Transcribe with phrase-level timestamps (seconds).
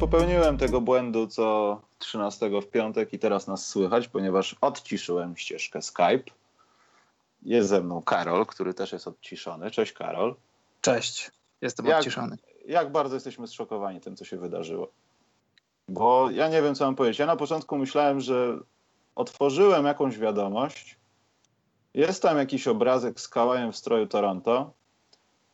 [0.00, 6.22] Popełniłem tego błędu co 13 w piątek i teraz nas słychać, ponieważ odciszyłem ścieżkę Skype.
[7.42, 9.70] Jest ze mną Karol, który też jest odciszony.
[9.70, 10.34] Cześć Karol.
[10.80, 11.30] Cześć,
[11.60, 12.36] jestem Jak- odciszony.
[12.66, 14.88] Jak bardzo jesteśmy zszokowani tym, co się wydarzyło.
[15.88, 17.18] Bo ja nie wiem, co mam powiedzieć.
[17.18, 18.58] Ja na początku myślałem, że
[19.14, 20.96] otworzyłem jakąś wiadomość.
[21.94, 24.72] Jest tam jakiś obrazek z kałajem w stroju Toronto.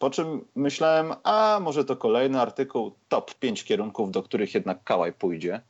[0.04, 5.12] Po czym myślałem, a może to kolejny artykuł, top 5 kierunków, do których jednak kałaj
[5.12, 5.60] pójdzie.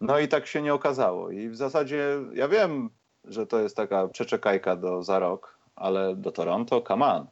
[0.00, 1.30] No i tak się nie okazało.
[1.30, 2.90] I w zasadzie ja wiem,
[3.24, 7.26] że to jest taka przeczekajka do za rok, ale do Toronto, come on.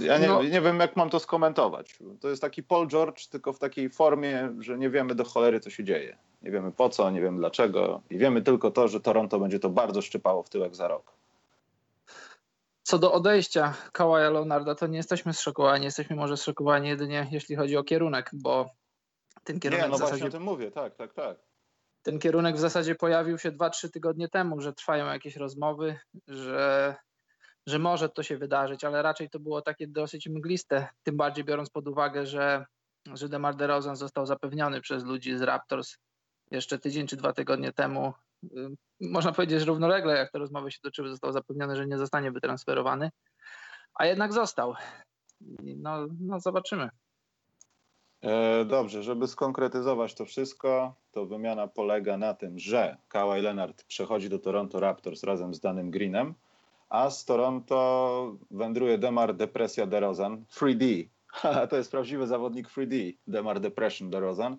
[0.00, 0.42] Ja nie, No.
[0.42, 1.98] nie wiem, jak mam to skomentować.
[2.20, 5.70] To jest taki Paul George, tylko w takiej formie, że nie wiemy do cholery, co
[5.70, 6.16] się dzieje.
[6.42, 8.00] Nie wiemy po co, nie wiemy dlaczego.
[8.10, 11.23] I wiemy tylko to, że Toronto będzie to bardzo szczypało w tyłek za rok.
[12.84, 15.84] Co do odejścia Kawaja Leonarda, to nie jesteśmy zszokowani.
[15.84, 18.70] Jesteśmy może zszokowani jedynie jeśli chodzi o kierunek, bo
[19.44, 21.38] ten kierunek, Nie, no w właśnie zasadzie, o tym mówię, tak, tak, tak.
[22.02, 26.96] ten kierunek w zasadzie pojawił się 2-3 tygodnie temu, że trwają jakieś rozmowy, że,
[27.66, 31.70] że może to się wydarzyć, ale raczej to było takie dosyć mgliste, tym bardziej biorąc
[31.70, 32.64] pod uwagę, że,
[33.14, 35.96] że DeMar DeRozan został zapewniony przez ludzi z Raptors
[36.50, 38.12] jeszcze tydzień czy dwa tygodnie temu.
[38.56, 43.10] Ym, Można powiedzieć, równolegle, jak te rozmowy się toczyły, został zapewniony, że nie zostanie wytransferowany,
[43.94, 44.74] a jednak został.
[45.60, 46.88] No, no zobaczymy.
[48.24, 54.28] E, dobrze, żeby skonkretyzować to wszystko, to wymiana polega na tym, że Kawhi Leonard przechodzi
[54.28, 56.34] do Toronto Raptors razem z Danym Greenem,
[56.88, 61.08] a z Toronto wędruje Demar Depresja DeRozan, 3D.
[61.26, 64.56] Haha, to jest prawdziwy zawodnik 3D, Demar Depression DeRozan.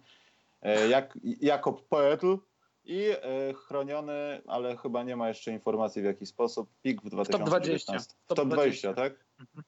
[0.61, 2.37] E, jak, Jakob Poetl
[2.85, 7.93] i e, chroniony, ale chyba nie ma jeszcze informacji w jaki sposób, pik w 2019.
[7.93, 8.93] W Top top 20.
[8.93, 9.25] 20, tak?
[9.39, 9.63] Mhm.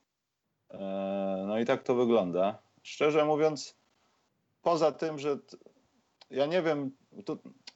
[0.70, 2.62] E, no i tak to wygląda.
[2.84, 3.78] Szczerze mówiąc,
[4.62, 5.58] poza tym, że t-
[6.30, 6.92] ja nie wiem,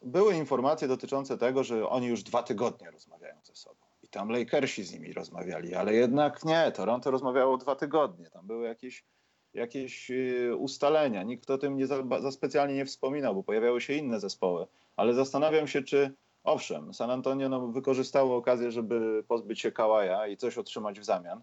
[0.02, 3.75] były informacje dotyczące tego, że oni już dwa tygodnie rozmawiają ze sobą.
[4.03, 8.29] I tam Lakersi z nimi rozmawiali, ale jednak nie, Toronto rozmawiało dwa tygodnie.
[8.29, 9.06] Tam były jakieś,
[9.54, 11.24] jakieś y, ustalenia.
[11.24, 14.68] Nikt o tym nie za, za specjalnie nie wspominał, bo pojawiały się inne zespoły.
[14.96, 16.14] Ale zastanawiam się, czy
[16.44, 21.42] owszem, San Antonio no, wykorzystało okazję, żeby pozbyć się Kałaja i coś otrzymać w zamian.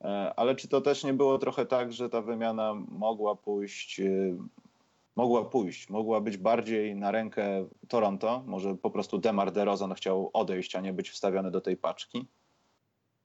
[0.00, 4.36] E, Ale czy to też nie było trochę tak, że ta wymiana mogła pójść, y,
[5.16, 8.42] mogła pójść, mogła być bardziej na rękę Toronto?
[8.46, 12.28] Może po prostu Demar DeRozan chciał odejść, a nie być wstawiony do tej paczki?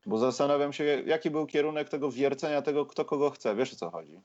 [0.05, 3.55] Bo zastanawiam się, jaki był kierunek tego wiercenia tego, kto kogo chce.
[3.55, 4.21] Wiesz o co chodzi?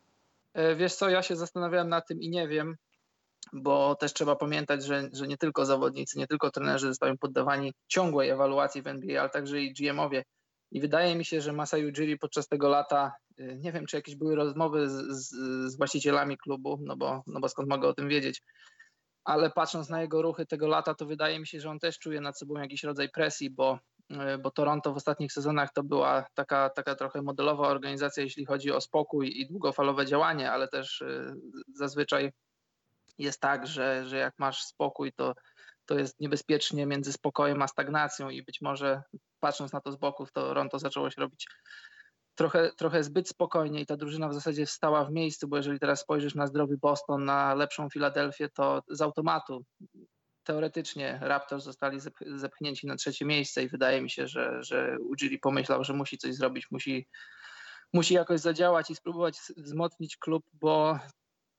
[0.55, 2.77] E, Wiesz co, ja się zastanawiałem nad tym i nie wiem,
[3.53, 8.31] bo też trzeba pamiętać, że, że nie tylko zawodnicy, nie tylko trenerzy zostają poddawani ciągłej
[8.31, 10.22] ewaluacji w NBA, ale także i GM-owie.
[10.71, 14.17] I wydaje mi się, że Masai Ujiri podczas tego lata, y, nie wiem, czy jakieś
[14.17, 15.31] były rozmowy z, z,
[15.72, 18.43] z właścicielami klubu, no bo, no bo skąd mogę o tym wiedzieć,
[19.25, 22.21] ale patrząc na jego ruchy tego lata, to wydaje mi się, że on też czuje
[22.21, 23.78] nad sobą jakiś rodzaj presji, bo,
[24.43, 28.81] bo Toronto w ostatnich sezonach to była taka, taka trochę modelowa organizacja, jeśli chodzi o
[28.81, 31.35] spokój i długofalowe działanie, ale też y,
[31.75, 32.33] zazwyczaj
[33.19, 35.35] jest tak, że, że jak masz spokój, to,
[35.87, 39.03] to jest niebezpiecznie między spokojem a stagnacją i być może
[39.41, 41.47] patrząc na to z boku, to Toronto zaczęło się robić
[42.35, 46.01] trochę, trochę zbyt spokojnie i ta drużyna w zasadzie stała w miejscu, bo jeżeli teraz
[46.01, 49.65] spojrzysz na zdrowy Boston, na lepszą Filadelfię, to z automatu
[50.49, 55.39] teoretycznie Raptors zostali zep- zepchnięci na trzecie miejsce i wydaje mi się, że, że Ujiri
[55.39, 57.09] pomyślał, że musi coś zrobić, musi,
[57.93, 60.99] musi jakoś zadziałać i spróbować wzmocnić klub, bo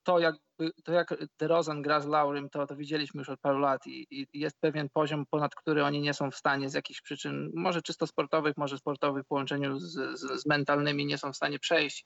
[0.03, 0.35] to jak,
[0.83, 4.39] to jak DeRozan gra z Laurym, to, to widzieliśmy już od paru lat i, i
[4.39, 8.07] jest pewien poziom, ponad który oni nie są w stanie z jakichś przyczyn, może czysto
[8.07, 12.05] sportowych, może sportowych w połączeniu z, z, z mentalnymi nie są w stanie przejść.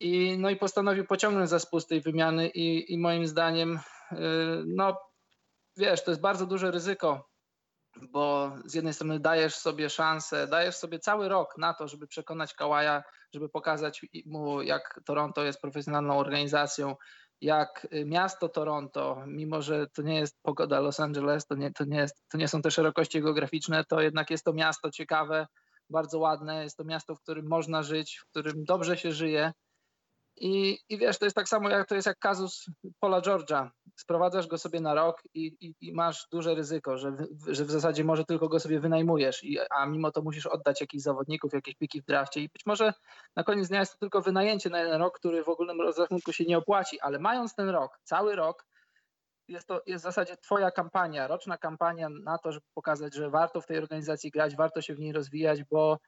[0.00, 3.78] I, no i postanowił pociągnąć za spust tej wymiany i, i moim zdaniem,
[4.12, 4.18] yy,
[4.66, 5.07] no
[5.78, 7.28] wiesz, to jest bardzo duże ryzyko,
[8.10, 12.54] bo z jednej strony dajesz sobie szansę, dajesz sobie cały rok na to, żeby przekonać
[12.54, 13.02] Kałaja,
[13.34, 16.96] żeby pokazać mu, jak Toronto jest profesjonalną organizacją,
[17.40, 21.98] jak miasto Toronto, mimo że to nie jest pogoda Los Angeles, to nie, to nie,
[21.98, 25.46] jest, to nie są te szerokości geograficzne, to jednak jest to miasto ciekawe,
[25.90, 29.52] bardzo ładne, jest to miasto, w którym można żyć, w którym dobrze się żyje.
[30.40, 32.66] I, I wiesz, to jest tak samo jak to jest jak kazus
[33.00, 33.68] Paula George'a.
[33.96, 37.70] Sprowadzasz go sobie na rok i, i, i masz duże ryzyko, że, w- że w
[37.70, 41.74] zasadzie może tylko go sobie wynajmujesz, i, a mimo to musisz oddać jakichś zawodników, jakieś
[41.74, 42.92] piki w drafcie i być może
[43.36, 46.44] na koniec dnia jest to tylko wynajęcie na jeden rok, który w ogólnym rozrachunku się
[46.44, 48.66] nie opłaci, ale mając ten rok, cały rok,
[49.48, 53.60] jest to jest w zasadzie twoja kampania, roczna kampania na to, żeby pokazać, że warto
[53.60, 55.98] w tej organizacji grać, warto się w niej rozwijać, bo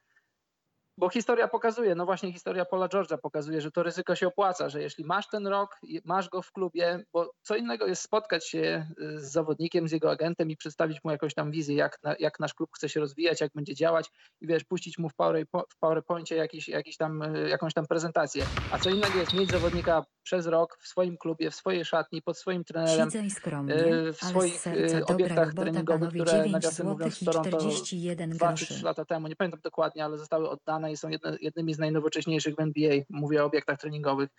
[1.01, 4.81] bo historia pokazuje, no właśnie historia Paula George'a pokazuje, że to ryzyko się opłaca, że
[4.81, 9.19] jeśli masz ten rok, masz go w klubie, bo co innego jest spotkać się y,
[9.19, 12.69] z zawodnikiem, z jego agentem i przedstawić mu jakąś tam wizję, jak, jak nasz klub
[12.75, 14.09] chce się rozwijać, jak będzie działać
[14.41, 18.47] i wiesz, puścić mu w, power, w PowerPoincie jakiś, jakiś tam, y, jakąś tam prezentację.
[18.69, 22.37] A co innego jest mieć zawodnika przez rok w swoim klubie, w swojej szatni, pod
[22.37, 23.75] swoim trenerem, skromnie,
[24.13, 24.63] w swoich
[25.07, 30.49] obiektach treningowych, które nawiasem mówiąc w Toronto 2-3 lata temu, nie pamiętam dokładnie, ale zostały
[30.49, 32.91] oddane i są jedne, jednymi z najnowocześniejszych w NBA.
[33.09, 34.29] Mówię o obiektach treningowych.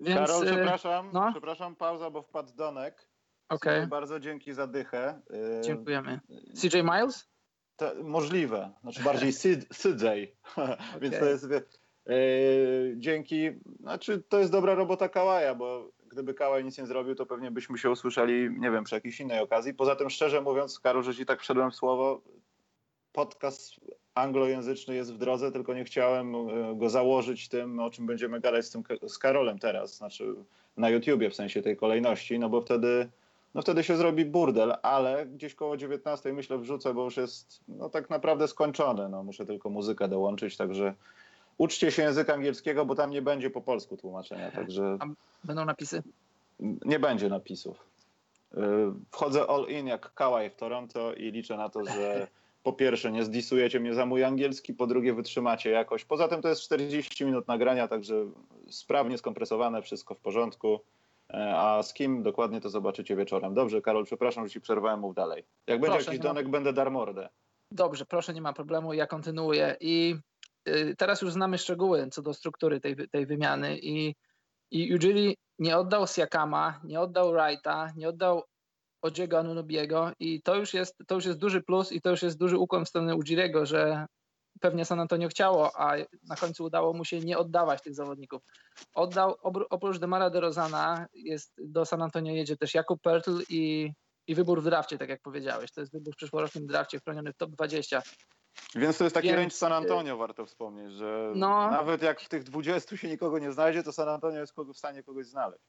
[0.00, 1.30] Więc, Karol, przepraszam, no?
[1.32, 3.08] przepraszam, pauza, bo wpadł Donek.
[3.48, 3.86] Okay.
[3.86, 5.20] Bardzo dzięki za dychę.
[5.64, 6.20] Dziękujemy.
[6.60, 7.32] CJ Miles?
[7.76, 10.06] To, możliwe, znaczy bardziej CJ,
[10.56, 10.76] okay.
[11.00, 11.46] więc to jest
[12.96, 13.50] dzięki,
[13.80, 17.78] znaczy to jest dobra robota Kałaja, bo gdyby Kałaj nic nie zrobił, to pewnie byśmy
[17.78, 19.74] się usłyszeli, nie wiem, przy jakiejś innej okazji.
[19.74, 22.20] Poza tym, szczerze mówiąc, Karol, że ci tak wszedłem w słowo,
[23.12, 23.80] podcast
[24.14, 28.66] anglojęzyczny jest w drodze, tylko nie chciałem e, go założyć tym, o czym będziemy gadać
[28.66, 30.34] z, tym, z Karolem teraz, znaczy
[30.76, 33.08] na YouTubie w sensie tej kolejności, no bo wtedy,
[33.54, 37.88] no wtedy się zrobi burdel, ale gdzieś koło 19 myślę wrzucę, bo już jest no
[37.88, 40.94] tak naprawdę skończone, no muszę tylko muzykę dołączyć, także
[41.58, 44.96] uczcie się języka angielskiego, bo tam nie będzie po polsku tłumaczenia, także...
[45.00, 45.06] A
[45.44, 46.02] będą napisy?
[46.60, 47.86] Nie będzie napisów.
[48.54, 48.58] Y,
[49.10, 52.28] wchodzę all in jak Kałaj w Toronto i liczę na to, że
[52.62, 56.04] po pierwsze nie zdisujecie mnie za mój angielski, po drugie wytrzymacie jakoś.
[56.04, 58.14] Poza tym to jest 40 minut nagrania, także
[58.70, 60.80] sprawnie skompresowane, wszystko w porządku.
[61.30, 63.54] E, a z kim dokładnie to zobaczycie wieczorem.
[63.54, 65.44] Dobrze, Karol, przepraszam, że ci przerwałem, mów dalej.
[65.66, 67.28] Jak będzie jakiś donek, będę dar mordę.
[67.70, 69.76] Dobrze, proszę, nie ma problemu, ja kontynuuję.
[69.80, 70.31] I y,
[70.98, 74.14] teraz już znamy szczegóły co do struktury tej, tej wymiany i,
[74.70, 78.42] i Ujiri nie oddał Siakama, nie oddał Wrighta, nie oddał
[79.02, 82.38] Odziego Anunobiego i to już, jest, to już jest duży plus i to już jest
[82.38, 84.06] duży ukłon w stronę Ujiriego, że
[84.60, 85.96] pewnie San Antonio chciało, a
[86.28, 88.42] na końcu udało mu się nie oddawać tych zawodników.
[88.94, 89.34] Oddał,
[89.70, 93.92] oprócz Demara DeRozana jest, do San Antonio jedzie też Jakub Pertl i,
[94.26, 95.72] i wybór w drafcie, tak jak powiedziałeś.
[95.72, 98.02] To jest wybór w przyszłorocznym drafcie chroniony w top 20.
[98.74, 102.28] Więc to jest taki Więc, range San Antonio, warto wspomnieć, że no, nawet jak w
[102.28, 105.64] tych 20 się nikogo nie znajdzie, to San Antonio jest w stanie kogoś znaleźć.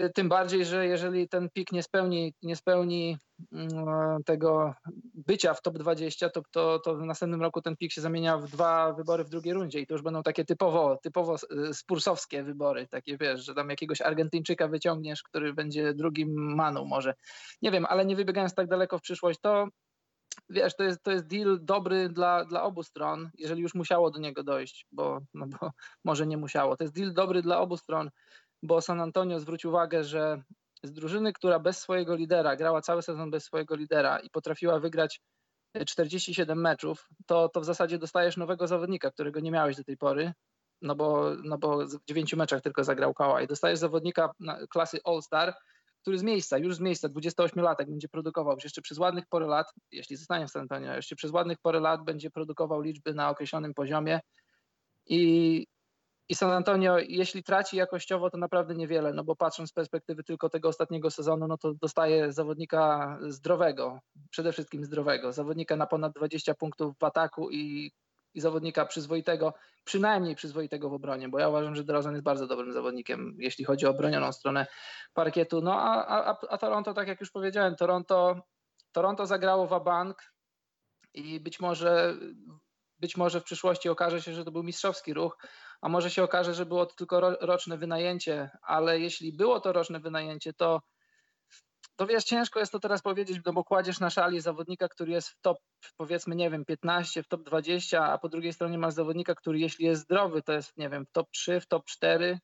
[0.00, 3.18] Y, tym bardziej, że jeżeli ten pik nie spełni, nie spełni
[3.52, 4.74] mm, tego
[5.14, 8.48] bycia w top 20, to, to, to w następnym roku ten pik się zamienia w
[8.48, 12.86] dwa wybory w drugiej rundzie i to już będą takie typowo, typowo y, spursowskie wybory,
[12.86, 17.14] takie wiesz, że tam jakiegoś Argentyńczyka wyciągniesz, który będzie drugim Manu może.
[17.62, 19.68] Nie wiem, ale nie wybiegając tak daleko w przyszłość, to
[20.50, 24.18] wiesz, to jest, to jest deal dobry dla, dla obu stron, jeżeli już musiało do
[24.18, 25.70] niego dojść, bo, no bo
[26.04, 26.76] może nie musiało.
[26.76, 28.10] To jest deal dobry dla obu stron
[28.64, 30.42] bo San Antonio zwróć uwagę, że
[30.82, 35.20] z drużyny, która bez swojego lidera, grała cały sezon bez swojego lidera i potrafiła wygrać
[35.86, 40.32] 47 meczów, to, to w zasadzie dostajesz nowego zawodnika, którego nie miałeś do tej pory,
[40.82, 43.46] no bo, no bo w dziewięciu meczach tylko zagrał Kawhi.
[43.46, 44.30] Dostajesz zawodnika
[44.70, 45.54] klasy All-Star,
[46.04, 50.16] który z miejsca, już z miejsca, 28-latek będzie produkował jeszcze przez ładnych parę lat, jeśli
[50.16, 54.20] zostanie w San Antonio, jeszcze przez ładnych parę lat będzie produkował liczby na określonym poziomie.
[55.06, 55.66] I
[56.28, 60.48] i San Antonio, jeśli traci jakościowo, to naprawdę niewiele, no bo patrząc z perspektywy tylko
[60.48, 66.54] tego ostatniego sezonu, no to dostaje zawodnika zdrowego, przede wszystkim zdrowego, zawodnika na ponad 20
[66.54, 67.92] punktów w ataku i,
[68.34, 72.72] i zawodnika przyzwoitego, przynajmniej przyzwoitego w obronie, bo ja uważam, że DeRozan jest bardzo dobrym
[72.72, 74.66] zawodnikiem, jeśli chodzi o obronioną stronę
[75.14, 75.60] parkietu.
[75.60, 78.40] No a, a, a Toronto, tak jak już powiedziałem, Toronto,
[78.92, 80.34] Toronto zagrało w bank
[81.14, 82.16] i być może
[82.98, 85.38] być może w przyszłości okaże się, że to był mistrzowski ruch,
[85.80, 90.00] a może się okaże, że było to tylko roczne wynajęcie, ale jeśli było to roczne
[90.00, 90.80] wynajęcie, to
[91.96, 95.28] to wiesz, ciężko jest to teraz powiedzieć, no bo kładziesz na szali zawodnika, który jest
[95.28, 95.58] w top,
[95.96, 99.86] powiedzmy, nie wiem, 15, w top 20, a po drugiej stronie masz zawodnika, który jeśli
[99.86, 102.38] jest zdrowy, to jest, nie wiem, w top 3, w top 4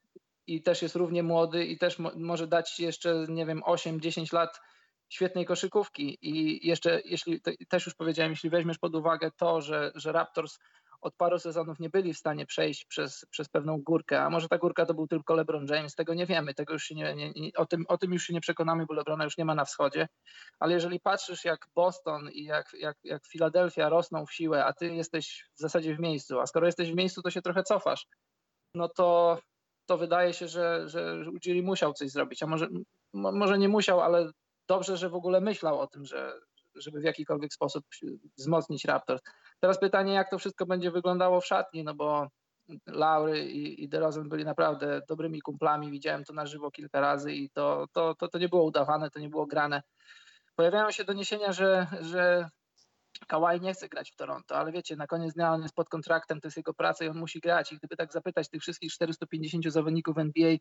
[0.46, 4.60] i też jest równie młody i też mo może dać jeszcze, nie wiem, 8-10 lat
[5.08, 6.18] świetnej koszykówki.
[6.22, 10.58] I jeszcze, jeśli też już powiedziałem, jeśli weźmiesz pod uwagę to, że, że Raptors
[11.00, 14.58] od paru sezonów nie byli w stanie przejść przez, przez pewną górkę, a może ta
[14.58, 17.66] górka to był tylko LeBron James, tego nie wiemy, tego już nie, nie, nie, o,
[17.66, 20.08] tym, o tym już się nie przekonamy, bo LeBrona już nie ma na wschodzie,
[20.58, 24.94] ale jeżeli patrzysz jak Boston i jak, jak, jak Filadelfia rosną w siłę, a ty
[24.94, 28.06] jesteś w zasadzie w miejscu, a skoro jesteś w miejscu, to się trochę cofasz,
[28.74, 29.38] no to,
[29.86, 32.68] to wydaje się, że, że Ujiri musiał coś zrobić, a może,
[33.12, 34.30] może nie musiał, ale
[34.68, 36.40] dobrze, że w ogóle myślał o tym, że,
[36.74, 37.84] żeby w jakikolwiek sposób
[38.38, 39.22] wzmocnić Raptors.
[39.60, 42.28] Teraz pytanie, jak to wszystko będzie wyglądało w szatni, no bo
[42.86, 47.50] Laury i, i DeRozan byli naprawdę dobrymi kumplami, widziałem to na żywo kilka razy i
[47.50, 49.82] to, to, to, to nie było udawane, to nie było grane.
[50.56, 52.48] Pojawiają się doniesienia, że, że
[53.26, 56.40] Kawhi nie chce grać w Toronto, ale wiecie, na koniec dnia on jest pod kontraktem,
[56.40, 57.72] to jest jego praca i on musi grać.
[57.72, 60.56] I gdyby tak zapytać tych wszystkich 450 zawodników NBA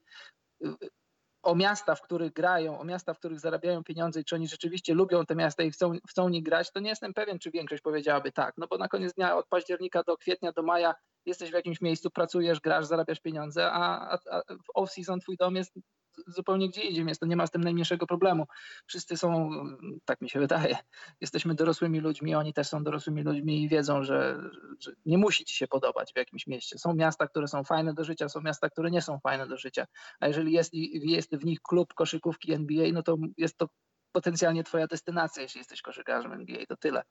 [1.43, 4.93] o miasta, w których grają, o miasta, w których zarabiają pieniądze i czy oni rzeczywiście
[4.93, 8.31] lubią te miasta i chcą, chcą nie grać, to nie jestem pewien, czy większość powiedziałaby
[8.31, 8.53] tak.
[8.57, 12.09] No bo na koniec dnia od października do kwietnia, do maja jesteś w jakimś miejscu,
[12.09, 15.73] pracujesz, grasz, zarabiasz pieniądze, a, a, a w off-season twój dom jest
[16.27, 18.45] zupełnie gdzie indziej, więc to nie ma z tym najmniejszego problemu.
[18.85, 19.49] Wszyscy są,
[20.05, 20.77] tak mi się wydaje,
[21.21, 24.41] jesteśmy dorosłymi ludźmi, oni też są dorosłymi ludźmi i wiedzą, że,
[24.79, 26.77] że nie musi ci się podobać w jakimś mieście.
[26.77, 29.85] Są miasta, które są fajne do życia, są miasta, które nie są fajne do życia,
[30.19, 33.69] a jeżeli jest, jest w nich klub koszykówki NBA, no to jest to
[34.11, 37.03] potencjalnie twoja destynacja, jeśli jesteś koszykarzem NBA, to tyle.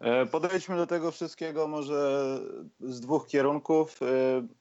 [0.00, 2.38] E, podejdźmy do tego wszystkiego może
[2.80, 4.06] z dwóch kierunków, e,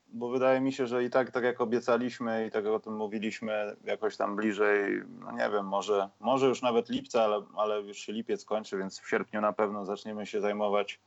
[0.07, 2.95] bo wydaje mi się, że i tak, tak jak obiecaliśmy i tak jak o tym
[2.95, 7.97] mówiliśmy, jakoś tam bliżej, no nie wiem, może, może już nawet lipca, ale, ale już
[7.97, 10.99] się lipiec kończy, więc w sierpniu na pewno zaczniemy się zajmować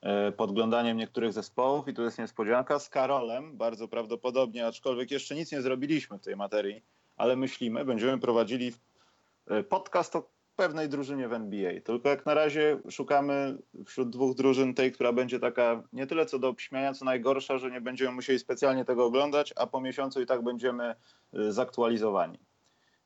[0.00, 5.52] e, podglądaniem niektórych zespołów i tu jest niespodzianka z Karolem, bardzo prawdopodobnie, aczkolwiek jeszcze nic
[5.52, 6.82] nie zrobiliśmy w tej materii,
[7.16, 8.72] ale myślimy, będziemy prowadzili
[9.68, 10.22] podcast o
[10.56, 11.80] pewnej drużynie w NBA.
[11.80, 16.38] Tylko jak na razie szukamy wśród dwóch drużyn tej, która będzie taka nie tyle co
[16.38, 20.26] do obśmiania, co najgorsza, że nie będziemy musieli specjalnie tego oglądać, a po miesiącu i
[20.26, 20.94] tak będziemy
[21.34, 22.38] y, zaktualizowani.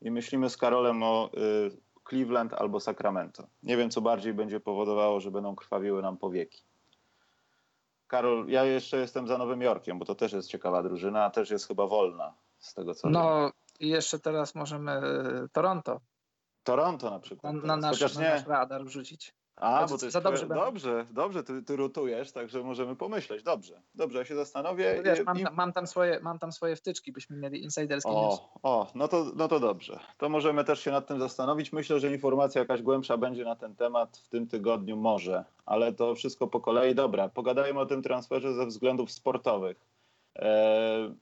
[0.02, 1.76] I myślimy z Karolem o y,
[2.08, 3.46] Cleveland albo Sacramento.
[3.62, 6.62] Nie wiem, co bardziej będzie powodowało, że będą krwawiły nam powieki.
[8.08, 11.50] Karol, ja jeszcze jestem za Nowym Jorkiem, bo to też jest ciekawa drużyna, a też
[11.50, 13.50] jest chyba wolna z tego co No
[13.80, 15.00] i jeszcze teraz możemy
[15.44, 16.00] y, Toronto
[16.66, 17.54] Toronto na przykład.
[17.54, 19.34] Na, na, nasz, na nasz radar wrzucić.
[19.56, 23.42] A, bo to jest za dobrze, dobrze, dobrze, ty, ty rotujesz, także możemy pomyśleć.
[23.42, 24.94] Dobrze, dobrze, ja się zastanowię.
[24.96, 28.40] No wiesz, mam, mam, tam swoje, mam tam swoje wtyczki, byśmy mieli insiderskie o, news.
[28.62, 30.00] O, no to, no to dobrze.
[30.18, 31.72] To możemy też się nad tym zastanowić.
[31.72, 36.14] Myślę, że informacja jakaś głębsza będzie na ten temat w tym tygodniu może, ale to
[36.14, 36.94] wszystko po kolei.
[36.94, 39.80] Dobra, pogadajmy o tym transferze ze względów sportowych.
[40.34, 41.14] Eee,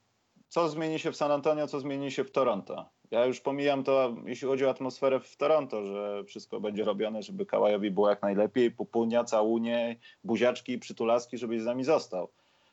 [0.47, 2.85] co zmieni się w San Antonio, co zmieni się w Toronto?
[3.11, 7.45] Ja już pomijam to, jeśli chodzi o atmosferę w Toronto, że wszystko będzie robione, żeby
[7.45, 12.29] Kałajowi było jak najlepiej, pupunia, całunie, buziaczki przytulaski, żeby z nami został.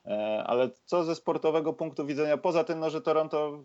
[0.06, 3.64] E, ale co ze sportowego punktu widzenia, poza tym, no, że Toronto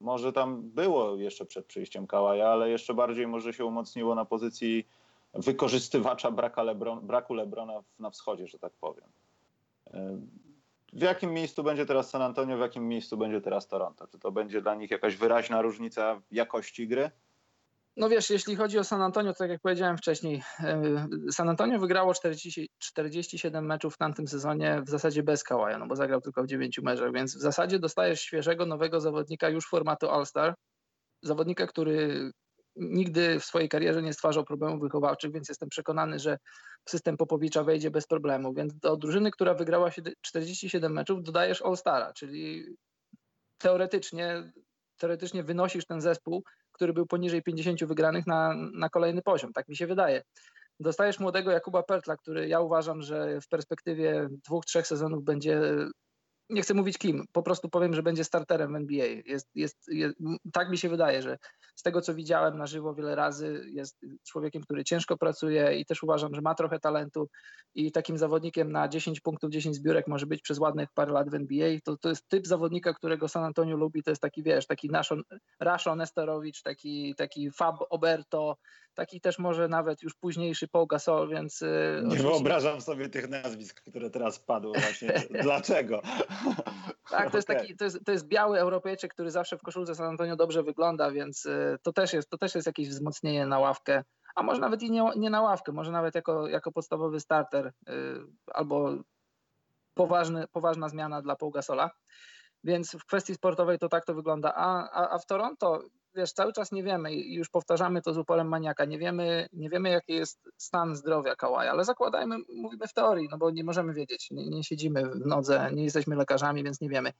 [0.00, 4.86] może tam było jeszcze przed przyjściem Kałaja, ale jeszcze bardziej może się umocniło na pozycji
[5.34, 9.04] wykorzystywacza Lebron, braku Lebrona na wschodzie, że tak powiem.
[10.94, 14.06] W jakim miejscu będzie teraz San Antonio, w jakim miejscu będzie teraz Toronto?
[14.06, 17.10] Czy to będzie dla nich jakaś wyraźna różnica jakości gry?
[17.96, 20.42] No wiesz, jeśli chodzi o San Antonio, to tak jak powiedziałem wcześniej,
[21.30, 25.96] San Antonio wygrało 40, 47 meczów w tamtym sezonie w zasadzie bez Kałaja, no bo
[25.96, 30.54] zagrał tylko w 9 meczach, więc w zasadzie dostajesz świeżego, nowego zawodnika już formatu All-Star,
[31.22, 32.30] zawodnika, który
[32.76, 36.38] nigdy w swojej karierze nie stwarzał problemów wychowawczych, więc jestem przekonany, że
[36.88, 38.54] system Popowicza wejdzie bez problemu.
[38.54, 39.90] Więc do drużyny, która wygrała
[40.20, 42.64] 47 meczów, dodajesz All-Stara, czyli
[43.58, 44.52] teoretycznie,
[44.98, 49.52] teoretycznie wynosisz ten zespół, który był poniżej 50 wygranych na, na kolejny poziom.
[49.52, 50.22] Tak mi się wydaje.
[50.80, 55.60] Dostajesz młodego Jakuba Pertla, który ja uważam, że w perspektywie dwóch, trzech sezonów będzie
[56.50, 59.06] nie chcę mówić kim, po prostu powiem, że będzie starterem w NBA.
[59.26, 60.16] Jest, jest, jest,
[60.52, 61.38] tak mi się wydaje, że
[61.74, 66.02] z tego co widziałem na żywo wiele razy, jest człowiekiem, który ciężko pracuje i też
[66.02, 67.28] uważam, że ma trochę talentu
[67.74, 71.34] i takim zawodnikiem na 10 punktów, 10 zbiórek może być przez ładnych parę lat w
[71.34, 71.78] NBA.
[71.84, 75.22] To, to jest typ zawodnika, którego San Antonio lubi, to jest taki, wiesz, taki naszon,
[75.60, 78.56] Rashon Nesterowicz, taki, taki Fab Oberto,
[78.94, 81.62] taki też może nawet już późniejszy Paul Gasol, więc...
[81.62, 82.28] Y, Nie oczywiście...
[82.28, 85.12] wyobrażam sobie tych nazwisk, które teraz padły właśnie.
[85.42, 86.02] Dlaczego?
[87.10, 90.06] tak, to jest, taki, to, jest, to jest biały Europejczyk, który zawsze w koszulce San
[90.06, 94.04] Antonio dobrze wygląda, więc y, to też jest, to też jest jakieś wzmocnienie na ławkę,
[94.34, 97.92] a może nawet i nie, nie na ławkę, może nawet jako, jako podstawowy starter y,
[98.52, 98.94] albo
[99.94, 101.90] poważny, poważna zmiana dla Paul Gasola.
[102.64, 104.54] Więc w kwestii sportowej to tak to wygląda.
[104.54, 105.82] A, a, a w Toronto
[106.14, 109.70] wiesz, cały czas nie wiemy i już powtarzamy to z uporem maniaka, nie wiemy, nie
[109.70, 113.94] wiemy jaki jest stan zdrowia Kałaja, ale zakładajmy, mówimy w teorii, no bo nie możemy
[113.94, 117.12] wiedzieć, nie, nie siedzimy w nodze, nie jesteśmy lekarzami, więc nie wiemy.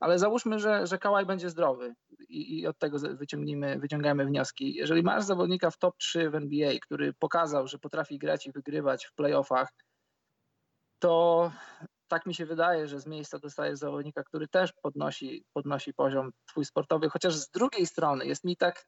[0.00, 1.94] Ale załóżmy, że, że Kałaj będzie zdrowy
[2.28, 4.74] i, i od tego wyciągnijmy, wyciągamy wnioski.
[4.74, 9.06] Jeżeli masz zawodnika w top 3 w NBA, który pokazał, że potrafi grać i wygrywać
[9.06, 9.72] w playoffach,
[10.98, 11.50] to
[12.10, 16.64] tak mi się wydaje, że z miejsca dostajesz zawodnika, który też podnosi, podnosi poziom twój
[16.64, 18.86] sportowy, chociaż z drugiej strony jest mi tak,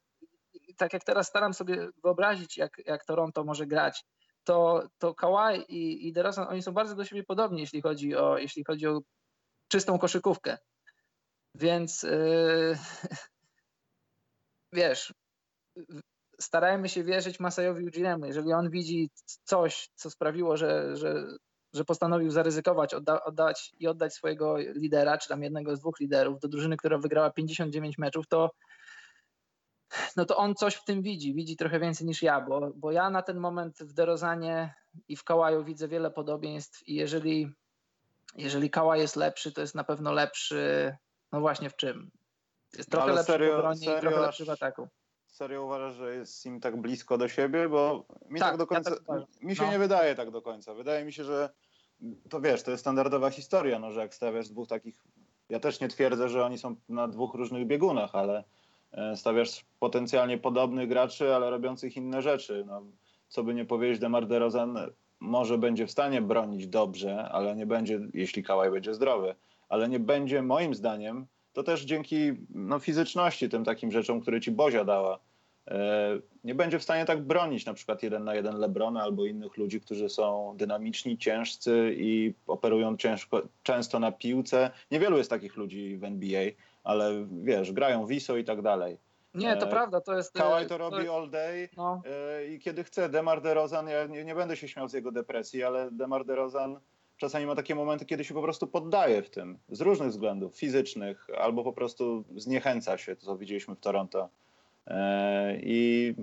[0.76, 4.04] tak jak teraz staram sobie wyobrazić, jak, jak Toronto może grać,
[4.44, 8.38] to, to Kawhi i, i DeRozan, oni są bardzo do siebie podobni, jeśli chodzi o,
[8.38, 9.00] jeśli chodzi o
[9.68, 10.58] czystą koszykówkę.
[11.54, 12.78] Więc yy,
[14.72, 15.14] wiesz,
[16.40, 18.26] starajmy się wierzyć Masajowi Ujiremu.
[18.26, 19.10] Jeżeli on widzi
[19.44, 21.26] coś, co sprawiło, że, że,
[21.72, 26.40] że postanowił zaryzykować, odda, oddać i oddać swojego lidera, czy tam jednego z dwóch liderów
[26.40, 28.50] do drużyny, która wygrała 59 meczów, to
[30.16, 33.10] no to on coś w tym widzi, widzi trochę więcej niż ja, bo, bo ja
[33.10, 34.74] na ten moment w Derozanie
[35.08, 37.52] i w Kałaju widzę wiele podobieństw i jeżeli,
[38.36, 40.94] jeżeli Kałaj jest lepszy, to jest na pewno lepszy,
[41.32, 42.10] no właśnie w czym?
[42.76, 44.88] Jest trochę Ale lepszy serio- w obronie i serio trochę aż- lepszy w ataku.
[45.32, 47.68] Serio uważasz, że jest im tak blisko do siebie?
[47.68, 48.90] Bo mi tak, Tak, do ja końca.
[48.90, 49.26] tak uważam.
[49.42, 49.70] mi się No.
[49.72, 50.74] nie wydaje tak do końca.
[50.74, 51.50] Wydaje mi się, że
[52.28, 55.04] to wiesz, to jest standardowa historia, no, że jak stawiasz dwóch takich.
[55.48, 58.44] Ja też nie twierdzę, że oni są na dwóch różnych biegunach, ale
[58.92, 62.64] e, stawiasz potencjalnie podobnych graczy, ale robiących inne rzeczy.
[62.66, 62.82] No,
[63.28, 64.78] co by nie powiedzieć, Demar DeRozan
[65.20, 69.34] może będzie w stanie bronić dobrze, ale nie będzie, jeśli Kałaj będzie zdrowy,
[69.68, 74.50] ale nie będzie moim zdaniem, to też dzięki no, fizyczności, tym takim rzeczom, które ci
[74.50, 75.18] Bozia dała,
[75.68, 79.56] e, nie będzie w stanie tak bronić na przykład jeden na jeden Lebrona albo innych
[79.56, 84.70] ludzi, którzy są dynamiczni, ciężcy i operują ciężko, często na piłce.
[84.90, 86.42] Niewielu jest takich ludzi w NBA,
[86.84, 88.98] ale wiesz, grają wiso i tak dalej.
[89.34, 90.34] Nie, to E, prawda, to jest...
[90.34, 92.02] Kałaj e, to robi all day No,
[92.50, 93.08] i kiedy chce.
[93.08, 96.80] Demar DeRozan, ja nie, nie będę się śmiał z jego depresji, ale Demar DeRozan
[97.22, 101.26] czasami ma takie momenty, kiedy się po prostu poddaje w tym, z różnych względów, fizycznych,
[101.38, 104.28] albo po prostu zniechęca się, to co widzieliśmy w Toronto.
[104.86, 106.14] E, I,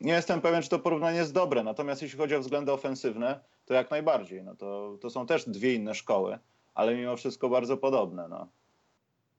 [0.00, 3.74] nie jestem pewien, czy to porównanie jest dobre, natomiast jeśli chodzi o względy ofensywne, to
[3.74, 4.44] jak najbardziej.
[4.44, 6.38] No to, to są też dwie inne szkoły,
[6.74, 8.28] ale mimo wszystko bardzo podobne.
[8.28, 8.48] No.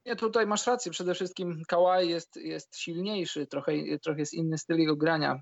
[0.06, 0.92] Nie, tutaj masz rację.
[0.92, 5.42] Przede wszystkim Kawhi jest, jest silniejszy, trochę, trochę jest inny styl jego grania.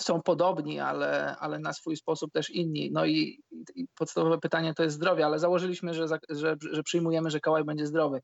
[0.00, 2.90] Są podobni, ale, ale na swój sposób też inni.
[2.92, 3.42] No i,
[3.74, 7.86] i podstawowe pytanie to jest zdrowie, ale założyliśmy, że, że, że przyjmujemy, że Kawhi będzie
[7.86, 8.20] zdrowy.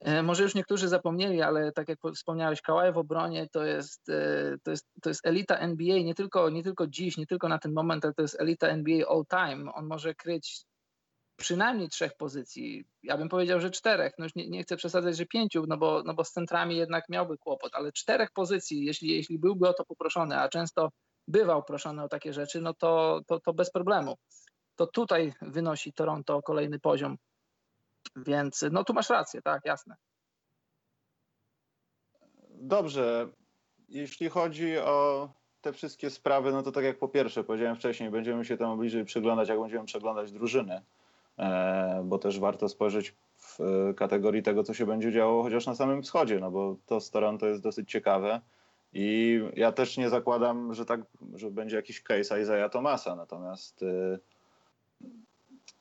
[0.00, 4.56] E, Może już niektórzy zapomnieli, ale tak jak wspomniałeś, Kawhi w obronie to jest, e,
[4.62, 7.72] to jest, to jest elita NBA, nie tylko, nie tylko dziś, nie tylko na ten
[7.72, 9.72] moment, ale to jest elita NBA all time.
[9.72, 10.64] On może kryć
[11.40, 12.84] przynajmniej trzech pozycji.
[13.02, 14.12] Ja bym powiedział, że czterech.
[14.18, 17.08] No już nie, nie chcę przesadzać, że pięciu, no bo, no bo z centrami jednak
[17.08, 20.88] miałby kłopot, ale czterech pozycji, jeśli, jeśli byłby o to poproszony, a często
[21.28, 24.16] bywał proszony o takie rzeczy, no to, to, to bez problemu.
[24.76, 27.16] To tutaj wynosi Toronto kolejny poziom.
[28.16, 29.94] Więc no tu masz rację, tak, jasne.
[32.50, 33.28] Dobrze.
[33.88, 35.28] Jeśli chodzi o
[35.60, 39.04] te wszystkie sprawy, no to tak jak po pierwsze powiedziałem wcześniej, będziemy się temu bliżej
[39.04, 40.82] przyglądać, jak będziemy przeglądać drużyny,
[42.04, 46.02] bo też warto spojrzeć w e, kategorii tego, co się będzie działo chociaż na samym
[46.02, 48.40] wschodzie, no bo to z Toronto jest dosyć ciekawe.
[48.92, 51.00] I ja też nie zakładam, że tak,
[51.34, 54.18] że będzie jakiś case Isaiah Thomasa, natomiast e,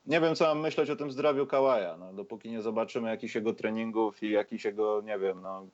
[0.05, 3.53] nie wiem, co mam myśleć o tym zdrowiu Kałaja, no, dopóki nie zobaczymy jakichś jego
[3.53, 5.67] treningów i jakichś jego, nie wiem, no,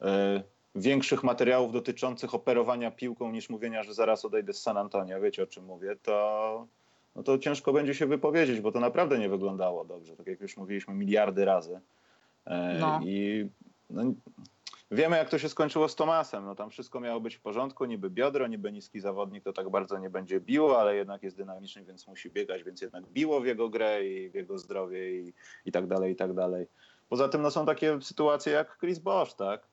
[0.00, 0.42] e,
[0.74, 5.46] większych materiałów dotyczących operowania piłką niż mówienia, że zaraz odejdę z San Antonio, wiecie o
[5.46, 6.66] czym mówię, to,
[7.16, 10.56] no to ciężko będzie się wypowiedzieć, bo to naprawdę nie wyglądało dobrze, tak jak już
[10.56, 11.80] mówiliśmy miliardy razy.
[12.44, 13.00] E, No.
[13.04, 13.48] I
[13.90, 14.02] no,
[14.90, 16.44] wiemy, jak to się skończyło z Tomasem.
[16.44, 19.98] No, tam wszystko miało być w porządku, niby biodro, niby niski zawodnik, to tak bardzo
[19.98, 23.68] nie będzie biło, ale jednak jest dynamiczny, więc musi biegać, więc jednak biło w jego
[23.68, 25.32] grę i w jego zdrowie i,
[25.64, 26.66] i tak dalej, i tak dalej.
[27.08, 29.66] Poza tym no, są takie sytuacje jak Chris Bosch, tak?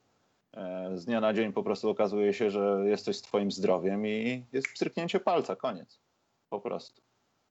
[0.54, 4.46] E, Z dnia na dzień po prostu okazuje się, że jesteś z twoim zdrowiem i
[4.54, 6.00] jest pstryknięcie palca, koniec.
[6.50, 7.03] Po prostu.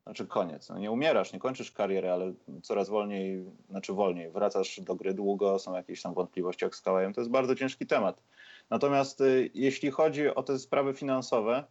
[0.05, 0.69] Znaczy koniec.
[0.69, 5.59] No nie umierasz, nie kończysz kariery, ale coraz wolniej, znaczy wolniej, wracasz do gry długo,
[5.59, 6.83] są jakieś tam wątpliwości jak z.
[6.83, 8.23] To jest bardzo ciężki temat.
[8.71, 11.65] Natomiast y, jeśli chodzi o te sprawy finansowe,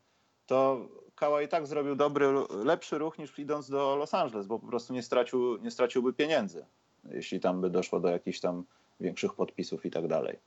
[0.45, 2.27] to Kałaj i tak zrobił dobry,
[2.63, 6.65] lepszy ruch niż idąc do Los Angeles, bo po prostu nie, stracił, nie straciłby pieniędzy,
[7.03, 8.65] jeśli tam by doszło do jakichś tam
[8.99, 10.39] większych podpisów i tak dalej.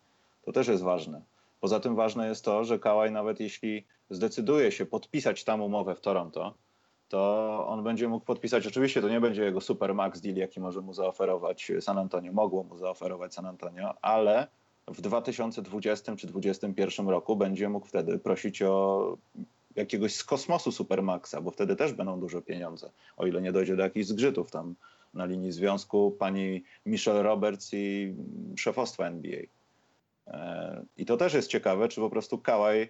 [0.45, 1.23] To też jest ważne.
[1.61, 6.01] Poza tym ważne jest to, że Kałaj nawet jeśli zdecyduje się podpisać tam umowę w
[6.01, 6.55] Toronto,
[7.09, 10.81] to on będzie mógł podpisać, oczywiście to nie będzie jego super max deal, jaki może
[10.81, 14.47] mu zaoferować San Antonio, mogło mu zaoferować San Antonio, ale
[14.89, 19.17] w 2020 czy 2021 roku będzie mógł wtedy prosić o
[19.77, 23.83] jakiegoś z kosmosu Supermaxa, bo wtedy też będą duże pieniądze, o ile nie dojdzie do
[23.83, 24.75] jakichś zgrzytów tam
[25.15, 28.15] na linii związku pani Michelle Roberts i
[28.57, 29.41] szefostwa NBA.
[30.27, 32.89] E, I to też jest ciekawe, czy po prostu Kałaj,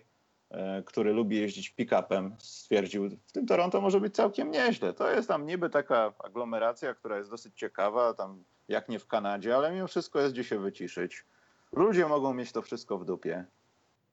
[0.84, 4.92] który lubi jeździć pick-upem, stwierdził, w tym Toronto może być całkiem nieźle.
[4.92, 9.56] To jest tam niby taka aglomeracja, która jest dosyć ciekawa, tam jak nie w Kanadzie,
[9.56, 11.24] ale mimo wszystko jest gdzie się wyciszyć.
[11.72, 13.44] Ludzie mogą mieć to wszystko w dupie.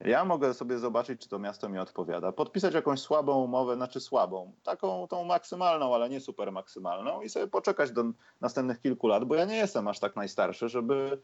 [0.00, 2.32] Ja mogę sobie zobaczyć, czy to miasto mi odpowiada.
[2.32, 7.46] Podpisać jakąś słabą umowę, znaczy słabą, taką tą maksymalną, ale nie super maksymalną i sobie
[7.46, 8.04] poczekać do
[8.40, 11.18] następnych kilku lat, bo ja nie jestem aż tak najstarszy, żeby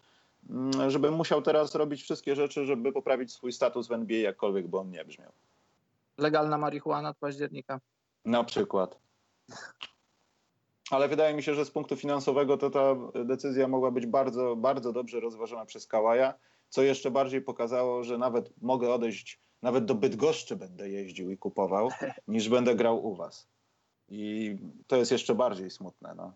[0.50, 4.78] mm, żeby musiał teraz robić wszystkie rzeczy, żeby poprawić swój status w NBA, jakkolwiek by
[4.78, 5.32] on nie brzmiał.
[6.18, 7.80] Legalna marihuana od października.
[8.24, 8.98] Na przykład.
[10.90, 14.92] Ale wydaje mi się, że z punktu finansowego to ta decyzja mogła być bardzo, bardzo
[14.92, 16.34] dobrze rozważona przez Kałaja,
[16.68, 21.88] co jeszcze bardziej pokazało, że nawet mogę odejść, nawet do Bydgoszczy będę jeździł i kupował,
[22.28, 23.48] niż będę grał u was.
[24.08, 26.14] I to jest jeszcze bardziej smutne.
[26.16, 26.32] No.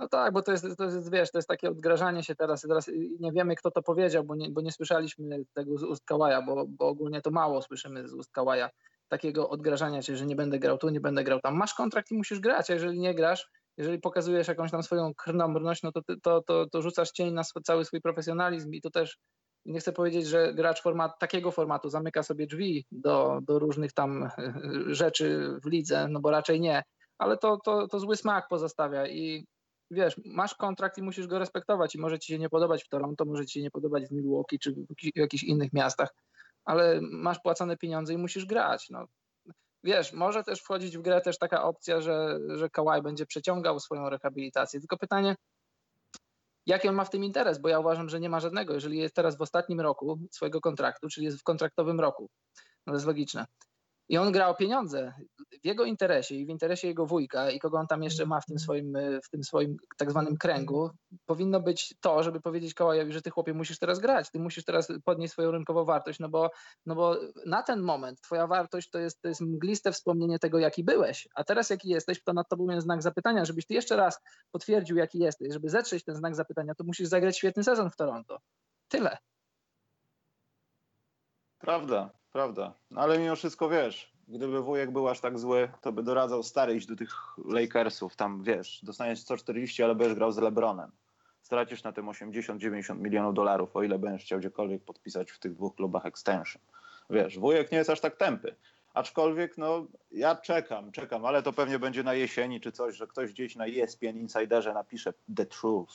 [0.00, 2.60] No tak, bo to jest, to jest, wiesz, to jest takie odgrażanie się teraz.
[2.60, 6.42] Teraz nie wiemy, kto to powiedział, bo nie, bo nie słyszeliśmy tego z ust Kałaja,
[6.42, 8.70] bo, bo ogólnie to mało słyszymy z ust Kałaja.
[9.08, 11.56] Takiego odgrażania się, że nie będę grał tu, nie będę grał tam.
[11.56, 15.82] Masz kontrakt i musisz grać, a jeżeli nie grasz, jeżeli pokazujesz jakąś tam swoją krnąbrność,
[15.82, 19.18] no to, to, to, to rzucasz cień na sw cały swój profesjonalizm i to też
[19.64, 24.30] nie chcę powiedzieć, że gracz format, takiego formatu zamyka sobie drzwi do, do różnych tam
[24.86, 26.82] rzeczy w lidze, no bo raczej nie,
[27.18, 29.46] ale to, to, to zły smak pozostawia i
[29.90, 33.24] wiesz, masz kontrakt i musisz go respektować i może ci się nie podobać w Toronto,
[33.24, 36.14] może ci się nie podobać w Milwaukee czy w jakichś innych miastach,
[36.64, 38.90] ale masz płacone pieniądze i musisz grać.
[38.90, 39.06] No,
[39.84, 44.10] wiesz, może też wchodzić w grę też taka opcja, że, że Kawhi będzie przeciągał swoją
[44.10, 44.80] rehabilitację.
[44.80, 45.36] Tylko pytanie,
[46.66, 48.74] jaki on ma w tym interes, bo ja uważam, że nie ma żadnego.
[48.74, 52.30] Jeżeli jest teraz w ostatnim roku swojego kontraktu, czyli jest w kontraktowym roku,
[52.86, 53.46] no to jest logiczne,
[54.10, 55.12] i on gra o pieniądze.
[55.62, 58.44] W jego interesie i w interesie jego wujka i kogo on tam jeszcze ma w
[58.44, 58.92] tym swoim,
[59.24, 60.90] w tym swoim tak zwanym kręgu,
[61.26, 64.88] powinno być to, żeby powiedzieć Kołajowi, że ty chłopie musisz teraz grać, ty musisz teraz
[65.04, 66.50] podnieść swoją rynkową wartość, no bo,
[66.86, 70.84] no bo na ten moment twoja wartość to jest, to jest mgliste wspomnienie tego, jaki
[70.84, 74.20] byłeś, a teraz jaki jesteś, to nad tobą jest znak zapytania, żebyś ty jeszcze raz
[74.50, 78.38] potwierdził, jaki jesteś, żeby zetrzeć ten znak zapytania, to musisz zagrać świetny sezon w Toronto.
[78.88, 79.18] Tyle.
[81.58, 82.74] Prawda, prawda.
[82.90, 86.74] No ale mimo wszystko wiesz, gdyby wujek był aż tak zły, to by doradzał stary
[86.74, 87.10] iść do tych
[87.44, 88.16] Lakersów.
[88.16, 90.90] Tam wiesz, dostaniesz 140, ale będziesz grał z LeBronem.
[91.42, 95.74] Stracisz na tym 80-90 milionów dolarów, o ile będziesz chciał gdziekolwiek podpisać w tych dwóch
[95.74, 96.62] klubach extension.
[97.10, 98.54] Wiesz, wujek nie jest aż tak tępy.
[98.94, 103.32] Aczkolwiek, no, ja czekam, czekam, ale to pewnie będzie na jesieni czy coś, że ktoś
[103.32, 105.92] gdzieś na ESPN Insiderze napisze the truth,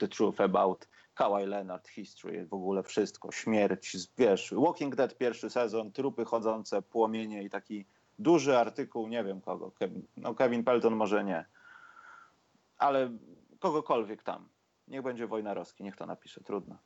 [0.00, 5.92] the truth about Kawhi Leonard, history, w ogóle wszystko, śmierć, wiesz, Walking Dead pierwszy sezon,
[5.92, 7.86] trupy chodzące, płomienie i taki
[8.18, 11.44] duży artykuł, nie wiem kogo, Kevin, no Kevin Pelton może nie,
[12.78, 13.10] ale
[13.58, 14.48] kogokolwiek tam.
[14.88, 16.78] Niech będzie Wojnarowski, niech to napisze, trudno.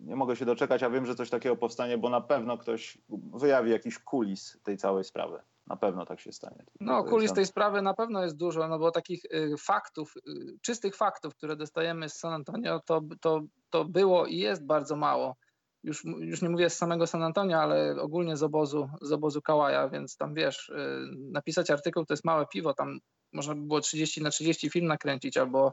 [0.00, 2.98] Nie mogę się doczekać, a wiem, że coś takiego powstanie, bo na pewno ktoś
[3.34, 5.38] wyjawi jakiś kulis tej całej sprawy.
[5.66, 6.64] Na pewno tak się stanie.
[6.80, 10.96] No, kulis tej sprawy na pewno jest dużo, no bo takich y, faktów, y, czystych
[10.96, 15.36] faktów, które dostajemy z San Antonio, to, to, to było i jest bardzo mało.
[15.82, 19.88] Już, już nie mówię z samego San Antonio, ale ogólnie z obozu, z obozu Kałaja,
[19.88, 20.74] więc tam wiesz, y,
[21.16, 22.98] napisać artykuł to jest małe piwo, tam
[23.32, 25.72] można by było 30 na 30 film nakręcić, albo,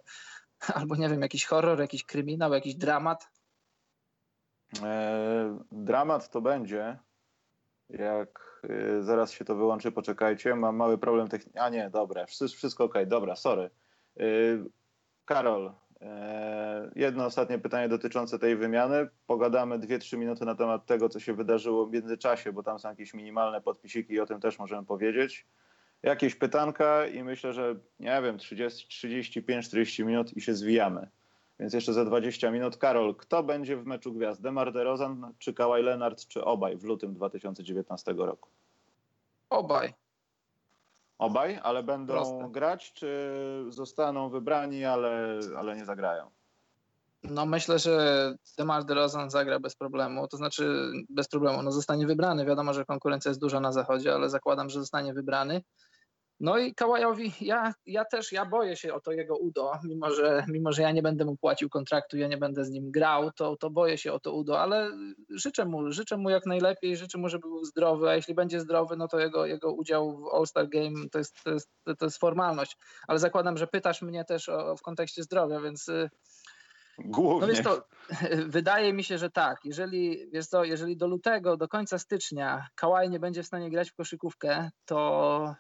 [0.76, 3.28] albo nie wiem, jakiś horror, jakiś kryminał, jakiś dramat.
[4.84, 7.00] E, dramat to będzie,
[7.90, 8.53] jak
[9.02, 11.62] zaraz się to wyłączy, poczekajcie, mam mały problem techniczny.
[11.62, 13.70] A nie, dobra, wszystko, ok, dobra, sorry.
[14.22, 14.64] Y,
[15.26, 19.10] Karol, e, jedno ostatnie pytanie dotyczące tej wymiany.
[19.28, 23.14] Pogadamy 2-3 minuty na temat tego, co się wydarzyło w międzyczasie, bo tam są jakieś
[23.14, 25.48] minimalne podpisiki i o tym też możemy powiedzieć.
[26.04, 31.08] Jakieś pytanka i myślę, że nie wiem, 35-40 minut i się zwijamy.
[31.60, 32.78] Więc jeszcze za 20 minut.
[32.78, 34.42] Karol, kto będzie w meczu gwiazd?
[34.42, 38.50] Demar DeRozan, czy Kawhi Leonard, czy obaj w lutym 2019 roku?
[39.54, 39.94] Obaj.
[41.18, 42.50] Obaj, ale będą Proste.
[42.52, 43.10] grać, czy
[43.70, 46.32] zostaną wybrani, ale, ale nie zagrają?
[47.24, 52.46] No myślę, że Demar DeRozan zagra bez problemu, to znaczy bez problemu, no zostanie wybrany.
[52.46, 55.62] Wiadomo, że konkurencja jest duża na zachodzie, ale zakładam, że zostanie wybrany.
[56.40, 60.46] No i Kałajowi, ja, ja też, ja boję się o to jego udo, mimo że,
[60.48, 63.58] mimo że ja nie będę mu płacił kontraktu, ja nie będę z nim grał, to,
[63.58, 64.92] to boję się o to udo, ale
[65.30, 68.98] życzę mu, życzę mu jak najlepiej, życzę mu, żeby był zdrowy, a jeśli będzie zdrowy,
[68.98, 72.78] no to jego, jego udział w All-Star Game to jest, to, jest, to jest formalność,
[73.08, 75.90] ale zakładam, że pytasz mnie też o, w kontekście zdrowia, więc...
[75.90, 76.10] Y,
[77.00, 77.42] Głównie.
[77.42, 77.88] No wiesz to,
[78.48, 79.60] wydaje mi się, że tak.
[79.66, 83.92] Jeżeli, wiesz co, jeżeli do lutego, do końca stycznia Kałaj nie będzie w stanie grać
[83.92, 85.56] w koszykówkę, to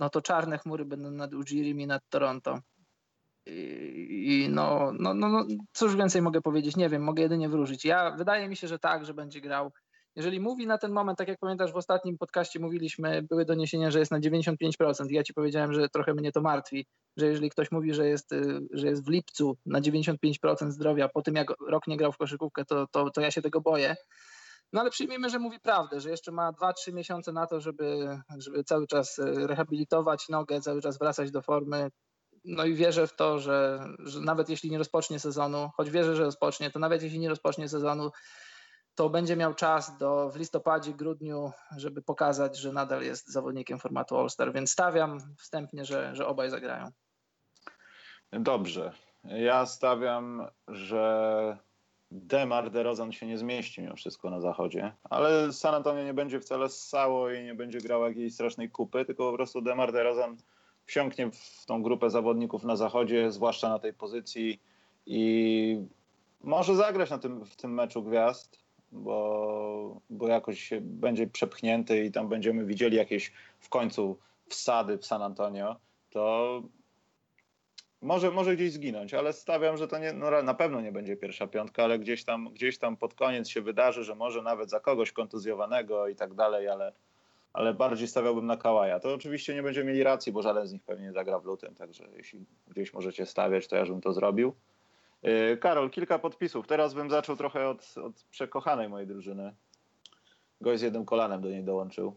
[0.00, 2.58] no to czarne chmury będą nad Ujirim i nad Toronto.
[3.46, 6.76] I, no, no, no, no, cóż więcej mogę powiedzieć?
[6.76, 7.84] Nie wiem, mogę jedynie wróżyć.
[7.84, 9.72] Ja wydaje mi się, że tak, że będzie grał.
[10.16, 13.98] Jeżeli mówi na ten moment, tak jak pamiętasz, w ostatnim podcaście mówiliśmy, były doniesienia, że
[13.98, 14.54] jest na 95%.
[15.10, 16.86] Ja ci powiedziałem, że trochę mnie to martwi,
[17.16, 18.34] że jeżeli ktoś mówi, że jest,
[18.72, 22.64] że jest w lipcu na 95% zdrowia, po tym jak rok nie grał w koszykówkę,
[22.64, 23.96] to, to, to ja się tego boję.
[24.72, 28.64] No ale przyjmijmy, że mówi prawdę, że jeszcze ma 2-3 miesiące na to, żeby, żeby
[28.64, 31.90] cały czas e, rehabilitować nogę, cały czas wracać do formy.
[32.44, 36.24] no i wierzę w to, że, że nawet jeśli nie rozpocznie sezonu, choć wierzę, że
[36.24, 38.10] rozpocznie, to nawet jeśli nie rozpocznie sezonu,
[38.94, 44.16] to będzie miał czas do w listopadzie, grudniu, żeby pokazać, że nadal jest zawodnikiem formatu
[44.16, 46.90] All-Star, więc stawiam wstępnie, że, że obaj zagrają.
[48.32, 48.92] Dobrze.
[49.24, 51.58] Ja stawiam, że
[52.10, 56.68] Demar DeRozan się nie zmieści mimo wszystko na zachodzie, ale San Antonio nie będzie wcale
[56.68, 60.36] ssało i nie będzie grał jakiejś strasznej kupy, tylko po prostu Demar DeRozan
[60.84, 64.60] wsiąknie w tą grupę zawodników na zachodzie, zwłaszcza na tej pozycji
[65.06, 65.82] i
[66.40, 72.28] może zagrać na tym, w tym meczu gwiazd, bo, bo jakoś będzie przepchnięty i tam
[72.28, 74.18] będziemy widzieli jakieś w końcu
[74.48, 75.76] wsady w San Antonio,
[76.10, 76.62] to
[78.02, 81.46] może, może gdzieś zginąć, ale stawiam, że to nie, no, na pewno nie będzie pierwsza
[81.46, 85.12] piątka, ale gdzieś tam, gdzieś tam pod koniec się wydarzy, że może nawet za kogoś
[85.12, 86.92] kontuzjowanego i tak dalej, ale,
[87.52, 89.00] ale bardziej stawiałbym na Kałaja.
[89.00, 92.08] To oczywiście nie będziemy mieli racji, bo żaden z nich pewnie zagra w lutym, także
[92.16, 94.54] jeśli gdzieś możecie stawiać, to ja bym to zrobił.
[95.22, 96.66] Yy, Karol, kilka podpisów.
[96.66, 99.54] Teraz bym zaczął trochę od, od przekochanej mojej drużyny.
[100.60, 102.14] Gość z jednym kolanem do niej dołączył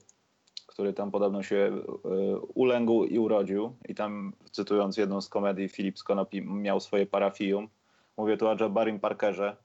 [0.74, 1.72] który tam podobno się
[2.06, 3.76] e, ulęgł i urodził.
[3.90, 7.70] I tam, cytując jedną z komedii, Filip Skonopi miał swoje parafium.
[8.18, 9.58] Mówię tu o Jabarim Parkerze.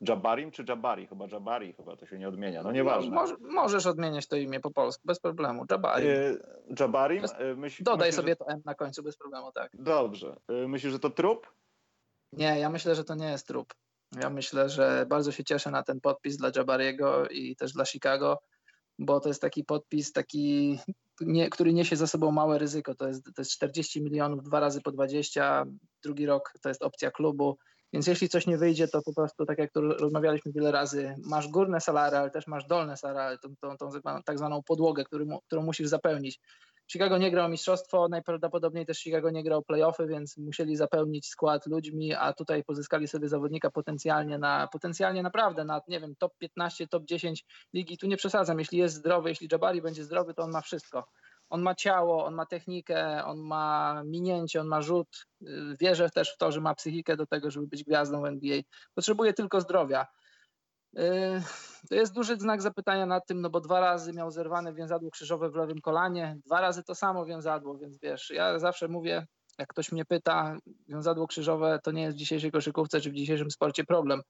[0.00, 1.06] Jabarim czy Jabari?
[1.06, 2.62] Chyba Jabari, chyba to się nie odmienia.
[2.62, 3.14] No nieważne.
[3.14, 5.64] Może, możesz odmieniać to imię po polsku, bez problemu.
[5.70, 6.10] Jabarim.
[6.10, 6.36] E,
[6.80, 7.22] Jabarim?
[7.22, 8.36] Bez, Myśl, dodaj myślę, sobie że...
[8.36, 9.70] to M na końcu, bez problemu, tak.
[9.74, 10.36] Dobrze.
[10.48, 11.46] E, myślisz, że to trup?
[12.32, 13.74] Nie, ja myślę, że to nie jest trup.
[14.22, 18.38] Ja myślę, że bardzo się cieszę na ten podpis dla Jabariego i też dla Chicago
[19.00, 20.78] bo to jest taki podpis, taki,
[21.20, 22.94] nie, który niesie za sobą małe ryzyko.
[22.94, 25.64] To jest, to jest 40 milionów, dwa razy po 20,
[26.02, 27.58] drugi rok to jest opcja klubu.
[27.92, 31.48] Więc jeśli coś nie wyjdzie, to po prostu, tak jak tu rozmawialiśmy wiele razy, masz
[31.48, 35.62] górne salary, ale też masz dolne salary, tą, tą, tą tak zwaną podłogę, który, którą
[35.62, 36.40] musisz zapełnić.
[36.92, 42.14] Chicago nie grał mistrzostwo, najprawdopodobniej też Chicago nie grał playoffy, więc musieli zapełnić skład ludźmi,
[42.14, 47.04] a tutaj pozyskali sobie zawodnika potencjalnie na, potencjalnie naprawdę na, nie wiem, top 15, top
[47.04, 47.98] 10 ligi.
[47.98, 51.06] Tu nie przesadzam, jeśli jest zdrowy, jeśli Jabari będzie zdrowy, to on ma wszystko.
[51.50, 55.26] On ma ciało, on ma technikę, on ma minięcie, on ma rzut.
[55.80, 58.60] Wierzę też w to, że ma psychikę do tego, żeby być gwiazdą w NBA.
[58.94, 60.06] Potrzebuje tylko zdrowia.
[60.92, 61.42] Yy,
[61.88, 65.50] to jest duży znak zapytania nad tym, no bo dwa razy miał zerwane więzadło krzyżowe
[65.50, 69.26] w lewym kolanie, dwa razy to samo więzadło, więc wiesz, ja zawsze mówię,
[69.58, 70.56] jak ktoś mnie pyta,
[70.88, 74.22] wiązadło krzyżowe to nie jest w dzisiejszej koszykówce czy w dzisiejszym sporcie problem,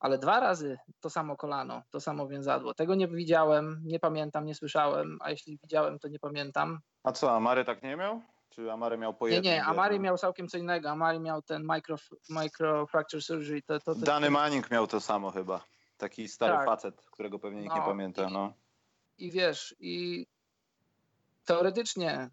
[0.00, 2.74] ale dwa razy to samo kolano, to samo więzadło.
[2.74, 6.78] Tego nie widziałem, nie pamiętam, nie słyszałem, a jeśli widziałem, to nie pamiętam.
[7.04, 8.20] A co, Amary tak nie miał?
[8.50, 10.90] Czy Amary miał po Nie, nie, Amary miał całkiem co innego.
[10.90, 11.96] Amary miał ten micro,
[12.28, 13.62] microfracture surgery.
[13.62, 15.60] To, to, to, Dany Manning miał to samo chyba.
[16.00, 16.66] Taki stary tak.
[16.66, 18.30] facet, którego pewnie nikt no, nie pamięta.
[18.30, 18.52] No.
[19.18, 20.26] I, I wiesz, i
[21.44, 22.30] teoretycznie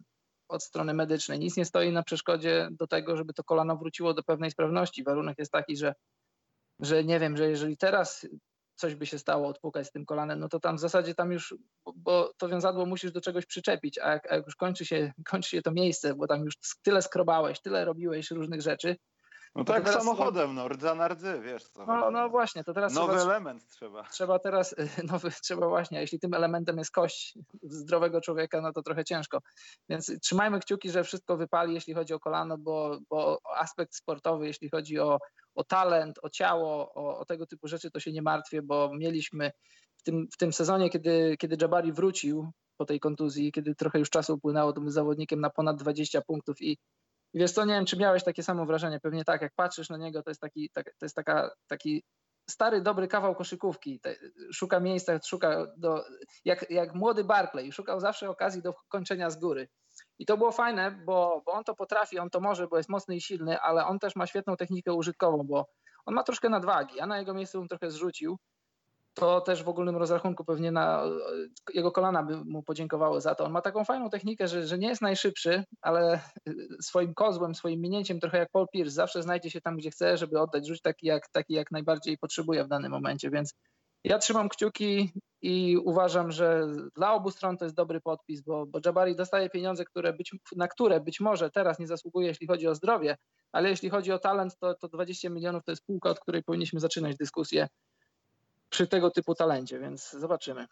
[0.48, 4.24] od strony medycznej nic nie stoi na przeszkodzie do tego, żeby to kolano wróciło do
[4.24, 5.04] pewnej sprawności.
[5.04, 5.96] Warunek jest taki, że,
[6.80, 8.28] że nie wiem, że jeżeli teraz
[8.76, 11.56] coś by się stało, odpukać z tym kolanem, no to tam w zasadzie tam już,
[11.96, 15.50] bo, to wiązadło musisz do czegoś przyczepić, a jak, a jak już kończy się, kończy
[15.50, 18.96] się to miejsce, bo tam już tyle skrobałeś, tyle robiłeś różnych rzeczy,
[19.58, 21.86] no tak teraz, samochodem, no, rdza na rdzy, wiesz co.
[21.86, 24.04] No, no właśnie, to teraz Nowy trzeba, element trzeba.
[24.04, 24.76] Trzeba teraz,
[25.12, 29.41] nowy, trzeba właśnie, a jeśli tym elementem jest kość zdrowego człowieka, no to trochę ciężko.
[29.89, 34.70] Więc trzymajmy kciuki, że wszystko wypali, jeśli chodzi o kolano, bo, bo aspekt sportowy, jeśli
[34.70, 35.20] chodzi o,
[35.56, 39.52] o talent, o ciało, o, o tego typu rzeczy, to się nie martwię, bo mieliśmy
[39.98, 44.10] w tym, w tym sezonie, kiedy, kiedy Jabari wrócił po tej kontuzji, kiedy trochę już
[44.10, 46.78] czasu upłynęło, to był zawodnikiem na ponad 20 punktów i
[47.34, 50.24] wiesz co, nie wiem, czy miałeś takie samo wrażenie, pewnie tak, jak patrzysz na niego,
[50.24, 52.04] to jest taki, tak, to jest taka, taki
[52.50, 54.16] stary, dobry kawał koszykówki, te,
[54.54, 56.04] szuka miejsca, szuka do,
[56.46, 59.68] jak, jak młody Barclay, szukał zawsze okazji do kończenia z góry.
[60.20, 63.16] I to było fajne, bo, bo on to potrafi, on to może, bo jest mocny
[63.16, 65.66] i silny, ale on też ma świetną technikę użytkową, bo
[66.06, 66.96] on ma troszkę nadwagi.
[66.96, 68.38] Ja na jego miejscu bym trochę zrzucił,
[69.20, 71.04] to też w ogólnym rozrachunku pewnie na
[71.74, 73.46] jego kolana by mu podziękowały za to.
[73.46, 76.20] On ma taką fajną technikę, że, że nie jest najszybszy, ale
[76.82, 80.40] swoim kozłem, swoim minięciem, trochę jak Paul Pierce, zawsze znajdzie się tam, gdzie chce, żeby
[80.40, 83.54] oddać rzut taki jak, taki jak najbardziej potrzebuje w danym momencie, więc
[84.04, 88.80] ja trzymam kciuki i uważam, że dla obu stron to jest dobry podpis, bo, bo
[88.86, 92.76] Jabari dostaje pieniądze, które być, na które być może teraz nie zasługuje, jeśli chodzi o
[92.76, 93.18] zdrowie,
[93.52, 96.80] ale jeśli chodzi o talent, to, to 20 milionów to jest półka, od której powinniśmy
[96.80, 97.68] zaczynać dyskusję
[98.70, 100.68] przy tego typu talencie, więc zobaczymy.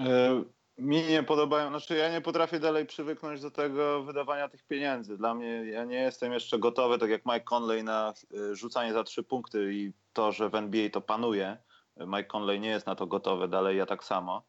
[0.00, 0.44] E,
[0.78, 5.16] mi nie podobają, znaczy ja nie potrafię dalej przywyknąć do tego wydawania tych pieniędzy.
[5.16, 8.14] Dla mnie, ja nie jestem jeszcze gotowy, tak jak Mike Conley, na
[8.50, 11.58] e, rzucanie za trzy punkty i to, że w NBA to panuje.
[11.96, 14.42] Mike Conley nie jest na to gotowy, dalej ja tak samo.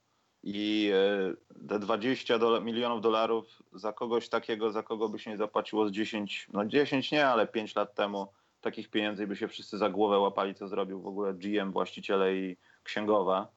[0.44, 5.38] i e, te 20 dola milionów dolarów za kogoś takiego, za kogo by się nie
[5.38, 8.28] zapłaciło z 10, no 10 nie, ale 5 lat temu
[8.62, 12.58] takich pieniędzy by się wszyscy za głowę łapali, co zrobił w ogóle GM, właściciele i
[12.88, 13.48] księgowa.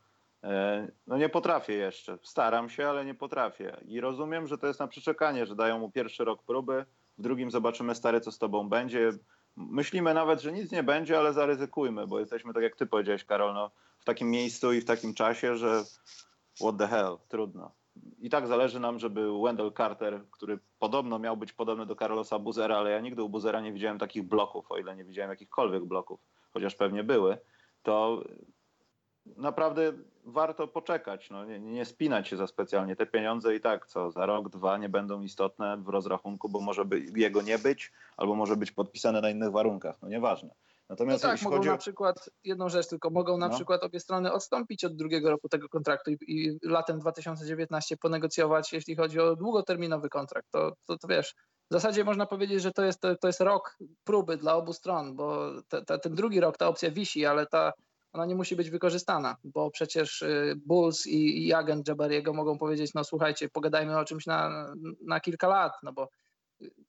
[0.44, 2.18] E, no nie potrafię jeszcze.
[2.22, 3.76] Staram się, ale nie potrafię.
[3.86, 6.84] I rozumiem, że to jest na przeczekanie, że dają mu pierwszy rok próby,
[7.18, 9.10] w drugim zobaczymy stary, co z tobą będzie.
[9.56, 13.54] Myślimy nawet, że nic nie będzie, ale zaryzykujmy, bo jesteśmy, tak jak ty powiedziałeś, Karol,
[13.54, 15.82] no, w takim miejscu i w takim czasie, że
[16.60, 17.72] what the hell, trudno.
[18.18, 22.76] I tak zależy nam, żeby Wendell Carter, który podobno miał być podobny do Carlosa Buzera,
[22.76, 26.20] ale ja nigdy u Buzera nie widziałem takich bloków, o ile nie widziałem jakichkolwiek bloków,
[26.52, 27.38] chociaż pewnie były,
[27.82, 28.22] to
[29.36, 29.92] naprawdę
[30.24, 32.96] warto poczekać, no, nie, nie spinać się za specjalnie.
[32.96, 36.84] Te pieniądze i tak co, za rok, dwa nie będą istotne w rozrachunku, bo może
[36.84, 40.50] by jego nie być, albo może być podpisane na innych warunkach, no nieważne.
[40.90, 43.54] Natomiast no tak, mogą na przykład, jedną rzecz tylko, mogą na no.
[43.54, 48.96] przykład obie strony odstąpić od drugiego roku tego kontraktu i, i, latem 2019 ponegocjować, jeśli
[48.96, 50.50] chodzi o długoterminowy kontrakt.
[50.50, 51.34] To, to, to wiesz,
[51.70, 55.16] w zasadzie można powiedzieć, że to jest, to, to jest rok próby dla obu stron,
[55.16, 57.72] bo te, te, ten drugi rok ta opcja wisi, ale ta,
[58.12, 62.94] ona nie musi być wykorzystana, bo przecież y, Bulls i, i agent Jabariego mogą powiedzieć,
[62.94, 64.72] no słuchajcie, pogadajmy o czymś na,
[65.06, 66.08] na kilka lat, no bo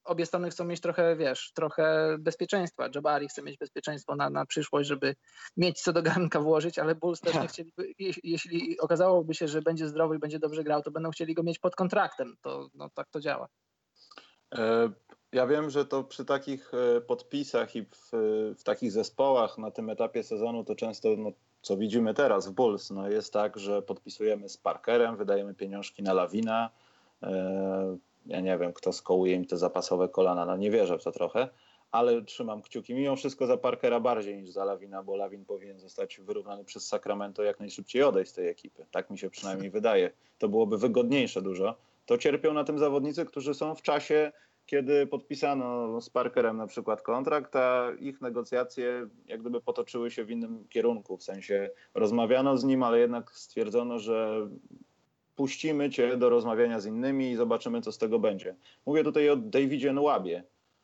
[0.03, 2.89] obie strony chcą mieć trochę, wiesz, trochę bezpieczeństwa.
[2.95, 5.15] Jabari chce mieć bezpieczeństwo na, na przyszłość, żeby
[5.57, 9.87] mieć co do garnka włożyć, ale Bulls też nie chcieliby, jeśli okazałoby się, że będzie
[9.87, 12.35] zdrowy i będzie dobrze grał, to będą chcieli go mieć pod kontraktem.
[12.41, 13.47] To no, tak to działa.
[15.33, 18.09] E, ja wiem, że to przy takich e, podpisach i w,
[18.57, 22.91] w takich zespołach na tym etapie sezonu to często, no, co widzimy teraz w Bulls,
[22.91, 26.69] no, jest tak, że podpisujemy z Parkerem, wydajemy pieniążki na Lawina,
[27.23, 31.11] e, ja nie wiem, kto skołuje im te zapasowe kolana, no nie wierzę w to
[31.11, 31.49] trochę,
[31.91, 36.19] ale trzymam kciuki mimo wszystko za Parkera bardziej niż za Lawina, bo Lawin powinien zostać
[36.19, 38.85] wyrównany przez Sacramento jak najszybciej odejść z tej ekipy.
[38.91, 40.11] Tak mi się przynajmniej wydaje.
[40.39, 41.75] To byłoby wygodniejsze dużo.
[42.05, 44.31] To cierpią na tym zawodnicy, którzy są w czasie,
[44.71, 50.31] kiedy podpisano z Parkerem na przykład kontrakt, a ich negocjacje jak gdyby potoczyły się w
[50.31, 51.17] innym kierunku.
[51.17, 54.47] W sensie rozmawiano z nim, ale jednak stwierdzono, że
[55.35, 58.55] puścimy cię do rozmawiania z innymi i zobaczymy, co z tego będzie.
[58.85, 60.43] Mówię tutaj o Davidzie Nwabie.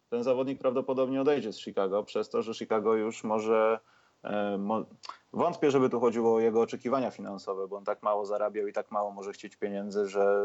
[0.09, 3.79] Ten zawodnik prawdopodobnie odejdzie z Chicago przez to, że Chicago już może...
[4.23, 4.59] E,
[5.33, 8.91] wątpię, żeby tu chodziło o jego oczekiwania finansowe, bo on tak mało zarabiał i tak
[8.91, 10.43] mało może chcieć pieniędzy, że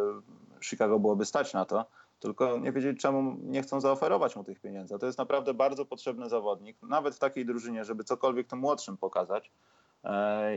[0.64, 1.84] Chicago byłoby stać na to.
[2.22, 4.94] Tylko nie wiedzieć, czemu nie chcą zaoferować mu tych pieniędzy.
[4.94, 8.96] A to jest naprawdę bardzo potrzebny zawodnik, nawet w takiej drużynie, żeby cokolwiek tym młodszym
[8.96, 9.52] pokazać.
[10.04, 10.50] E,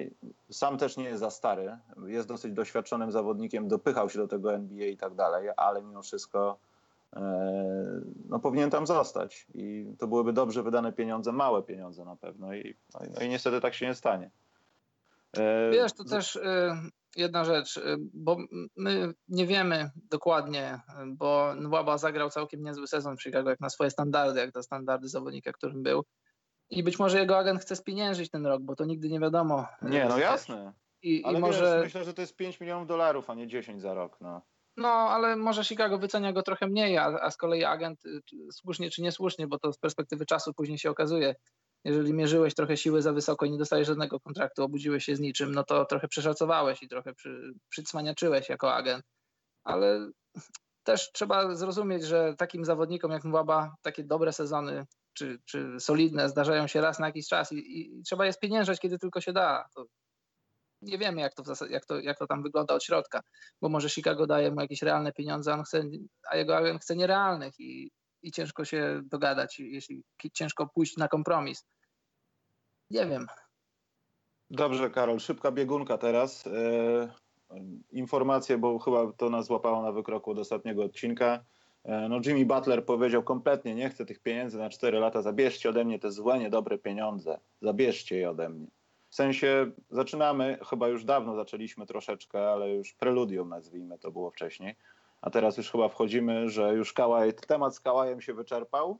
[0.51, 4.88] sam też nie jest za stary, jest dosyć doświadczonym zawodnikiem, dopychał się do tego NBA
[4.88, 6.58] i tak dalej, ale mimo wszystko
[7.13, 7.21] e,
[8.30, 9.47] no, powinien tam zostać.
[9.54, 12.54] I to byłyby dobrze wydane pieniądze, małe pieniądze na pewno.
[12.54, 14.30] I, no, no i niestety tak się nie stanie.
[15.38, 16.39] E, Wiesz, to też
[17.15, 17.80] jedna rzecz,
[18.13, 18.38] bo
[18.75, 23.89] my nie wiemy dokładnie, bo Nwaba zagrał całkiem niezły sezon w Chicago, jak na swoje
[23.89, 26.04] standardy, jak na standardy zawodnika, którym był.
[26.69, 29.65] I być może jego agent chce spieniężyć ten rok, bo to nigdy nie wiadomo.
[29.82, 30.73] Nie, no jasne.
[31.01, 31.80] I, ale i może...
[31.84, 34.17] myślę, że to jest 5 milionów dolarów, a nie 10 za rok.
[34.21, 34.41] No.
[34.78, 38.89] No, ale może Chicago wycenia go trochę mniej, a, a z kolei agent y, słusznie
[38.89, 41.36] czy niesłusznie, bo to z perspektywy czasu później się okazuje.
[41.86, 45.56] Jeżeli mierzyłeś trochę siły za wysoko i nie dostajesz żadnego kontraktu, obudziłeś się z niczym,
[45.56, 49.06] no to trochę przeszacowałeś i trochę przy, przycmaniaczyłeś jako agent.
[49.63, 50.10] Ale
[50.84, 56.67] też trzeba zrozumieć, że takim zawodnikom jak Mwaba takie dobre sezony czy, czy solidne zdarzają
[56.67, 59.69] się raz na jakiś czas i, i trzeba je spieniężać, kiedy tylko się da.
[59.76, 59.86] To
[60.82, 63.21] nie wiemy, jak to, jak, to, jak to tam wygląda od środka,
[63.62, 65.84] bo może Chicago daje mu jakieś realne pieniądze, chce,
[66.30, 67.91] a jego agent chce nierealnych i,
[68.25, 71.65] i ciężko się dogadać, jeśli ciężko pójść na kompromis.
[72.89, 73.27] Nie wiem.
[74.49, 76.47] Dobrze, Karol, szybka biegunka teraz.
[76.47, 77.13] E,
[77.91, 81.45] informacje, bo chyba to nas złapało na wykroku od ostatniego odcinka.
[81.84, 85.86] E, no Jimmy Butler powiedział kompletnie, nie chcę tych pieniędzy na 4 lata, zabierzcie ode
[85.86, 88.67] mnie te złe, niedobre pieniądze, zabierzcie je ode mnie.
[89.09, 94.76] W sensie zaczynamy, chyba już dawno zaczęliśmy troszeczkę, ale już preludium nazwijmy, to było wcześniej,
[95.22, 98.99] a teraz już chyba wchodzimy, że już Kałaj, temat z Kałajem się wyczerpał,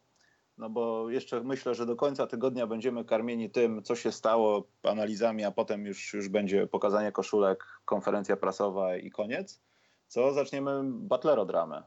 [0.58, 5.44] no bo jeszcze myślę, że do końca tygodnia będziemy karmieni tym, co się stało, analizami,
[5.44, 9.62] a potem już, już będzie pokazanie koszulek, konferencja prasowa i koniec.
[10.08, 10.34] Co?
[10.34, 11.84] Zaczniemy Butlerodramę.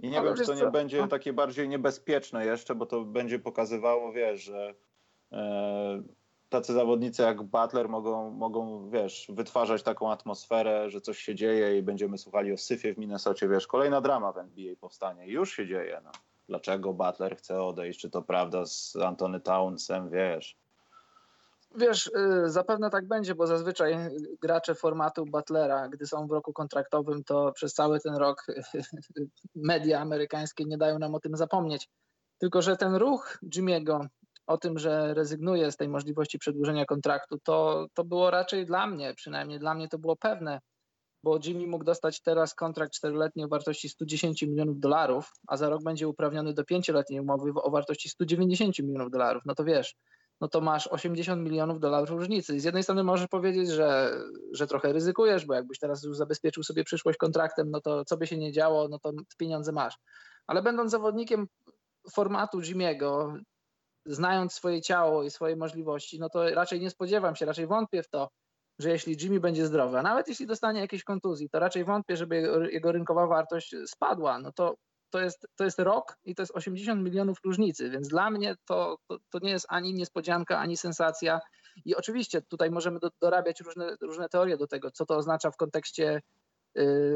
[0.00, 0.70] I nie Ale wiem, czy to nie co?
[0.70, 4.74] będzie takie bardziej niebezpieczne jeszcze, bo to będzie pokazywało, wiesz, że
[5.32, 6.02] e,
[6.54, 11.82] tacy zawodnicy jak Butler mogą, mogą, wiesz, wytwarzać taką atmosferę, że coś się dzieje i
[11.82, 15.26] będziemy słuchali o syfie w Minnesocie, wiesz, kolejna drama w NBA powstanie.
[15.26, 16.10] Już się dzieje, no.
[16.48, 18.00] Dlaczego Butler chce odejść?
[18.00, 20.56] Czy to prawda z Antony Townsem, wiesz?
[21.76, 23.96] Wiesz, y, zapewne tak będzie, bo zazwyczaj
[24.42, 28.46] gracze formatu Butlera, gdy są w roku kontraktowym, to przez cały ten rok
[29.54, 31.88] media amerykańskie nie dają nam o tym zapomnieć.
[32.38, 34.06] Tylko, że ten ruch Jimmy'ego
[34.46, 39.14] o tym, że rezygnuje z tej możliwości przedłużenia kontraktu, to, to było raczej dla mnie,
[39.14, 40.60] przynajmniej dla mnie to było pewne,
[41.24, 45.82] bo Jimmy mógł dostać teraz kontrakt czteroletni o wartości 110 milionów dolarów, a za rok
[45.82, 49.42] będzie uprawniony do pięcioletniej umowy o wartości 190 milionów dolarów.
[49.46, 49.94] No to wiesz,
[50.40, 52.60] no to masz 80 milionów dolarów różnicy.
[52.60, 54.18] Z jednej strony możesz powiedzieć, że,
[54.52, 58.26] że trochę ryzykujesz, bo jakbyś teraz już zabezpieczył sobie przyszłość kontraktem, no to co by
[58.26, 59.94] się nie działo, no to pieniądze masz.
[60.46, 61.46] Ale będąc zawodnikiem
[62.14, 63.38] formatu Jimmy'ego,
[64.06, 68.08] znając swoje ciało i swoje możliwości, no to raczej nie spodziewam się, raczej wątpię w
[68.08, 68.28] to,
[68.78, 72.36] że jeśli Jimmy będzie zdrowy, a nawet jeśli dostanie jakieś kontuzji, to raczej wątpię, żeby
[72.72, 74.38] jego, rynkowa wartość spadła.
[74.38, 74.74] No to,
[75.10, 78.98] to, jest, to jest rok i to jest 80 milionów różnicy, więc dla mnie to,
[79.08, 81.40] to, to nie jest ani niespodzianka, ani sensacja.
[81.84, 85.56] I oczywiście tutaj możemy do, dorabiać różne, różne teorie do tego, co to oznacza w
[85.56, 86.20] kontekście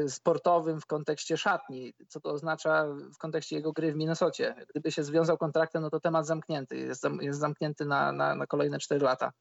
[0.07, 4.55] sportowym, w kontekście szatni, co to oznacza w kontekście jego gry w Minnesocie.
[4.69, 8.79] Gdyby się związał kontraktem, no to temat zamknięty, jest, jest zamknięty na, na, na kolejne
[8.79, 9.31] 4 lata.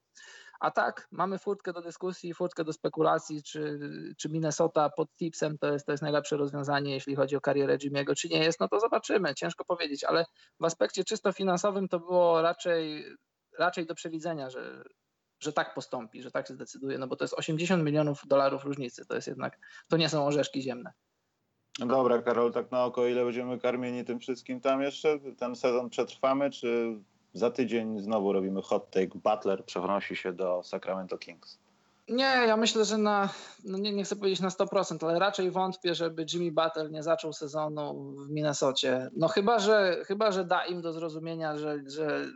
[0.60, 3.78] A tak, mamy furtkę do dyskusji, furtkę do spekulacji, czy,
[4.18, 8.14] czy Minnesota pod tipsem to jest, to jest najlepsze rozwiązanie, jeśli chodzi o karierę Jimmy'ego,
[8.14, 10.24] czy nie jest, no to zobaczymy, ciężko powiedzieć, ale
[10.60, 13.04] w aspekcie czysto finansowym to było raczej,
[13.58, 14.84] raczej do przewidzenia, że,
[15.40, 19.06] że tak postąpi, że tak się zdecyduje, no bo to jest 80 milionów dolarów różnicy,
[19.06, 19.58] to jest jednak,
[19.88, 20.92] to nie są orzeszki ziemne.
[21.78, 25.18] No dobra, Karol, tak na oko, ile będziemy karmieni tym wszystkim tam jeszcze?
[25.38, 26.98] Ten sezon przetrwamy, czy
[27.32, 29.18] za tydzień znowu robimy hot take.
[29.24, 31.58] Butler przenosi się do Sacramento Kings.
[32.08, 33.28] Nie, ja myślę, że na,
[33.64, 37.32] no nie, nie chcę powiedzieć na 100%, ale raczej wątpię, żeby Jimmy Butler nie zaczął
[37.32, 39.10] sezonu w Minnesocie.
[39.16, 42.26] No chyba, że, chyba, że da im do zrozumienia, że, że,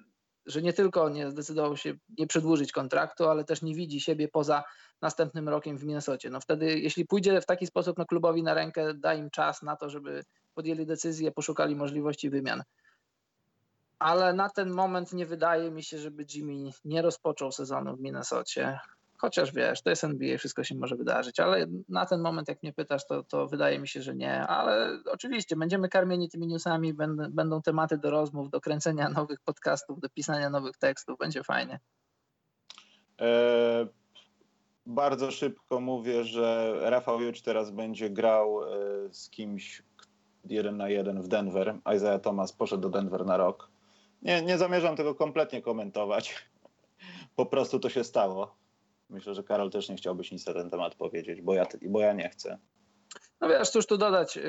[0.47, 4.65] że nie tylko nie zdecydował się nie przedłużyć kontraktu, ale też nie widzi siebie poza
[5.03, 6.31] następnym rokiem w Minnesocie.
[6.31, 9.77] No wtedy, jeśli pójdzie w taki sposób no klubowi na rękę, da im czas na
[9.77, 10.25] to, żeby
[10.55, 12.63] podjęli decyzję, poszukali możliwości wymian
[14.03, 18.79] ale na ten moment nie wydaje mi się, żeby Jimmy nie rozpoczął sezonu w Minnesocie.
[19.23, 22.73] Chociaż wiesz, to jest NBA, wszystko się może wydarzyć, ale na ten moment, jak mnie
[22.73, 24.47] pytasz, to, to wydaje mi się, że nie.
[24.47, 30.01] Ale oczywiście będziemy karmieni tymi newsami, będą, będą tematy do rozmów, do kręcenia nowych podcastów,
[30.01, 31.81] do pisania nowych tekstów, będzie fajnie.
[33.21, 33.87] E,
[34.87, 38.69] bardzo szybko mówię, że Rafał Jucz teraz będzie grał e,
[39.13, 39.83] z kimś
[40.45, 41.79] jeden na jeden w Denver.
[41.97, 43.73] Isaiah Thomas poszedł do Denver na rok
[44.23, 46.35] nie, nie zamierzam tego kompletnie komentować.
[47.37, 48.62] Po prostu to się stało.
[49.13, 52.13] Myślę, że Karol też nie chciałbyś nic na ten temat powiedzieć, bo ja, bo ja
[52.13, 52.59] nie chcę.
[53.43, 54.37] No wiesz, cóż tu dodać.
[54.37, 54.41] Y,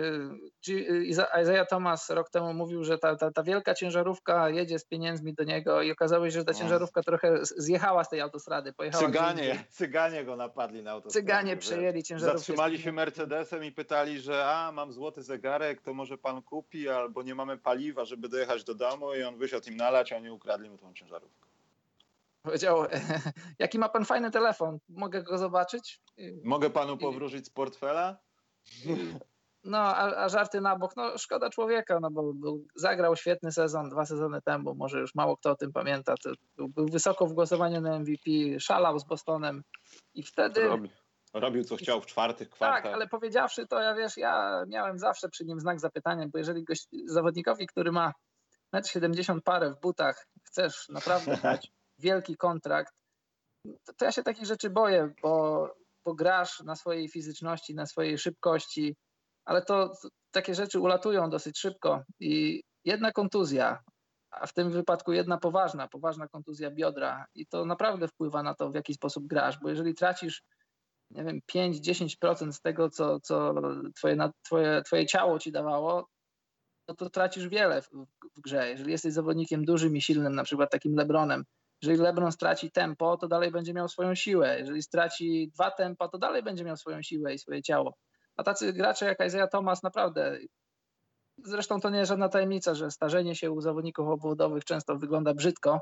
[0.70, 1.06] y,
[1.42, 5.44] Isaiah Thomas rok temu mówił, że ta, ta, ta, wielka ciężarówka jedzie z pieniędzmi do
[5.44, 6.60] niego i okazało się, że ta no.
[6.60, 8.74] ciężarówka trochę zjechała z tej autostrady.
[8.74, 11.28] Pojechała cyganie, cyganie go napadli na autostradzie.
[11.28, 12.38] Cyganie przejęli ciężarówkę.
[12.38, 17.24] Zatrzymali się Mercedesem i pytali, że a, mam złoty zegarek, to może pan kupi, albo
[17.24, 20.70] nie mamy paliwa, żeby dojechać do domu i on wysiadł im nalać, a oni ukradli
[20.70, 21.53] mu tą ciężarówkę.
[22.44, 22.86] Powiedział,
[23.60, 26.02] jaki ma pan fajny telefon, mogę go zobaczyć?
[26.44, 28.18] Mogę panu powróżyć z portfela?
[29.64, 33.90] No, a, a, żarty na bok, no szkoda człowieka, no bo był, zagrał świetny sezon
[33.90, 36.16] dwa sezony temu, może już mało kto o tym pamięta.
[36.24, 39.64] To, był, był, wysoko w głosowaniu na MVP, szalał z Bostonem
[40.14, 40.64] i wtedy...
[40.64, 40.90] Robi,
[41.34, 42.84] robił co chciał w czwartych kwartach.
[42.84, 46.64] Tak, ale powiedziawszy to, ja wiesz, ja miałem zawsze przy nim znak zapytania, bo jeżeli
[46.64, 48.14] goś, zawodnikowi, który ma
[48.74, 51.72] metr 70 parę w butach, chcesz naprawdę dać
[52.04, 52.94] wielki kontrakt,
[53.86, 55.68] to, to ja się takich rzeczy boję, bo
[56.06, 58.96] bo grasz na swojej fizyczności, na swojej szybkości,
[59.46, 63.80] ale to, to takie rzeczy ulatują dosyć szybko i jedna kontuzja,
[64.32, 68.72] a w tym wypadku jedna poważna, poważna kontuzja biodra i to naprawdę wpływa na to,
[68.72, 70.44] w jaki sposób grasz, bo jeżeli tracisz
[71.12, 73.54] nie wiem, 5-10% z tego, co, co
[73.96, 76.08] twoje, twoje, twoje ciało ci dawało,
[76.88, 77.90] no to tracisz wiele w,
[78.36, 78.70] w grze.
[78.70, 81.44] Jeżeli jesteś zawodnikiem dużym i silnym, na przykład takim Lebronem,
[81.84, 84.60] jeżeli LeBron straci tempo, to dalej będzie miał swoją siłę.
[84.60, 87.98] Jeżeli straci dwa tempa, to dalej będzie miał swoją siłę i swoje ciało.
[88.38, 90.40] A tacy gracze jak Isaiah Thomas naprawdę
[91.38, 95.82] Zresztą to nie jest żadna tajemnica, że starzenie się u zawodników obwodowych często wygląda brzydko.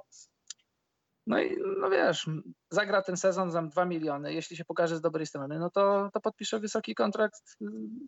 [1.28, 2.30] No i no wiesz,
[2.70, 4.34] zagra ten sezon za 2 miliony.
[4.34, 7.58] Jeśli się pokaże z dobrej strony, no to, to podpisze wysoki kontrakt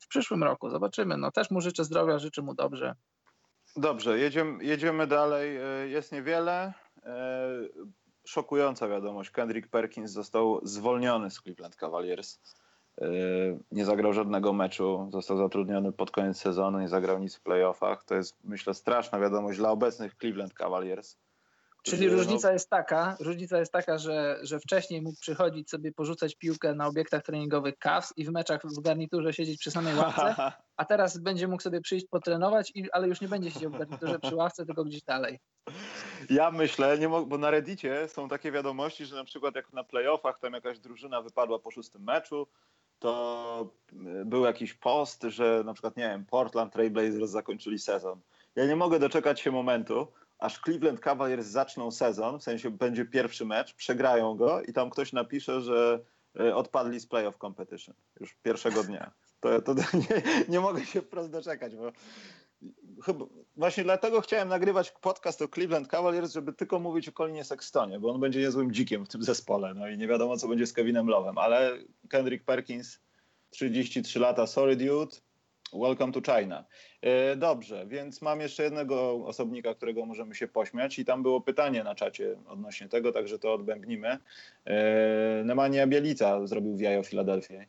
[0.04, 0.70] w przyszłym roku.
[0.70, 1.18] Zobaczymy.
[1.18, 2.96] No też mu życzę zdrowia, życzę mu dobrze.
[3.76, 5.58] Dobrze, jedziemy, jedziemy dalej.
[5.58, 6.74] E, jest niewiele.
[7.06, 7.48] E,
[8.26, 9.32] szokująca wiadomość.
[9.32, 12.40] Kendrick Perkins został zwolniony z Cleveland Cavaliers.
[13.02, 13.08] E,
[13.72, 18.04] nie zagrał żadnego meczu, został zatrudniony pod koniec sezonu, nie zagrał nic w playoffach.
[18.04, 21.18] To jest, myślę, straszna wiadomość dla obecnych Cleveland Cavaliers,
[21.84, 26.76] Czyli różnica jest taka, różnica jest taka, że, że wcześniej mógł przychodzić sobie porzucać piłkę
[26.76, 30.36] na obiektach treningowych Cavs i w meczach w garniturze siedzieć przy samej ławce,
[30.78, 34.20] a teraz będzie mógł sobie przyjść potrenować, i, ale już nie będzie siedział w garniturze
[34.20, 35.40] przy ławce, tylko gdzieś dalej.
[36.30, 40.40] Ja myślę, nie bo na Reddicie są takie wiadomości, że na przykład jak na playoffach
[40.40, 42.48] tam jakaś drużyna wypadła po szóstym meczu,
[43.00, 43.74] to
[44.26, 48.22] był jakiś post, że na przykład, nie wiem, Portland Trailblazers zakończyli sezon.
[48.56, 50.08] Ja nie mogę doczekać się momentu,
[50.44, 55.14] aż Cleveland Cavaliers zaczną sezon, w sensie będzie pierwszy mecz, przegrają go i tam ktoś
[55.14, 56.00] napisze, że
[56.40, 59.12] e, odpadli z playoff competition już pierwszego dnia.
[59.40, 59.74] To, to
[60.10, 61.92] nie, nie mogę się wprost doczekać, bo
[63.04, 63.26] chyba,
[63.56, 68.12] właśnie dlatego chciałem nagrywać podcast o Cleveland Cavaliers, żeby tylko mówić o Colinie Sextonie, bo
[68.14, 71.06] on będzie niezłym dzikiem w tym zespole, no i nie wiadomo, co będzie z Kevinem
[71.06, 71.78] Love'em, ale
[72.10, 73.00] Kendrick Perkins,
[73.50, 75.16] 33 lata, sorry dude,
[75.74, 76.66] welcome to China.
[77.02, 81.84] E, dobrze, więc mam jeszcze jednego osobnika, którego możemy się pośmiać i tam było pytanie
[81.84, 84.18] na czacie odnośnie tego, także to odbębnimy.
[84.66, 87.60] E, Nemanja Bielica zrobił w Filadelfii.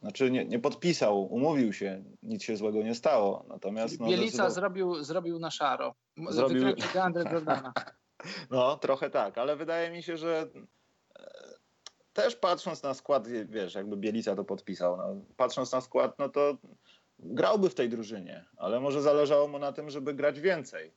[0.00, 3.44] Znaczy nie, nie, podpisał, umówił się, nic się złego nie stało.
[3.48, 4.50] Natomiast no, Bielica zdecydował...
[4.50, 5.94] zrobił, zrobił na szaro.
[6.28, 6.64] Zrobił
[7.32, 7.72] Jordana.
[8.50, 10.48] No, trochę tak, ale wydaje mi się, że
[12.12, 16.56] też patrząc na skład, wiesz, jakby Bielica to podpisał, no, patrząc na skład, no to
[17.18, 20.92] grałby w tej drużynie, ale może zależało mu na tym, żeby grać więcej.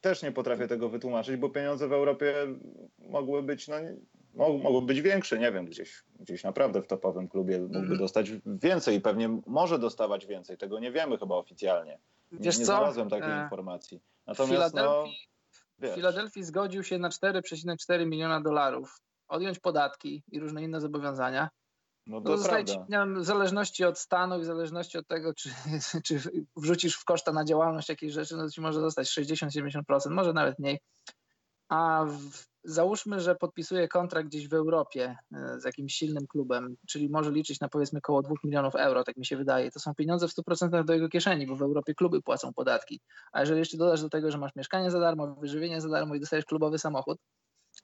[0.00, 2.34] Też nie potrafię tego wytłumaczyć, bo pieniądze w Europie
[2.98, 3.76] mogły być, no,
[4.34, 7.98] mogły być większe, nie wiem, gdzieś, gdzieś naprawdę w topowym klubie mógłby -hmm.
[7.98, 10.58] dostać więcej i pewnie może dostawać więcej.
[10.58, 11.98] Tego nie wiemy chyba oficjalnie.
[12.32, 13.42] Nie, nie znalazłem takiej e...
[13.42, 14.00] informacji.
[14.26, 15.28] Natomiast w Filadelfii,
[15.78, 21.48] no, w Filadelfii zgodził się na 4,4 miliona dolarów odjąć podatki i różne inne zobowiązania
[22.06, 22.78] no to zostaje ci,
[23.16, 25.50] w zależności od stanu i w zależności od tego, czy,
[26.06, 26.20] czy
[26.56, 30.58] wrzucisz w koszta na działalność jakiejś rzeczy, no to ci może zostać 60-70%, może nawet
[30.58, 30.80] mniej.
[31.68, 37.08] A w, załóżmy, że podpisuje kontrakt gdzieś w Europie e, z jakimś silnym klubem, czyli
[37.08, 39.70] może liczyć na powiedzmy około 2 milionów euro, tak mi się wydaje.
[39.70, 43.00] To są pieniądze w 100% do jego kieszeni, bo w Europie kluby płacą podatki.
[43.32, 46.20] A jeżeli jeszcze dodasz do tego, że masz mieszkanie za darmo, wyżywienie za darmo i
[46.20, 47.18] dostajesz klubowy samochód,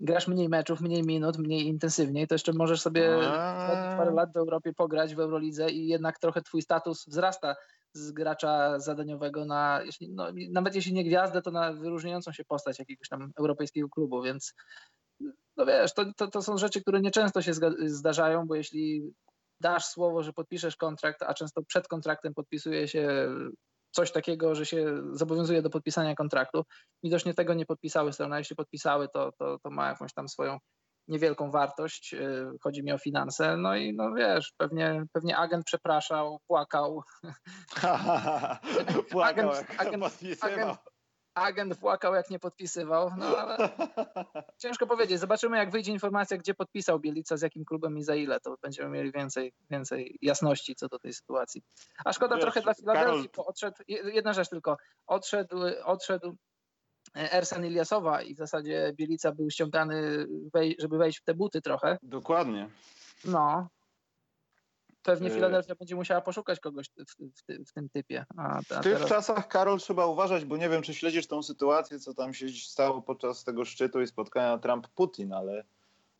[0.00, 3.18] grasz mniej meczów, mniej minut, mniej intensywniej, to jeszcze możesz sobie
[3.96, 7.56] parę lat w Europie pograć w Eurolidze i jednak trochę twój status wzrasta
[7.92, 12.78] z gracza zadaniowego na, jeśli, no, nawet jeśli nie gwiazdę, to na wyróżniającą się postać
[12.78, 14.54] jakiegoś tam europejskiego klubu, więc
[15.56, 17.52] no wiesz, to, to, to są rzeczy, które nieczęsto się
[17.84, 19.12] zdarzają, bo jeśli
[19.60, 23.28] dasz słowo, że podpiszesz kontrakt, a często przed kontraktem podpisuje się
[23.90, 26.62] coś takiego, że się zobowiązuje do podpisania kontraktu.
[27.02, 30.58] Widocznie tego nie podpisały strony, a jeśli podpisały, to, to, to ma jakąś tam swoją
[31.08, 36.38] niewielką wartość, y, chodzi mi o finanse, no i no wiesz, pewnie, pewnie agent przepraszał,
[36.46, 37.02] płakał.
[39.10, 40.04] płakał, agent, agent,
[40.40, 40.78] agent,
[41.34, 43.70] agent płakał, jak nie podpisywał, no ale
[44.62, 45.20] ciężko powiedzieć.
[45.20, 48.88] Zobaczymy, jak wyjdzie informacja, gdzie podpisał Bielica, z jakim klubem i za ile, to będziemy
[48.88, 51.62] mieli więcej, więcej jasności co do tej sytuacji.
[52.04, 54.76] A szkoda Wiesz, trochę dla Filadelfii, bo odszedł, jedna rzecz tylko,
[55.06, 56.36] odszedł, odszedł
[57.16, 60.26] e, Ersen Iliasowa i w zasadzie Bielica był ściągany,
[60.78, 61.98] żeby wejść w te buty trochę.
[62.02, 62.70] Dokładnie.
[63.24, 63.68] No,
[65.02, 68.26] pewnie y- Filadelfia będzie musiała poszukać kogoś w, w, w tym typie.
[68.36, 69.08] A, a w tych teraz...
[69.08, 73.02] czasach, Karol, trzeba uważać, bo nie wiem, czy śledzisz tą sytuację, co tam się stało
[73.02, 75.64] podczas tego szczytu i spotkania Trump-Putin, ale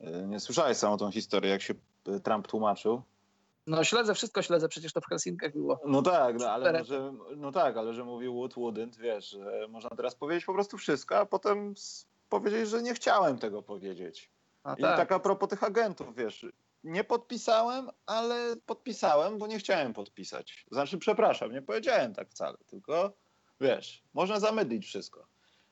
[0.01, 1.75] y, nie słyszałeś samą tą historię, jak się
[2.09, 3.03] y, Trump tłumaczył.
[3.67, 5.81] No śledzę, wszystko śledzę, przecież to w Helsinkach było.
[5.87, 9.91] No tak, no, ale że, no tak, ale że mówił Wood wouldn't, wiesz, że można
[9.91, 11.75] teraz powiedzieć po prostu wszystko, a potem
[12.29, 14.31] powiedzieć, że nie chciałem tego powiedzieć.
[14.65, 14.97] A I tak.
[14.97, 16.47] tak a propos tych agentów, wiesz,
[16.85, 20.65] nie podpisałem, ale podpisałem, bo nie chciałem podpisać.
[20.71, 23.13] Znaczy, przepraszam, nie powiedziałem tak wcale, tylko
[23.61, 25.27] wiesz, można zamydlić wszystko.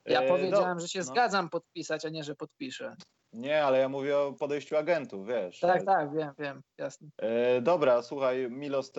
[0.07, 1.05] Ja e, powiedziałem, że się no.
[1.05, 2.97] zgadzam podpisać, a nie, że podpiszę.
[3.33, 5.61] Nie, ale ja mówię o podejściu agentów, wiesz.
[5.61, 7.09] Tak, tak, wiem, wiem, jasne.
[7.17, 8.93] E, dobra, słuchaj, Milos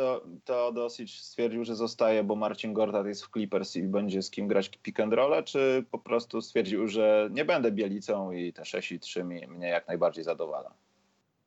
[0.43, 4.69] Teodosic stwierdził, że zostaje, bo Marcin Gortat jest w Clippers i będzie z kim grać
[4.69, 8.99] pick and roll, czy po prostu stwierdził, że nie będę Bielicą i te 6 i
[8.99, 10.73] 3 mnie jak najbardziej zadowala?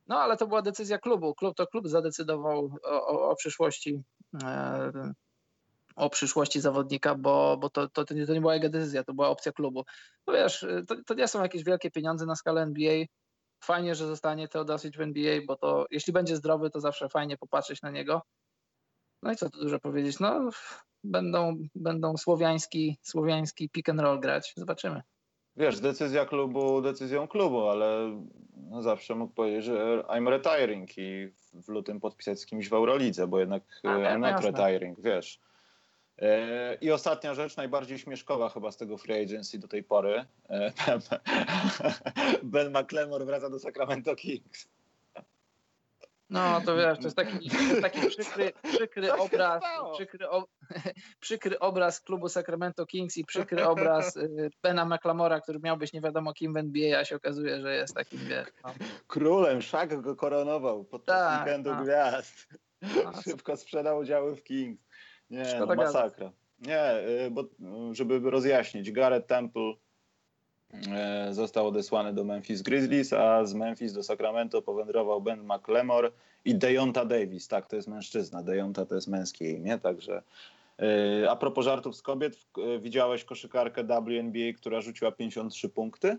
[0.07, 1.35] No ale to była decyzja klubu.
[1.35, 4.03] Klub to klub zadecydował o, o, o przyszłości.
[4.43, 5.13] E,
[5.97, 9.15] o przyszłości zawodnika, bo, bo to, to, to, nie, to nie była jego decyzja, to
[9.15, 9.85] była opcja klubu.
[10.27, 13.05] No wiesz, to, to nie są jakieś wielkie pieniądze na skalę NBA.
[13.65, 17.83] Fajnie, że zostanie Teodosic w NBA, bo to jeśli będzie zdrowy, to zawsze fajnie popatrzeć
[17.83, 18.23] na niego.
[19.23, 20.21] No i co tu dużo powiedzieć?
[20.21, 20.51] No,
[21.05, 24.53] będą, będą słowiański, słowiański pick and roll grać.
[24.57, 25.03] Zobaczymy.
[25.57, 28.21] Wiesz, decyzja klubu decyzją klubu, ale
[28.71, 33.27] no zawsze mógł powiedzieć, że I'm retiring i w lutym podpisać z kimś w Eurolidze,
[33.27, 35.41] bo jednak A, I'm not retiring, wiesz.
[36.19, 40.25] E, I ostatnia rzecz, najbardziej śmieszkowa chyba z tego free agency do tej pory.
[40.51, 40.73] E,
[42.43, 44.69] ben McLemore wraca do Sacramento Kings.
[46.33, 49.63] No to wiesz, to jest taki, to jest taki przykry, przykry obraz,
[49.93, 50.47] przykry, o,
[51.21, 56.01] przykry obraz klubu Sacramento Kings i przykry obraz y, Bena McLamora, który miał być nie
[56.01, 58.49] wiadomo kim w NBA, a się okazuje, że jest takim, wiesz.
[58.65, 58.75] No.
[59.07, 61.83] Królem, Szak go koronował podczas tak, weekendu tak.
[61.83, 62.49] gwiazd.
[62.83, 64.83] No, Szybko sprzedał udziały w Kings.
[65.31, 66.33] Nie, no, masakra.
[66.59, 66.95] Nie,
[67.27, 67.45] y, bo
[67.93, 69.92] żeby rozjaśnić, Garrett Temple y,
[71.31, 76.11] został odesłany do Memphis Grizzlies, a z Memphis do Sacramento powędrował Ben McLemore
[76.45, 77.49] i Dejonta Davis.
[77.49, 78.43] Tak, to jest mężczyzna.
[78.43, 80.23] Dejonta to jest męskie imię, także
[81.23, 82.37] y, a propos żartów z kobiet,
[82.81, 86.19] widziałeś koszykarkę WNBA, która rzuciła 53 punkty?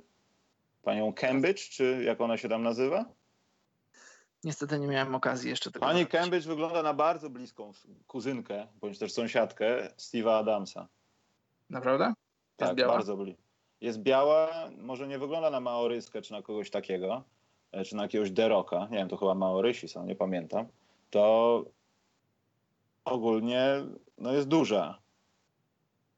[0.84, 3.06] Panią Cambridge, czy jak ona się tam nazywa?
[4.44, 7.72] Niestety nie miałem okazji jeszcze tego Pani Cambridge wygląda na bardzo bliską
[8.08, 10.88] kuzynkę, bądź też sąsiadkę Steve'a Adamsa.
[11.70, 12.06] Naprawdę?
[12.06, 12.18] Jest
[12.58, 12.94] tak, biała?
[12.94, 13.38] bardzo bli.
[13.84, 17.24] Jest biała, może nie wygląda na maoryskę czy na kogoś takiego,
[17.72, 20.66] e, czy na jakiegoś deroka, nie wiem, to chyba maorysi są, nie pamiętam,
[21.10, 21.66] to
[23.06, 23.86] ogólnie
[24.18, 25.00] no jest duża.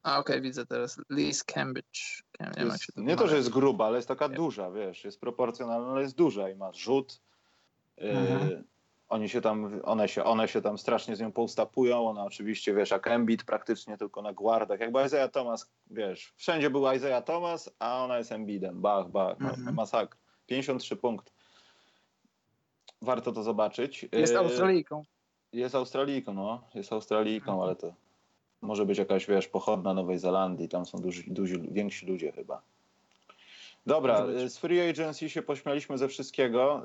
[0.02, 1.00] A okej, okay, widzę teraz.
[1.10, 2.22] Liz Cambridge.
[2.40, 5.92] Nie, jest, to, nie to, że jest gruba, ale jest taka duża, wiesz, jest proporcjonalna,
[5.92, 7.20] ale jest duża i ma rzut,
[7.96, 8.48] Mhm.
[8.52, 8.64] Y,
[9.08, 12.08] oni się tam, one się, one się tam strasznie z nią poustapują.
[12.08, 14.80] Ona oczywiście, wiesz, jak Embiid praktycznie tylko na guardach.
[14.80, 18.80] Jakby Isaiah Thomas, wiesz, wszędzie był Isaiah Thomas, a ona jest Embiidem.
[18.80, 19.74] Bach, bach, mhm.
[19.74, 20.18] masakra.
[20.46, 21.32] 53 punkt.
[23.02, 24.08] Warto to zobaczyć.
[24.12, 25.02] Jest y, Australijką.
[25.52, 26.62] Jest Australijką, no.
[26.74, 27.60] Jest Australijką, mhm.
[27.60, 27.94] ale to
[28.60, 30.68] może być jakaś, wiesz, pochodna Nowej Zelandii.
[30.68, 32.62] Tam są duży, duży, więksi ludzie chyba.
[33.86, 36.82] Dobra, z Free Agency się pośmialiśmy ze wszystkiego.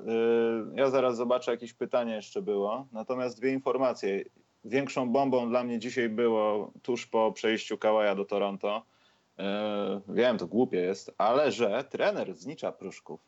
[0.74, 2.88] Y, ja zaraz zobaczę, jakieś pytanie jeszcze było.
[2.92, 4.24] Natomiast dwie informacje.
[4.66, 8.84] Większą bombą dla mnie dzisiaj było tuż po przejściu Kałaja do Toronto.
[9.40, 9.44] Y,
[10.08, 13.20] wiem, to głupie jest, ale że trener znicza Pruszków,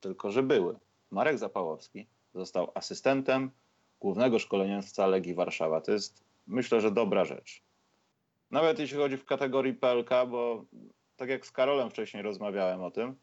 [0.00, 0.76] tylko że były.
[1.10, 3.50] Marek Zapałowski został asystentem
[4.00, 5.80] głównego szkoleniowca Legii Warszawa.
[5.80, 7.62] To jest, myślę, że dobra rzecz.
[8.50, 10.64] Nawet jeśli chodzi w kategorii PLK, bo
[11.16, 13.16] tak jak z Karolem wcześniej rozmawiałem o tym,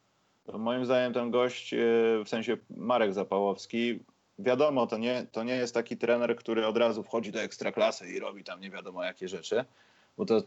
[0.54, 1.78] moim zdaniem ten gość, e,
[2.26, 4.00] w sensie Marek Zapałowski,
[4.40, 8.20] wiadomo, to nie, to nie jest taki trener, który od razu wchodzi do ekstraklasy i
[8.20, 9.66] robi tam nie wiadomo jakie rzeczy,
[10.18, 10.44] bo to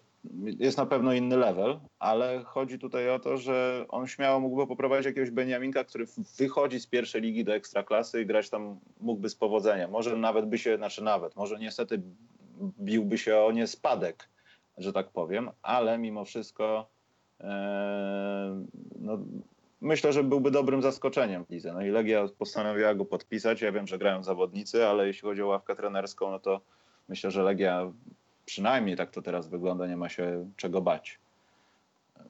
[0.59, 5.07] jest na pewno inny level, ale chodzi tutaj o to, że on śmiało mógłby poprowadzić
[5.07, 6.07] jakiegoś Beniaminka, który
[6.39, 9.91] wychodzi z pierwszej ligi do ekstraklasy i grać tam mógłby z powodzeniem.
[9.91, 12.03] Może nawet by się, znaczy nawet, może niestety
[12.81, 14.29] biłby się o nie spadek,
[14.79, 16.94] że tak powiem, ale mimo wszystko
[19.01, 19.19] no,
[19.81, 21.73] myślę, że byłby dobrym zaskoczeniem w lidze.
[21.73, 23.63] No i Legia postanowiła go podpisać.
[23.63, 26.61] Ja wiem, że grają zawodnicy, ale jeśli chodzi o ławkę trenerską, no to
[27.09, 27.93] myślę, że Legia
[28.47, 31.19] przynajmniej tak to teraz wygląda, nie ma się czego bać.
[32.17, 32.25] Eee,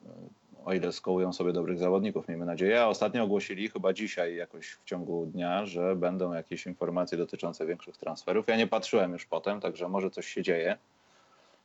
[0.64, 2.82] o ile skołują sobie dobrych zawodników, miejmy nadzieję.
[2.82, 7.96] A ostatnio ogłosili, chyba dzisiaj jakoś w ciągu dnia, że będą jakieś informacje dotyczące większych
[7.96, 8.48] transferów.
[8.48, 10.78] Ja nie patrzyłem już potem, także może coś się dzieje.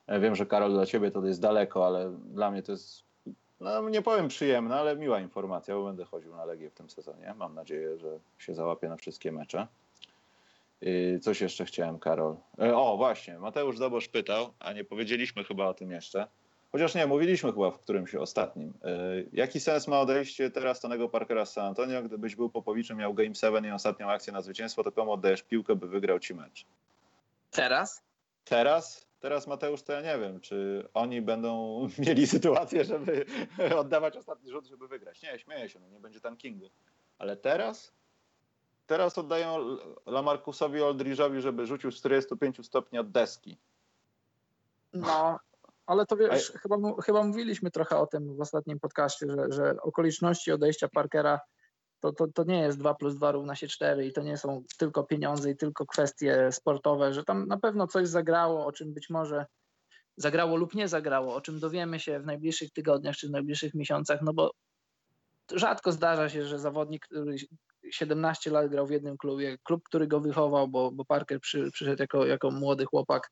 [0.07, 3.08] Ja wiem, że Karol dla ciebie to jest daleko, ale dla mnie to jest
[3.59, 7.33] no nie powiem przyjemna, ale miła informacja, bo będę chodził na Legię w tym sezonie.
[7.37, 9.67] Mam nadzieję, że się załapię na wszystkie mecze.
[11.21, 12.35] Coś jeszcze chciałem, Karol.
[12.59, 16.27] E, o, właśnie, Mateusz Dobosz pytał, a nie powiedzieliśmy chyba o tym jeszcze.
[16.71, 18.73] Chociaż nie, mówiliśmy chyba w którymś ostatnim.
[18.83, 18.89] E,
[19.33, 22.03] jaki sens ma odejście teraz Tonego Parkera z San Antonio?
[22.03, 25.75] Gdybyś był Popowiczem, miał Game 7 i ostatnią akcję na zwycięstwo, to komu oddajesz piłkę,
[25.75, 26.65] by wygrał ci mecz?
[27.51, 28.03] Teraz?
[28.45, 29.08] Teraz?
[29.19, 33.25] Teraz Mateusz, to ja nie wiem, czy oni będą mieli sytuację, żeby
[33.81, 35.21] oddawać ostatni rzut, żeby wygrać.
[35.21, 36.69] Nie, śmieję się, no nie będzie tankingu.
[37.17, 37.93] Ale teraz?
[38.87, 43.57] Teraz oddają Lamarcusowi Oldridge'owi, żeby rzucił z 45 stopni od deski.
[44.93, 45.39] No,
[45.85, 46.57] ale to wiesz, A...
[46.57, 51.39] chyba, chyba mówiliśmy trochę o tym w ostatnim podcaście, że, że okoliczności odejścia Parkera
[51.99, 54.63] to, to, to nie jest 2 plus 2 równa się 4 i to nie są
[54.77, 59.09] tylko pieniądze i tylko kwestie sportowe, że tam na pewno coś zagrało, o czym być
[59.09, 59.45] może
[60.17, 64.21] zagrało lub nie zagrało, o czym dowiemy się w najbliższych tygodniach czy w najbliższych miesiącach,
[64.21, 64.51] no bo
[65.51, 67.35] rzadko zdarza się, że zawodnik, który
[67.91, 72.01] 17 lat grał w jednym klubie, klub, który go wychował, bo, bo Parker przy, przyszedł
[72.01, 73.31] jako, jako młody chłopak,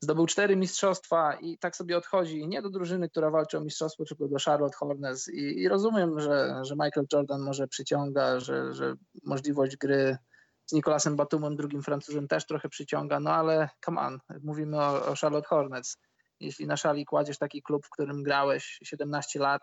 [0.00, 4.28] Zdobył cztery mistrzostwa i tak sobie odchodzi nie do drużyny, która walczy o mistrzostwo, tylko
[4.28, 5.28] do Charlotte Hornets.
[5.28, 8.94] I, i rozumiem, że, że Michael Jordan może przyciąga, że, że
[9.24, 10.18] możliwość gry
[10.66, 15.14] z Nicolasem Batumem, drugim Francuzem, też trochę przyciąga, no ale come on, mówimy o, o
[15.20, 15.96] Charlotte Hornets.
[16.40, 19.62] Jeśli na szali kładziesz taki klub, w którym grałeś 17 lat,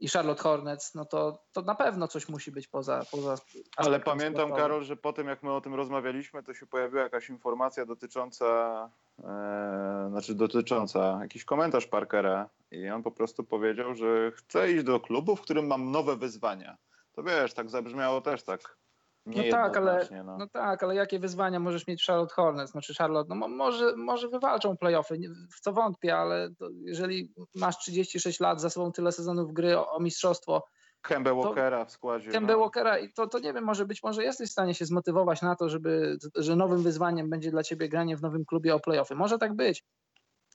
[0.00, 3.02] i Charlotte Hornets, no to, to na pewno coś musi być poza.
[3.10, 3.36] poza
[3.76, 4.56] Ale pamiętam, sportowym.
[4.56, 8.44] Karol, że po tym jak my o tym rozmawialiśmy, to się pojawiła jakaś informacja dotycząca
[9.18, 15.00] e, znaczy dotycząca, jakiś komentarz Parkera i on po prostu powiedział, że chce iść do
[15.00, 16.76] klubu, w którym mam nowe wyzwania.
[17.12, 18.79] To wiesz, tak zabrzmiało też tak
[19.36, 20.38] no tak, ale, no.
[20.38, 20.46] no.
[20.48, 22.70] tak, ale jakie wyzwania możesz mieć w Charlotte Hornets?
[22.70, 25.18] Znaczy Charlotte, no może, może wywalczą playoffy,
[25.56, 26.48] w co wątpię, ale
[26.84, 30.62] jeżeli masz 36 lat, za sobą tyle sezonów gry o, o mistrzostwo,
[31.02, 32.30] Kemba Walkera w składzie.
[32.30, 32.58] Kemba no.
[32.58, 35.56] Walkera i to, to nie wiem, może być może jesteś w stanie się zmotywować na
[35.56, 39.14] to, żeby, że nowym wyzwaniem będzie dla ciebie granie w nowym klubie o playoffy.
[39.14, 39.84] Może tak być.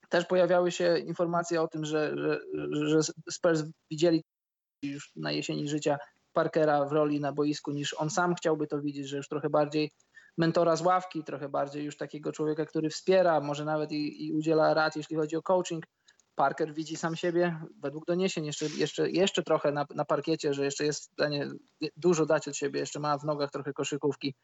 [0.09, 2.39] Też pojawiały się informacje o tym, że, że,
[2.87, 4.23] że Spurs widzieli
[4.83, 5.97] już na jesieni życia
[6.35, 9.91] Parkera w roli na boisku niż on sam chciałby to widzieć, że już trochę bardziej
[10.37, 14.73] mentora z ławki, trochę bardziej już takiego człowieka, który wspiera, może nawet i, i udziela
[14.73, 15.85] rad, jeśli chodzi o coaching.
[16.35, 20.85] Parker widzi sam siebie, według doniesień, jeszcze, jeszcze, jeszcze trochę na, na parkiecie, że jeszcze
[20.85, 21.47] jest w stanie
[21.97, 24.35] dużo dać od siebie, jeszcze ma w nogach trochę koszykówki.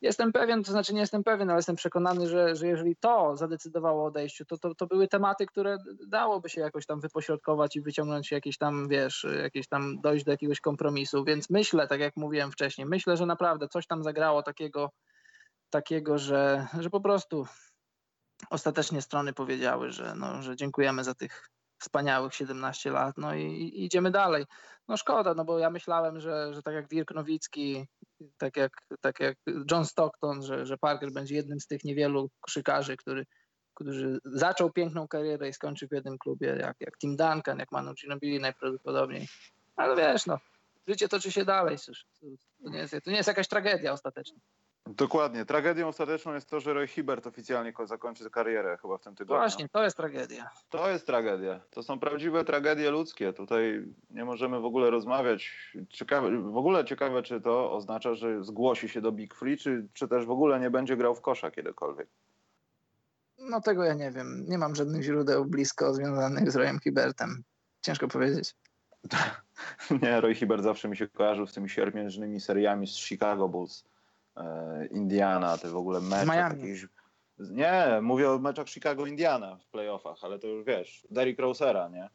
[0.00, 4.02] Jestem pewien, to znaczy nie jestem pewien, ale jestem przekonany, że, że jeżeli to zadecydowało
[4.02, 5.78] o odejściu, to, to, to były tematy, które
[6.08, 10.60] dałoby się jakoś tam wypośrodkować i wyciągnąć jakieś tam, wiesz, jakieś tam dojść do jakiegoś
[10.60, 11.24] kompromisu.
[11.24, 14.90] Więc myślę, tak jak mówiłem wcześniej, myślę, że naprawdę coś tam zagrało takiego,
[15.70, 17.46] takiego że, że po prostu
[18.50, 21.48] ostatecznie strony powiedziały, że, no, że dziękujemy za tych
[21.78, 24.44] wspaniałych 17 lat, no i, i, idziemy dalej.
[24.88, 27.86] No szkoda, no bo ja myślałem, że, że tak jak Dirk Nowicki,
[28.38, 29.36] tak jak, tak jak
[29.70, 33.26] John Stockton, że, że Parker będzie jednym z tych niewielu koszykarzy, który,
[33.74, 37.94] który zaczął piękną karierę i skończył w jednym klubie, jak, jak Tim Duncan, jak Manu
[37.94, 39.28] Ginobili najprawdopodobniej.
[39.76, 40.38] Ale wiesz, no,
[40.88, 41.76] życie toczy się dalej.
[42.62, 44.38] To nie jest, to nie jest jakaś tragedia ostatecznie.
[44.86, 45.44] Dokładnie.
[45.44, 49.40] Tragedią ostateczną jest to, że Roy Hibbert oficjalnie zakończy karierę chyba w tym tygodniu.
[49.40, 50.50] Właśnie, to jest tragedia.
[50.70, 51.60] To jest tragedia.
[51.70, 53.32] To są prawdziwe tragedie ludzkie.
[53.32, 55.72] Tutaj nie możemy w ogóle rozmawiać.
[55.88, 60.08] Ciekawe, w ogóle ciekawe, czy to oznacza, że zgłosi się do Big Free, czy, czy
[60.08, 62.08] też w ogóle nie będzie grał w kosza kiedykolwiek.
[63.38, 64.44] No tego ja nie wiem.
[64.48, 67.42] Nie mam żadnych źródeł blisko związanych z Royem Hibbertem.
[67.80, 68.54] Ciężko powiedzieć.
[70.02, 73.84] nie, Roy Hibbert zawsze mi się kojarzył z tymi siermiężnymi seriami z Chicago Bulls
[74.90, 76.36] Indiana, te w ogóle mecze.
[76.36, 76.86] Jakiś...
[77.38, 82.08] Nie, mówię o meczach Chicago-Indiana w playoffach, ale to już wiesz, Derrick Rosera, nie?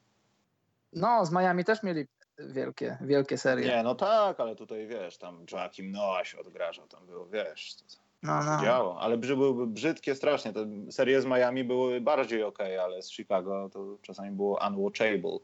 [0.93, 2.07] No, z Miami też mieli
[2.37, 3.67] wielkie, wielkie serie.
[3.67, 7.83] Nie, no tak, ale tutaj wiesz, tam Joakim Noah się odgrażał, tam było, wiesz, to,
[8.23, 8.61] no, no.
[8.61, 8.99] działo.
[8.99, 13.97] Ale były brzydkie strasznie, te serie z Miami były bardziej ok, ale z Chicago to
[14.01, 15.37] czasami było unwatchable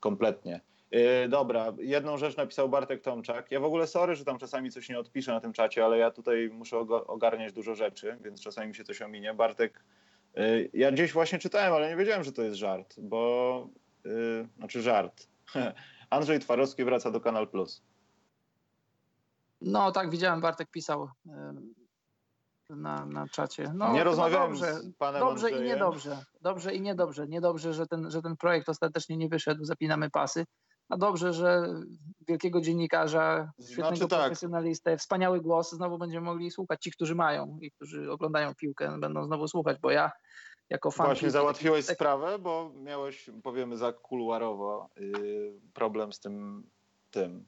[0.00, 0.60] kompletnie.
[0.90, 3.50] Yy, dobra, jedną rzecz napisał Bartek Tomczak.
[3.50, 6.10] Ja w ogóle sorry, że tam czasami coś nie odpiszę na tym czacie, ale ja
[6.10, 9.34] tutaj muszę ogarniać dużo rzeczy, więc czasami mi się coś ominie.
[9.34, 9.84] Bartek,
[10.34, 13.68] yy, ja gdzieś właśnie czytałem, ale nie wiedziałem, że to jest żart, bo,
[14.04, 15.28] yy, znaczy żart.
[16.10, 17.82] Andrzej Twarowski wraca do Kanal Plus.
[19.60, 21.08] No tak, widziałem, Bartek pisał
[22.70, 23.72] na, na czacie.
[23.74, 25.64] No, nie rozmawiałem dobrze, z panem Dobrze Andrzejem.
[25.64, 26.24] i niedobrze.
[26.40, 27.28] Dobrze i niedobrze.
[27.28, 30.44] Niedobrze, że ten, że ten projekt ostatecznie nie wyszedł, zapinamy pasy.
[30.88, 31.68] A dobrze, że
[32.28, 34.20] wielkiego dziennikarza, świetnego znaczy, tak.
[34.20, 36.82] profesjonalistę, wspaniały głos znowu będziemy mogli słuchać.
[36.82, 40.12] Ci, którzy mają i którzy oglądają piłkę, będą znowu słuchać, bo ja
[40.70, 41.06] jako fan...
[41.06, 41.96] Właśnie załatwiłeś tak...
[41.96, 46.66] sprawę, bo miałeś, powiemy za kuluarowo, yy, problem z tym,
[47.10, 47.44] tym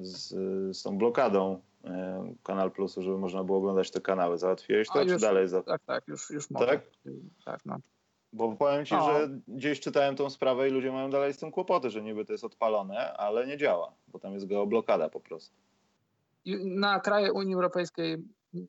[0.00, 0.28] z,
[0.76, 1.90] z tą blokadą yy,
[2.42, 4.38] Kanal Plusu, żeby można było oglądać te kanały.
[4.38, 5.48] Załatwiłeś to, czy dalej?
[5.48, 5.62] Za...
[5.62, 6.66] Tak, tak, już, już mogę.
[6.66, 6.80] Tak?
[7.44, 7.76] Tak, no.
[8.32, 11.90] Bo powiem ci, że gdzieś czytałem tą sprawę i ludzie mają dalej z tym kłopoty,
[11.90, 15.56] że niby to jest odpalone, ale nie działa, bo tam jest geoblokada po prostu.
[16.64, 18.18] Na kraje Unii Europejskiej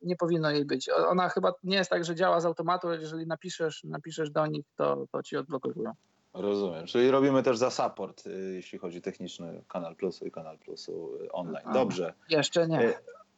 [0.01, 0.89] nie powinno jej być.
[0.89, 4.65] Ona chyba nie jest tak, że działa z automatu, ale jeżeli napiszesz, napiszesz do nich,
[4.75, 5.91] to, to ci odblokowują.
[6.33, 6.85] Rozumiem.
[6.85, 11.31] Czyli robimy też za support, y, jeśli chodzi techniczny Kanal Plusu i Kanal Plusu y,
[11.31, 11.73] online.
[11.73, 12.13] Dobrze.
[12.29, 12.89] Jeszcze nie.
[12.89, 12.93] Y,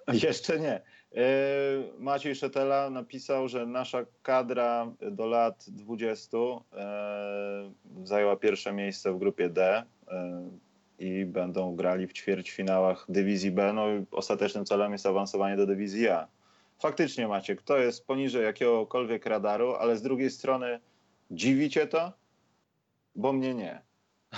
[0.28, 0.82] jeszcze nie.
[1.16, 1.22] E,
[2.00, 7.72] Maciej Szetela napisał, że nasza kadra do lat 20 e,
[8.04, 10.50] zajęła pierwsze miejsce w grupie D e,
[11.00, 13.74] i będą grali w ćwierćfinałach dywizji B.
[13.74, 16.28] No i ostatecznym celem jest awansowanie do dywizji A.
[16.80, 20.80] Faktycznie Maciek, to jest poniżej jakiegokolwiek radaru, ale z drugiej strony
[21.32, 22.12] dziwicie to?
[23.16, 23.82] Bo mnie nie.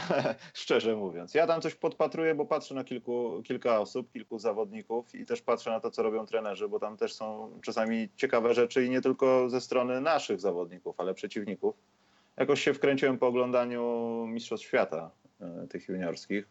[0.53, 1.33] szczerze mówiąc.
[1.33, 5.69] Ja tam coś podpatruję, bo patrzę na kilku, kilka osób, kilku zawodników i też patrzę
[5.69, 9.49] na to, co robią trenerzy, bo tam też są czasami ciekawe rzeczy i nie tylko
[9.49, 11.75] ze strony naszych zawodników, ale przeciwników.
[12.37, 13.83] Jakoś się wkręciłem po oglądaniu
[14.27, 16.47] Mistrzostw Świata e, tych juniorskich,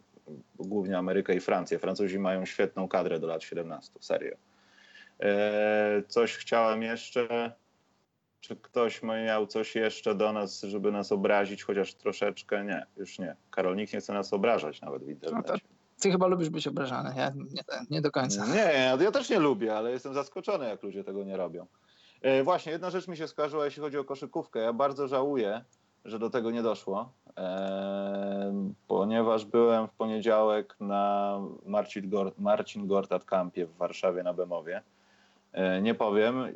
[0.58, 1.78] głównie Amerykę i Francję.
[1.78, 4.36] Francuzi mają świetną kadrę do lat 17, serio.
[5.20, 7.52] E, coś chciałem jeszcze
[8.40, 12.64] czy ktoś miał coś jeszcze do nas, żeby nas obrazić, chociaż troszeczkę?
[12.64, 13.36] Nie, już nie.
[13.50, 15.52] Karol, nikt nie chce nas obrażać nawet w internecie.
[15.52, 15.58] No
[16.00, 18.46] ty chyba lubisz być obrażany, ja nie, nie do końca.
[18.46, 21.66] Nie, ja też nie lubię, ale jestem zaskoczony, jak ludzie tego nie robią.
[22.22, 24.60] E, właśnie, jedna rzecz mi się skojarzyła, jeśli chodzi o koszykówkę.
[24.60, 25.64] Ja bardzo żałuję,
[26.04, 33.24] że do tego nie doszło, e, ponieważ byłem w poniedziałek na Marcin, Gort, Marcin Gortat
[33.24, 34.82] Campie w Warszawie na Bemowie.
[35.52, 36.52] E, nie powiem,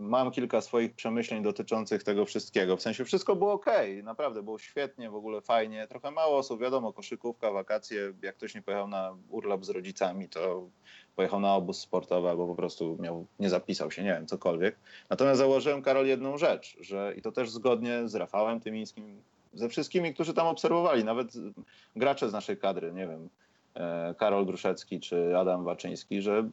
[0.00, 2.76] mam kilka swoich przemyśleń dotyczących tego wszystkiego.
[2.76, 3.66] W sensie wszystko było ok,
[4.02, 5.86] naprawdę było świetnie, w ogóle fajnie.
[5.86, 8.12] Trochę mało osób, wiadomo, koszykówka, wakacje.
[8.22, 10.68] Jak ktoś nie pojechał na urlop z rodzicami, to
[11.16, 14.76] pojechał na obóz sportowy albo po prostu miał, nie zapisał się, nie wiem, cokolwiek.
[15.10, 19.22] Natomiast założyłem, Karol, jedną rzecz, że i to też zgodnie z Rafałem Tymińskim,
[19.54, 21.32] ze wszystkimi, którzy tam obserwowali, nawet
[21.96, 23.28] gracze z naszej kadry, nie wiem,
[23.74, 26.50] e, Karol Gruszecki czy Adam Waczyński, że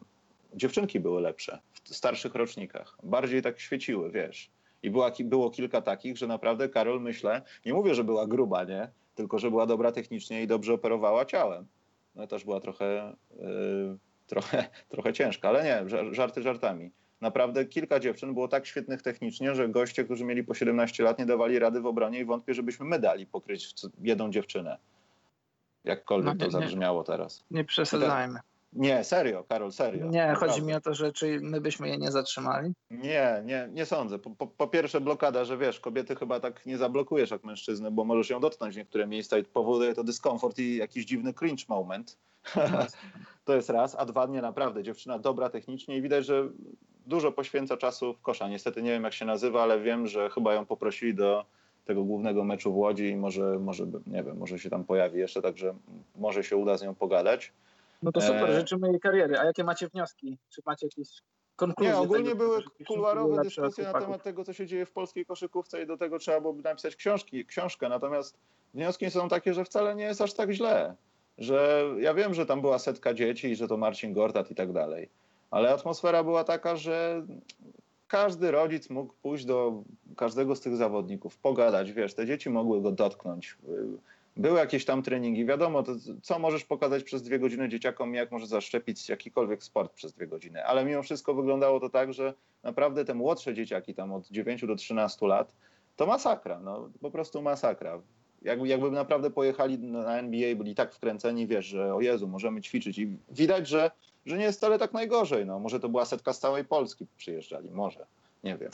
[0.57, 2.97] dziewczynki były lepsze w starszych rocznikach.
[3.03, 4.51] Bardziej tak świeciły, wiesz.
[4.83, 8.89] I była, było kilka takich, że naprawdę Karol, myślę, nie mówię, że była gruba, nie?
[9.15, 11.67] Tylko, że była dobra technicznie i dobrze operowała ciałem.
[12.15, 13.97] No też była trochę, yy,
[14.27, 16.91] trochę, trochę ciężka, ale nie, żarty żartami.
[17.21, 21.25] Naprawdę kilka dziewczyn było tak świetnych technicznie, że goście, którzy mieli po 17 lat, nie
[21.25, 24.77] dawali rady w obronie i wątpię, żebyśmy my dali pokryć jedną dziewczynę.
[25.83, 27.45] Jakkolwiek no, to zabrzmiało teraz.
[27.51, 28.39] Nie przesadzajmy.
[28.73, 30.05] Nie, serio, Karol, serio.
[30.05, 30.47] Nie, naprawdę.
[30.47, 32.73] chodzi mi o to, że czy my byśmy je nie zatrzymali?
[32.91, 34.19] Nie, nie, nie sądzę.
[34.19, 38.03] Po, po, po, pierwsze blokada, że wiesz, kobiety chyba tak nie zablokujesz jak mężczyznę, bo
[38.03, 42.17] możesz ją dotknąć w niektóre miejsca i powoduje to dyskomfort i jakiś dziwny cringe moment.
[43.45, 44.83] to jest raz, a dwa nie naprawdę.
[44.83, 46.49] Dziewczyna dobra technicznie i widać, że
[47.05, 48.47] dużo poświęca czasu w kosza.
[48.47, 51.45] Niestety nie wiem jak się nazywa, ale wiem, że chyba ją poprosili do
[51.85, 55.41] tego głównego meczu w Łodzi i może, może nie wiem, może się tam pojawi jeszcze,
[55.41, 55.75] także
[56.15, 57.53] może się uda z nią pogadać.
[58.01, 58.59] No to super, e...
[58.59, 59.39] życzymy jej kariery.
[59.39, 60.37] A jakie macie wnioski?
[60.49, 61.09] Czy macie jakieś
[61.55, 61.93] konkluzje?
[61.93, 65.83] Nie, ogólnie tego, były kuluarowe dyskusje na temat tego, co się dzieje w polskiej koszykówce
[65.83, 67.89] i do tego trzeba byłoby napisać książki, książkę.
[67.89, 68.37] Natomiast
[68.73, 70.95] wnioski są takie, że wcale nie jest aż tak źle.
[71.37, 74.73] Że ja wiem, że tam była setka dzieci i że to Marcin Gortat i tak
[74.73, 75.09] dalej.
[75.51, 77.25] Ale atmosfera była taka, że
[78.07, 79.83] każdy rodzic mógł pójść do
[80.15, 83.57] każdego z tych zawodników, pogadać, wiesz, te dzieci mogły go dotknąć
[84.37, 85.45] były jakieś tam treningi.
[85.45, 85.83] Wiadomo,
[86.21, 90.65] co możesz pokazać przez dwie godziny dzieciakom, jak możesz zaszczepić jakikolwiek sport przez dwie godziny.
[90.65, 92.33] Ale mimo wszystko wyglądało to tak, że
[92.63, 95.53] naprawdę te młodsze dzieciaki, tam od 9 do 13 lat,
[95.95, 98.01] to masakra, no po prostu masakra.
[98.41, 102.97] Jakby, jakby naprawdę pojechali na NBA, byli tak wkręceni, wiesz, że o Jezu, możemy ćwiczyć.
[102.97, 103.91] I widać, że,
[104.25, 105.45] że nie jest wcale tak najgorzej.
[105.45, 108.05] No, może to była setka z całej Polski przyjeżdżali, może,
[108.43, 108.71] nie wiem.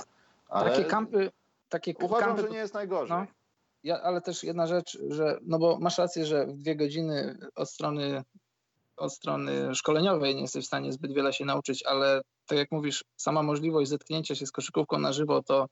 [0.50, 1.32] Ale takie kampy,
[1.70, 3.18] takie uważam, kampy, że nie jest najgorzej.
[3.18, 3.43] No
[3.84, 7.70] ja, ale też jedna rzecz, że, no bo masz rację, że w dwie godziny od
[7.70, 8.24] strony,
[8.98, 13.04] od strony szkoleniowej nie jesteś w stanie zbyt wiele się nauczyć, ale tak jak mówisz,
[13.18, 15.68] sama możliwość zetknięcia się z koszykówką na żywo to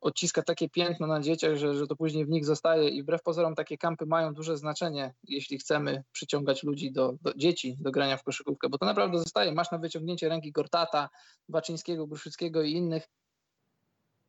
[0.00, 3.54] odciska takie piętno na dzieciach, że, że to później w nich zostaje i wbrew pozorom
[3.54, 8.22] takie kampy mają duże znaczenie, jeśli chcemy przyciągać ludzi do, do dzieci do grania w
[8.22, 9.52] koszykówkę, bo to naprawdę zostaje.
[9.52, 11.08] Masz na wyciągnięcie ręki Gortata,
[11.48, 13.08] Baczyńskiego, Gruszyckiego i innych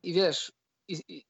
[0.03, 0.51] i wiesz,
[0.87, 1.23] i,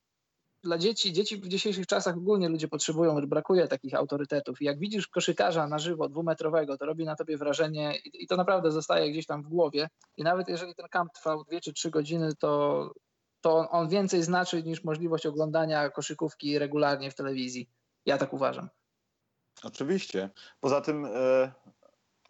[0.64, 4.62] dla dzieci, dzieci w dzisiejszych czasach ogólnie ludzie potrzebują, brakuje takich autorytetów.
[4.62, 8.38] I jak widzisz koszykarza na żywo, dwumetrowego, to robi na tobie wrażenie i, i to
[8.38, 9.90] naprawdę zostaje gdzieś tam w głowie.
[10.18, 12.92] I nawet jeżeli ten kamp trwał dwie czy trzy godziny, to,
[13.42, 17.70] to on więcej znaczy niż możliwość oglądania koszykówki regularnie w telewizji.
[18.06, 18.70] Ja tak uważam.
[19.64, 20.30] Oczywiście.
[20.60, 21.52] Poza tym e,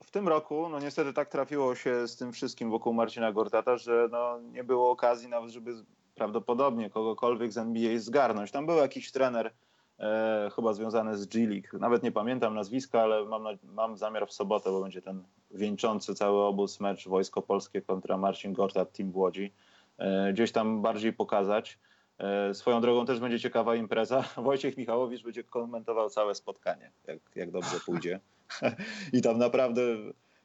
[0.03, 4.07] w tym roku, no niestety tak trafiło się z tym wszystkim wokół Marcina Gortata, że
[4.11, 5.85] no, nie było okazji nawet, żeby
[6.21, 8.51] prawdopodobnie kogokolwiek z NBA zgarnąć.
[8.51, 9.51] Tam był jakiś trener,
[9.99, 11.79] e, chyba związany z G-League.
[11.79, 16.43] Nawet nie pamiętam nazwiska, ale mam, mam zamiar w sobotę, bo będzie ten wieńczący cały
[16.43, 19.53] obóz mecz Wojsko Polskie kontra Marcin Gortat, Team Łodzi.
[19.97, 21.79] E, gdzieś tam bardziej pokazać.
[22.19, 24.23] E, swoją drogą też będzie ciekawa impreza.
[24.37, 28.19] Wojciech Michałowicz będzie komentował całe spotkanie, jak, jak dobrze pójdzie.
[29.13, 29.81] I tam naprawdę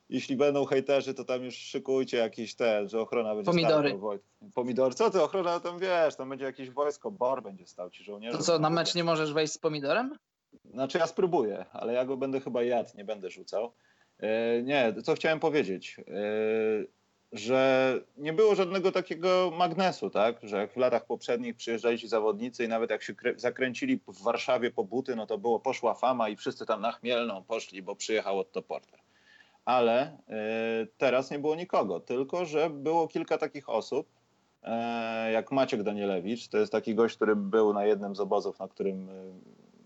[0.09, 3.89] jeśli będą hejterzy, to tam już szykujcie jakieś te, że ochrona będzie Pomidory.
[3.89, 4.17] stała.
[4.55, 4.95] Pomidory.
[4.95, 8.39] Co ty, ochrona tam wiesz, tam będzie jakieś wojsko, bor będzie stał ci żołnierze.
[8.39, 10.19] To co, na mecz nie możesz wejść z pomidorem?
[10.65, 13.73] Znaczy ja spróbuję, ale ja go będę chyba jadł, nie będę rzucał.
[14.19, 16.03] E, nie, co chciałem powiedzieć, e,
[17.33, 22.65] że nie było żadnego takiego magnesu, tak, że jak w latach poprzednich przyjeżdżali ci zawodnicy
[22.65, 26.37] i nawet jak się zakręcili w Warszawie po buty, no to było, poszła fama i
[26.37, 29.06] wszyscy tam na chmielną poszli, bo przyjechał Otto Porter
[29.67, 34.09] ale e, teraz nie było nikogo, tylko że było kilka takich osób,
[34.63, 38.69] e, jak Maciek Danielewicz, to jest taki gość, który był na jednym z obozów, na
[38.69, 39.13] którym e,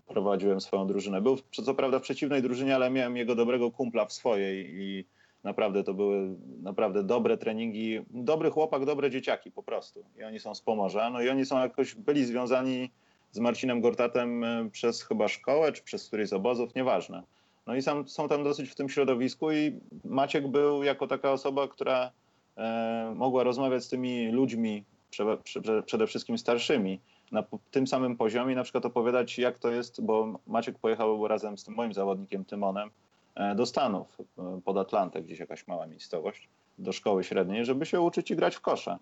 [0.07, 1.21] prowadziłem swoją drużynę.
[1.21, 5.05] Był co prawda w przeciwnej drużynie, ale miałem jego dobrego kumpla w swojej i
[5.43, 7.99] naprawdę to były naprawdę dobre treningi.
[8.09, 10.05] Dobry chłopak, dobre dzieciaki po prostu.
[10.19, 11.09] I oni są z Pomorza.
[11.09, 12.91] No i oni są jakoś, byli związani
[13.31, 17.23] z Marcinem Gortatem przez chyba szkołę, czy przez któryś z obozów, nieważne.
[17.71, 21.67] No i sam, są tam dosyć w tym środowisku i Maciek był jako taka osoba,
[21.67, 22.11] która
[22.57, 26.99] e, mogła rozmawiać z tymi ludźmi prze, prze, przede wszystkim starszymi,
[27.31, 31.63] na tym samym poziomie, na przykład opowiadać, jak to jest, bo Maciek pojechał razem z
[31.63, 32.89] tym moim zawodnikiem Tymonem
[33.35, 38.01] e, do Stanów, e, pod Atlantę, gdzieś jakaś mała miejscowość, do szkoły średniej, żeby się
[38.01, 38.99] uczyć i grać w kosza.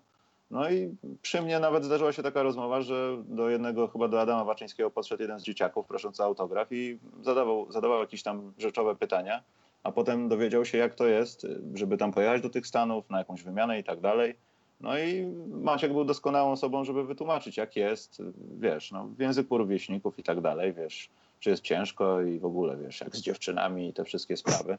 [0.50, 4.44] No i przy mnie nawet zdarzyła się taka rozmowa, że do jednego, chyba do Adama
[4.44, 9.42] Waczyńskiego podszedł jeden z dzieciaków prosząc o autograf i zadawał, zadawał jakieś tam rzeczowe pytania,
[9.82, 13.42] a potem dowiedział się, jak to jest, żeby tam pojechać do tych Stanów, na jakąś
[13.42, 14.34] wymianę i tak dalej.
[14.80, 18.22] No i Maciek był doskonałą osobą, żeby wytłumaczyć, jak jest,
[18.60, 22.76] wiesz, no, w języku rówieśników i tak dalej, wiesz, czy jest ciężko i w ogóle,
[22.76, 24.78] wiesz, jak z dziewczynami i te wszystkie sprawy.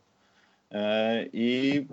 [0.71, 1.85] E, I,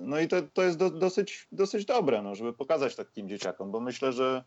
[0.00, 3.80] no i to, to jest do, dosyć, dosyć dobre, no, żeby pokazać takim dzieciakom, bo
[3.80, 4.44] myślę, że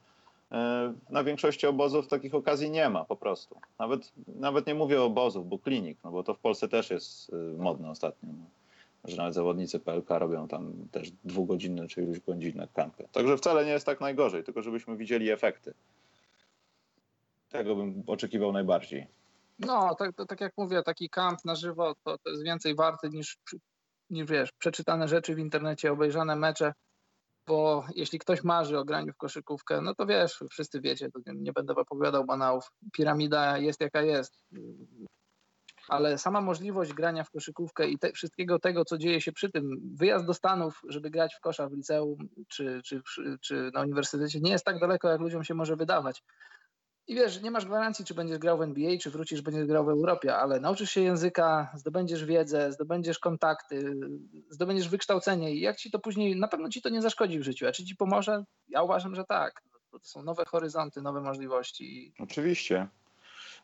[0.52, 3.60] e, na większości obozów takich okazji nie ma po prostu.
[3.80, 7.34] Nawet, nawet nie mówię o obozów, bo klinik, no bo to w Polsce też jest
[7.34, 8.30] e, modne ostatnio.
[8.30, 8.46] No
[9.06, 13.08] że nawet zawodnicy PLK robią tam też dwugodzinne czy iluś godzinne kampy.
[13.12, 15.74] Także wcale nie jest tak najgorzej, tylko żebyśmy widzieli efekty.
[17.50, 19.08] Tego bym oczekiwał najbardziej.
[19.60, 23.38] No, tak, tak jak mówię, taki kamp na żywo to, to jest więcej warty niż,
[24.14, 26.74] niż wiesz, przeczytane rzeczy w internecie, obejrzane mecze,
[27.48, 31.76] bo jeśli ktoś marzy o graniu w koszykówkę, no to wiesz, wszyscy wiecie, nie będę
[31.76, 32.68] opowiadał banałów.
[32.94, 34.44] Piramida jest jaka jest
[35.88, 39.80] ale sama możliwość grania w koszykówkę i te, wszystkiego tego, co dzieje się przy tym,
[39.96, 43.02] wyjazd do Stanów, żeby grać w kosza w liceum czy, czy,
[43.42, 46.24] czy na uniwersytecie, nie jest tak daleko, jak ludziom się może wydawać.
[47.08, 49.90] I wiesz, nie masz gwarancji, czy będziesz grał w NBA, czy wrócisz, będziesz grał w
[49.90, 53.96] Europie, ale nauczysz się języka, zdobędziesz wiedzę, zdobędziesz kontakty,
[54.50, 57.68] zdobędziesz wykształcenie i jak ci to później, na pewno ci to nie zaszkodzi w życiu,
[57.68, 58.44] a czy ci pomoże?
[58.68, 59.62] Ja uważam, że tak.
[59.92, 62.14] To są nowe horyzonty, nowe możliwości.
[62.20, 62.88] Oczywiście.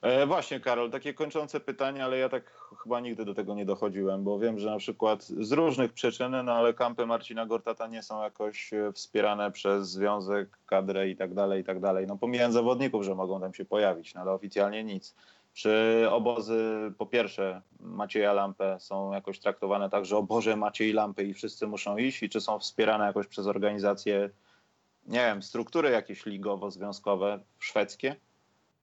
[0.01, 2.51] E, właśnie, Karol, takie kończące pytanie, ale ja tak
[2.83, 6.53] chyba nigdy do tego nie dochodziłem, bo wiem, że na przykład z różnych przyczyn, no
[6.53, 11.61] ale kampy Marcina Gortata nie są jakoś e, wspierane przez związek, kadrę i tak dalej,
[11.61, 12.07] i tak dalej.
[12.07, 15.15] No pomijając zawodników, że mogą tam się pojawić, no ale oficjalnie nic.
[15.53, 21.23] Czy obozy, po pierwsze, Macieja Lampę są jakoś traktowane tak, że o Boże, Maciej Lampy
[21.23, 24.29] i wszyscy muszą iść i czy są wspierane jakoś przez organizacje,
[25.07, 28.15] nie wiem, struktury jakieś ligowo-związkowe szwedzkie?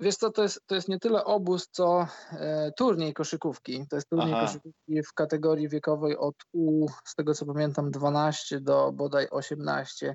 [0.01, 3.87] Wiesz co, to jest, to jest nie tyle obóz, co e, turniej koszykówki.
[3.91, 4.47] To jest turniej Aha.
[4.47, 10.15] koszykówki w kategorii wiekowej od U, z tego co pamiętam, 12 do bodaj 18.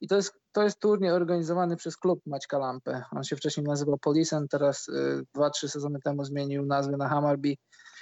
[0.00, 3.02] I to jest, to jest turniej organizowany przez klub Maćka Lampę.
[3.16, 7.54] On się wcześniej nazywał Polisen, teraz y, dwa, trzy sezony temu zmienił nazwę na Hammarby.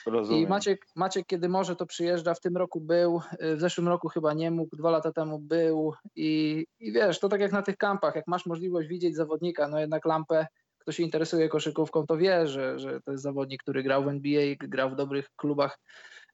[0.07, 0.43] Rozumiem.
[0.43, 2.35] I Maciek, Maciek, kiedy może, to przyjeżdża.
[2.35, 5.93] W tym roku był, y, w zeszłym roku chyba nie mógł, dwa lata temu był.
[6.17, 9.81] I, i wiesz, to tak jak na tych kampach, jak masz możliwość widzieć zawodnika, no
[9.81, 10.47] jednak Lampę
[10.87, 14.55] kto się interesuje koszykówką, to wie, że, że to jest zawodnik, który grał w NBA,
[14.59, 15.79] grał w dobrych klubach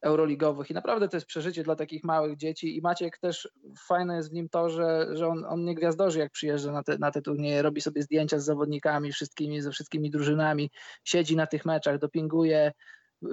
[0.03, 3.49] euroligowych i naprawdę to jest przeżycie dla takich małych dzieci i Maciek też
[3.79, 6.99] fajne jest w nim to, że, że on, on nie gwiazdorzy jak przyjeżdża na te,
[6.99, 10.71] na te turnieje, robi sobie zdjęcia z zawodnikami, wszystkimi, ze wszystkimi drużynami,
[11.05, 12.73] siedzi na tych meczach, dopinguje,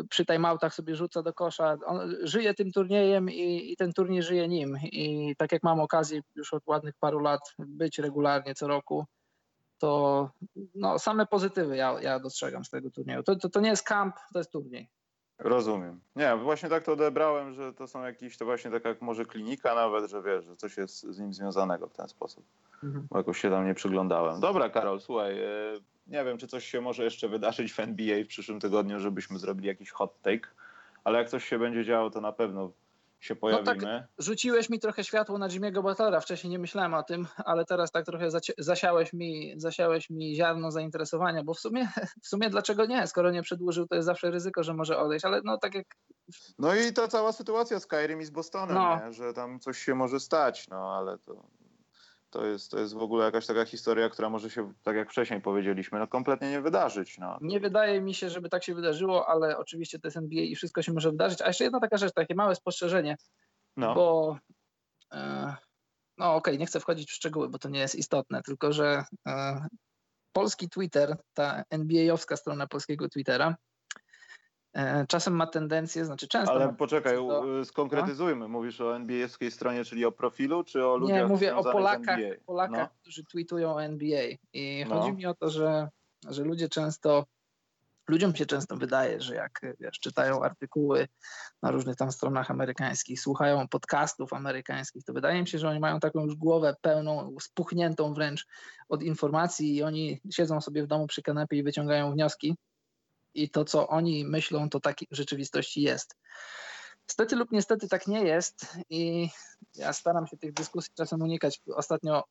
[0.09, 1.77] przy timeoutach sobie rzuca do kosza.
[1.85, 4.77] On żyje tym turniejem i, i, ten turniej żyje nim.
[4.83, 9.05] I tak jak mam okazję już od ładnych paru lat być regularnie co roku,
[9.79, 10.29] to
[10.75, 13.23] no, same pozytywy ja, ja dostrzegam z tego turnieju.
[13.23, 14.89] To, to, to nie jest kamp, to jest turniej.
[15.39, 15.99] Rozumiem.
[16.15, 19.75] Nie, właśnie tak to odebrałem, że to są jakieś, to właśnie taka jak może klinika
[19.75, 22.45] nawet, że wiesz, że coś jest z nim związanego w ten sposób.
[22.83, 23.07] Mhm.
[23.09, 24.39] Bo jakoś się tam nie przyglądałem.
[24.39, 25.47] Dobra, Karol, słuchaj, e,
[26.07, 29.67] nie wiem, czy coś się może jeszcze wydarzyć w NBA w przyszłym tygodniu, żebyśmy zrobili
[29.67, 30.49] jakiś hot take,
[31.03, 32.71] ale jak coś się będzie działo, to na pewno
[33.19, 33.75] się pojawimy.
[33.75, 37.65] No tak, rzuciłeś mi trochę światło na Jimmy'ego Butlera, wcześniej nie myślałem o tym, ale
[37.65, 41.87] teraz tak trochę zasiałeś mi, zasiałeś mi ziarno zainteresowania, bo w sumie,
[42.23, 43.07] w sumie dlaczego nie?
[43.07, 45.85] Skoro nie przedłużył, to jest zawsze ryzyko, że może odejść, ale no tak jak...
[46.59, 49.11] No i ta cała sytuacja z Kairim i z Bostonem, no.
[49.11, 51.58] że tam coś się może stać, no ale to
[52.29, 55.41] to jest, to jest w ogóle jakaś taka historia, która może się, tak jak wcześniej
[55.41, 57.17] powiedzieliśmy, no kompletnie nie wydarzyć.
[57.17, 57.37] No.
[57.41, 60.81] Nie wydaje mi się, żeby tak się wydarzyło, ale oczywiście to jest NBA i wszystko
[60.81, 61.41] się może wydarzyć.
[61.41, 63.17] A jeszcze jedna taka rzecz, takie małe spostrzeżenie,
[63.77, 63.95] no.
[63.95, 64.37] bo
[65.13, 65.55] e,
[66.17, 69.03] no okej, okay, nie chcę wchodzić w szczegóły, bo to nie jest istotne, tylko że
[69.27, 69.65] e,
[70.33, 73.55] polski Twitter, ta NBA-owska strona polskiego Twittera,
[75.07, 76.53] czasem ma tendencję, znaczy często.
[76.53, 77.65] Ale poczekaj, do...
[77.65, 78.39] skonkretyzujmy.
[78.39, 78.47] No?
[78.47, 82.89] Mówisz o NBA-skiej stronie, czyli o profilu, czy o ludziach Nie, mówię o Polakach, Polakach
[82.91, 82.97] no.
[83.01, 84.23] którzy tweetują o NBA.
[84.53, 84.95] I no.
[84.95, 85.89] chodzi mi o to, że,
[86.29, 87.25] że ludzie często,
[88.07, 91.07] ludziom się często wydaje, że jak wiesz, czytają artykuły
[91.61, 95.99] na różnych tam stronach amerykańskich, słuchają podcastów amerykańskich, to wydaje mi się, że oni mają
[95.99, 98.47] taką już głowę pełną, spuchniętą wręcz
[98.89, 102.55] od informacji i oni siedzą sobie w domu przy kanapie i wyciągają wnioski
[103.33, 106.15] i to, co oni myślą, to tak w rzeczywistości jest.
[107.07, 109.29] Stety lub niestety tak nie jest i
[109.75, 111.61] ja staram się tych dyskusji czasem unikać.
[111.75, 112.23] Ostatnio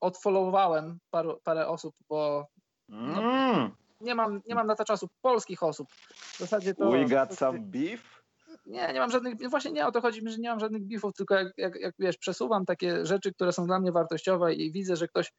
[0.00, 2.46] odfollowowałem paru, parę osób, bo
[2.88, 3.70] no, mm.
[4.00, 5.88] nie, mam, nie mam na to czasu polskich osób.
[6.16, 6.90] W zasadzie to...
[6.90, 8.22] We got some beef?
[8.66, 11.14] Nie, nie mam żadnych, właśnie nie o to chodzi mi, że nie mam żadnych beefów,
[11.14, 14.96] tylko jak, jak, jak wiesz, przesuwam takie rzeczy, które są dla mnie wartościowe i widzę,
[14.96, 15.32] że ktoś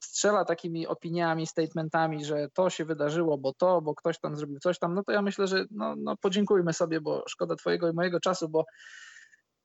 [0.00, 4.78] strzela takimi opiniami, statementami, że to się wydarzyło, bo to, bo ktoś tam zrobił coś
[4.78, 8.20] tam, no to ja myślę, że no, no podziękujmy sobie, bo szkoda twojego i mojego
[8.20, 8.64] czasu, bo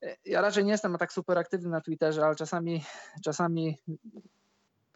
[0.02, 2.84] e, ja raczej nie jestem tak super aktywny na Twitterze, ale czasami,
[3.24, 3.78] czasami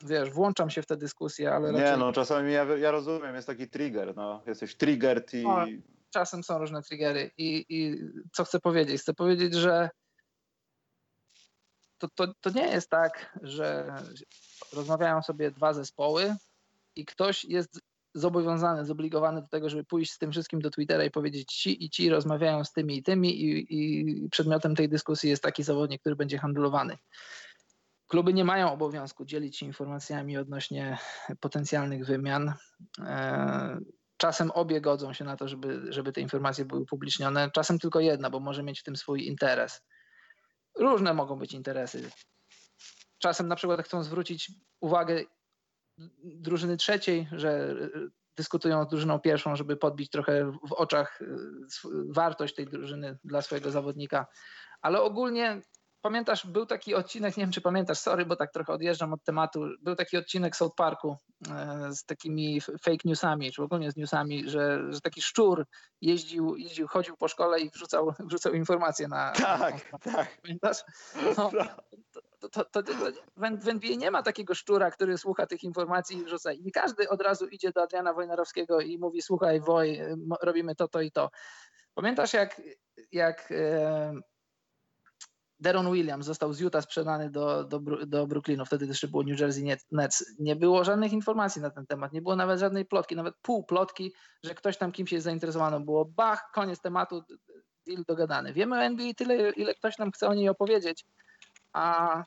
[0.03, 1.91] wiesz, włączam się w te dyskusje, ale raczej...
[1.91, 5.43] Nie, no czasami ja, ja rozumiem, jest taki trigger, no, jesteś triggered i...
[5.43, 5.66] No,
[6.11, 8.01] czasem są różne triggery i, i
[8.32, 9.01] co chcę powiedzieć?
[9.01, 9.91] Chcę powiedzieć, że
[11.99, 13.95] to, to, to nie jest tak, że
[14.72, 16.36] rozmawiają sobie dwa zespoły
[16.96, 17.80] i ktoś jest
[18.14, 21.90] zobowiązany, zobligowany do tego, żeby pójść z tym wszystkim do Twittera i powiedzieć ci i
[21.90, 26.16] ci rozmawiają z tymi i tymi i, i przedmiotem tej dyskusji jest taki zawodnik, który
[26.16, 26.98] będzie handlowany.
[28.06, 30.98] Kluby nie mają obowiązku dzielić się informacjami odnośnie
[31.40, 32.52] potencjalnych wymian.
[32.98, 33.78] E,
[34.16, 38.30] czasem obie godzą się na to, żeby, żeby te informacje były upublicznione, czasem tylko jedna,
[38.30, 39.82] bo może mieć w tym swój interes.
[40.78, 42.11] Różne mogą być interesy.
[43.19, 45.23] Czasem na przykład chcą zwrócić uwagę
[46.25, 47.77] drużyny trzeciej, że
[48.37, 51.21] dyskutują z drużyną pierwszą, żeby podbić trochę w oczach
[52.09, 54.27] wartość tej drużyny dla swojego zawodnika.
[54.83, 55.62] Ale ogólnie
[56.03, 59.69] pamiętasz, był taki odcinek, nie wiem czy pamiętasz, sorry, bo tak trochę odjeżdżam od tematu,
[59.83, 61.16] był taki odcinek South Parku
[61.51, 65.66] e, z takimi fake newsami, czy ogólnie z newsami, że, że taki szczur
[66.01, 69.33] jeździł, jeździł, chodził po szkole i wrzucał, wrzucał informacje na...
[69.33, 70.41] Tak, na, tak.
[70.43, 70.79] Pamiętasz?
[71.37, 71.51] No,
[72.12, 72.82] to, to, to, to,
[73.36, 76.53] w NBA nie ma takiego szczura, który słucha tych informacji i wrzuca.
[76.53, 80.01] I każdy od razu idzie do Adriana Wojnarowskiego i mówi, słuchaj Woj,
[80.43, 81.30] robimy to, to i to.
[81.95, 82.61] Pamiętasz jak,
[83.12, 84.14] jak e,
[85.61, 89.76] Deron Williams został z Utah sprzedany do, do, do Brooklynu, wtedy jeszcze było New Jersey
[89.93, 90.34] Nets.
[90.39, 94.14] Nie było żadnych informacji na ten temat, nie było nawet żadnej plotki, nawet pół plotki,
[94.43, 95.80] że ktoś tam kimś jest zainteresowany.
[95.80, 97.22] Było bach, koniec tematu,
[97.86, 98.53] deal dogadany.
[98.53, 101.05] Wiemy o NBA tyle, ile ktoś nam chce o niej opowiedzieć,
[101.79, 102.24] a,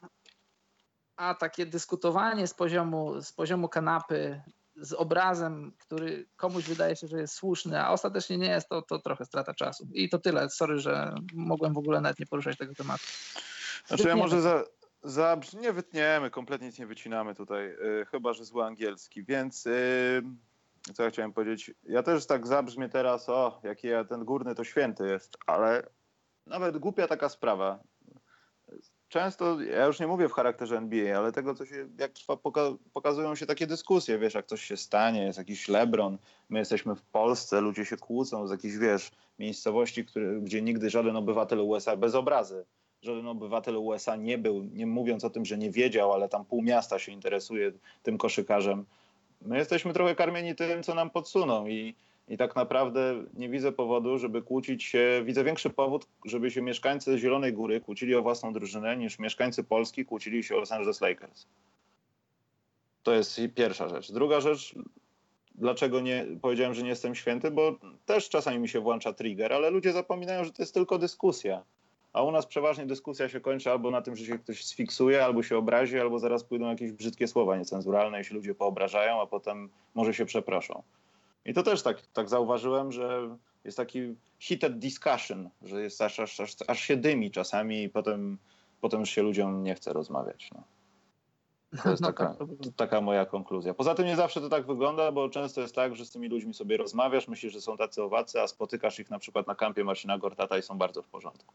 [1.16, 4.42] a takie dyskutowanie z poziomu, z poziomu kanapy,
[4.76, 9.00] z obrazem, który komuś wydaje się, że jest słuszny, a ostatecznie nie jest, to, to
[9.00, 9.88] trochę strata czasu.
[9.94, 10.50] I to tyle.
[10.50, 13.04] Sorry, że mogłem w ogóle nawet nie poruszać tego tematu.
[13.86, 14.64] Znaczy ja może za,
[15.04, 20.24] za, nie wytniemy, kompletnie nic nie wycinamy tutaj, yy, chyba, że zły angielski, więc yy,
[20.94, 24.64] co ja chciałem powiedzieć, ja też tak zabrzmię teraz, o, jaki ja ten górny to
[24.64, 25.90] święty jest, ale
[26.48, 27.80] nawet głupia taka sprawa
[29.12, 32.62] często, ja już nie mówię w charakterze NBA, ale tego, co się, jak trwa, poka
[32.94, 36.18] pokazują się takie dyskusje, wiesz, jak coś się stanie, jest jakiś Lebron,
[36.50, 40.06] my jesteśmy w Polsce, ludzie się kłócą z jakichś, wiesz, miejscowości,
[40.42, 42.66] gdzie nigdy żaden obywatel USA, bez obrazy,
[43.02, 46.62] żaden obywatel USA nie był, nie mówiąc o tym, że nie wiedział, ale tam pół
[46.62, 47.72] miasta się interesuje
[48.04, 48.86] tym koszykarzem.
[49.42, 51.96] My jesteśmy trochę karmieni tym, co nam podsuną i
[52.32, 55.22] i tak naprawdę nie widzę powodu, żeby kłócić się.
[55.26, 60.06] Widzę większy powód, żeby się mieszkańcy Zielonej Góry kłócili o własną drużynę, niż mieszkańcy Polski
[60.06, 61.46] kłócili się o Los Angeles Lakers.
[63.04, 64.12] To jest pierwsza rzecz.
[64.12, 64.76] Druga rzecz,
[65.56, 67.76] dlaczego nie powiedziałem, że nie jestem święty, bo
[68.06, 71.64] też czasami mi się włącza trigger, ale ludzie zapominają, że to jest tylko dyskusja.
[72.14, 75.44] A u nas przeważnie dyskusja się kończy albo na tym, że się ktoś sfiksuje, albo
[75.44, 79.70] się obrazi, albo zaraz pójdą jakieś brzydkie słowa niecenzuralne i się ludzie poobrażają, a potem
[79.96, 80.84] może się przeproszą.
[81.46, 86.40] I to też tak, tak zauważyłem, że jest taki heated discussion, że jest aż, aż,
[86.40, 88.38] aż, aż się dymi czasami i potem,
[88.82, 90.50] potem już się ludziom nie chce rozmawiać.
[90.56, 90.64] No.
[91.84, 93.74] To jest no taka, tak, taka moja konkluzja.
[93.74, 96.54] Poza tym nie zawsze to tak wygląda, bo często jest tak, że z tymi ludźmi
[96.54, 100.18] sobie rozmawiasz, myślisz, że są tacy owacy, a spotykasz ich na przykład na kampie Marcina
[100.18, 101.54] Gortata i są bardzo w porządku.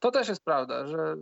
[0.00, 1.16] To też jest prawda, że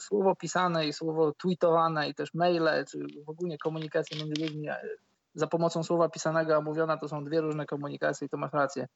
[0.00, 4.68] słowo pisane i słowo tweetowane i też maile, czy w ogóle komunikacja między ludźmi
[5.34, 8.86] za pomocą słowa pisanego, a mówiona to są dwie różne komunikacje i to masz rację.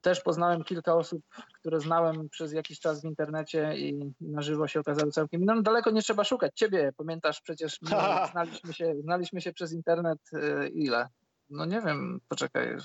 [0.00, 1.22] Też poznałem kilka osób,
[1.52, 5.44] które znałem przez jakiś czas w internecie i na żywo się okazały całkiem.
[5.44, 6.52] No daleko nie trzeba szukać.
[6.54, 7.78] Ciebie pamiętasz przecież,
[8.32, 11.08] znaliśmy się, znaliśmy się przez internet y, ile?
[11.50, 12.76] No nie wiem, poczekaj.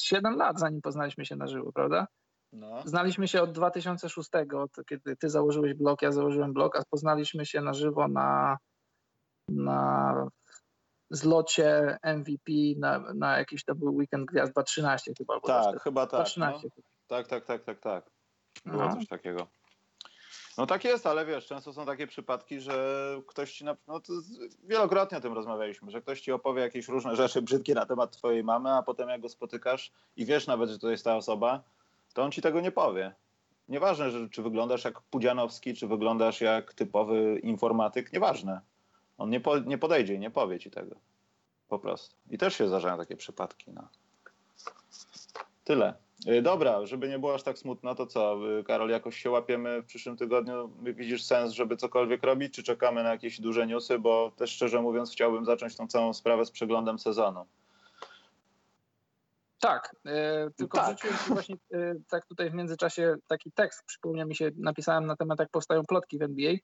[0.00, 2.06] Siedem lat zanim poznaliśmy się na żywo, prawda?
[2.52, 2.82] No.
[2.84, 7.60] Znaliśmy się od 2006, od kiedy ty założyłeś blog, ja założyłem blog, a poznaliśmy się
[7.60, 8.58] na żywo na,
[9.48, 10.28] na
[11.16, 15.40] zlocie MVP na, na jakiś to był weekend gwiazd 2.13 chyba.
[15.40, 16.26] Tak, chyba tak.
[16.26, 16.68] 13.
[16.76, 16.82] No.
[17.06, 18.10] Tak, tak, tak, tak, tak.
[18.66, 18.96] Było no.
[18.96, 19.46] coś takiego.
[20.58, 24.00] No tak jest, ale wiesz, często są takie przypadki, że ktoś ci, na, no
[24.64, 28.44] wielokrotnie o tym rozmawialiśmy, że ktoś ci opowie jakieś różne rzeczy brzydkie na temat twojej
[28.44, 31.62] mamy, a potem jak go spotykasz i wiesz nawet, że to jest ta osoba,
[32.14, 33.14] to on ci tego nie powie.
[33.68, 38.60] Nieważne, że, czy wyglądasz jak Pudzianowski, czy wyglądasz jak typowy informatyk, nieważne.
[39.18, 40.96] On nie, po, nie podejdzie i nie powie ci tego.
[41.68, 42.16] Po prostu.
[42.30, 43.72] I też się zdarzają takie przypadki.
[43.72, 43.88] No.
[45.64, 45.94] Tyle.
[46.28, 49.82] Y, Dobra, żeby nie było aż tak smutno, to co, y, Karol, jakoś się łapiemy
[49.82, 50.70] w przyszłym tygodniu?
[50.82, 53.98] Widzisz sens, żeby cokolwiek robić, czy czekamy na jakieś duże newsy?
[53.98, 57.46] Bo też szczerze mówiąc chciałbym zacząć tą całą sprawę z przeglądem sezonu.
[59.60, 60.96] Tak, e, tylko Tak.
[61.28, 65.50] właśnie e, tak tutaj w międzyczasie taki tekst, przypomniał mi się, napisałem na temat jak
[65.50, 66.54] powstają plotki w NBA.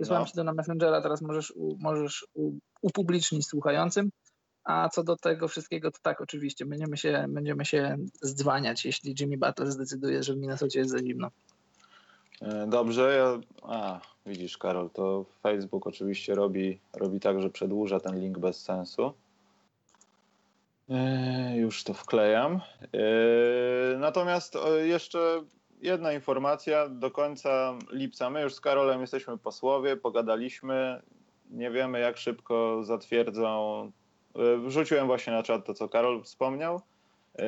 [0.00, 0.26] Wysłałem No.
[0.28, 2.52] ci to na Messengera, teraz możesz, u, możesz u,
[2.82, 4.10] upublicznić słuchającym.
[4.64, 9.38] A co do tego wszystkiego, to tak, oczywiście, będziemy się, będziemy się zdzwaniać, jeśli Jimmy
[9.38, 11.30] Butler zdecyduje, że w Minnesocie jest za zimno.
[12.42, 13.40] E, Dobrze, ja...
[13.62, 19.12] A, widzisz Karol, to Facebook oczywiście robi, robi tak, że przedłuża ten link bez sensu.
[20.88, 22.60] E, Już to wklejam.
[22.92, 25.42] E, Natomiast jeszcze
[25.82, 26.88] jedna informacja.
[26.88, 31.02] Do końca lipca my już z Karolem jesteśmy posłowie, pogadaliśmy.
[31.50, 33.82] Nie wiemy, jak szybko zatwierdzą.
[34.34, 36.80] e, Wrzuciłem właśnie na czat to, co Karol wspomniał.
[37.38, 37.44] E,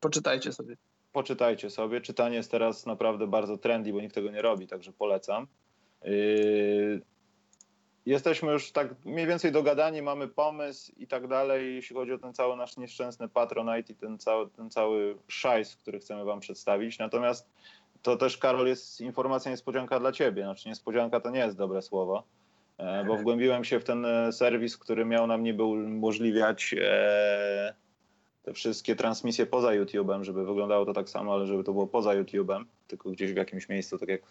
[0.00, 0.76] Poczytajcie sobie.
[1.12, 2.00] poczytajcie sobie.
[2.00, 5.46] Czytanie jest teraz naprawdę bardzo trendy, bo nikt tego nie robi, także polecam.
[8.08, 12.34] Jesteśmy już tak mniej więcej dogadani, mamy pomysł i tak dalej, jeśli chodzi o ten
[12.34, 16.98] cały nasz nieszczęsny Patronite i ten cały, ten cały szajs, który chcemy wam przedstawić.
[16.98, 17.50] Natomiast
[18.02, 20.42] to też, Karol, jest informacja niespodzianka dla ciebie.
[20.42, 22.22] Znaczy niespodzianka to nie jest dobre słowo,
[22.78, 27.74] e, bo wgłębiłem się w ten e, serwis, który miał nam niby umożliwiać e,
[28.42, 32.10] te wszystkie transmisje poza YouTube'em, żeby wyglądało to tak samo, ale żeby to było poza
[32.10, 34.22] YouTube'em, tylko gdzieś w jakimś miejscu, tak jak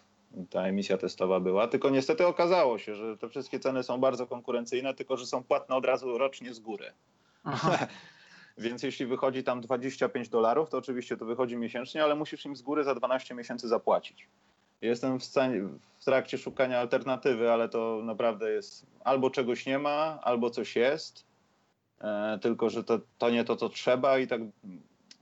[0.50, 1.68] ta emisja testowa była.
[1.68, 5.76] Tylko niestety okazało się, że te wszystkie ceny są bardzo konkurencyjne, tylko że są płatne
[5.76, 6.92] od razu rocznie z góry.
[8.58, 12.62] Więc jeśli wychodzi tam 25 dolarów, to oczywiście to wychodzi miesięcznie, ale musisz im z
[12.62, 14.28] góry za 12 miesięcy zapłacić.
[14.80, 15.68] Jestem w, scenie,
[15.98, 21.26] w trakcie szukania alternatywy, ale to naprawdę jest albo czegoś nie ma, albo coś jest,
[22.00, 24.40] e, tylko że to, to nie to, co trzeba i tak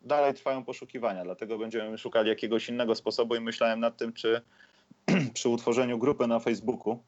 [0.03, 1.25] dalej trwają poszukiwania.
[1.25, 4.43] Dlatego będziemy szukali jakiegoś innego sposobu i myślałem nad tym, czy
[5.35, 6.99] przy utworzeniu grupy na Facebooku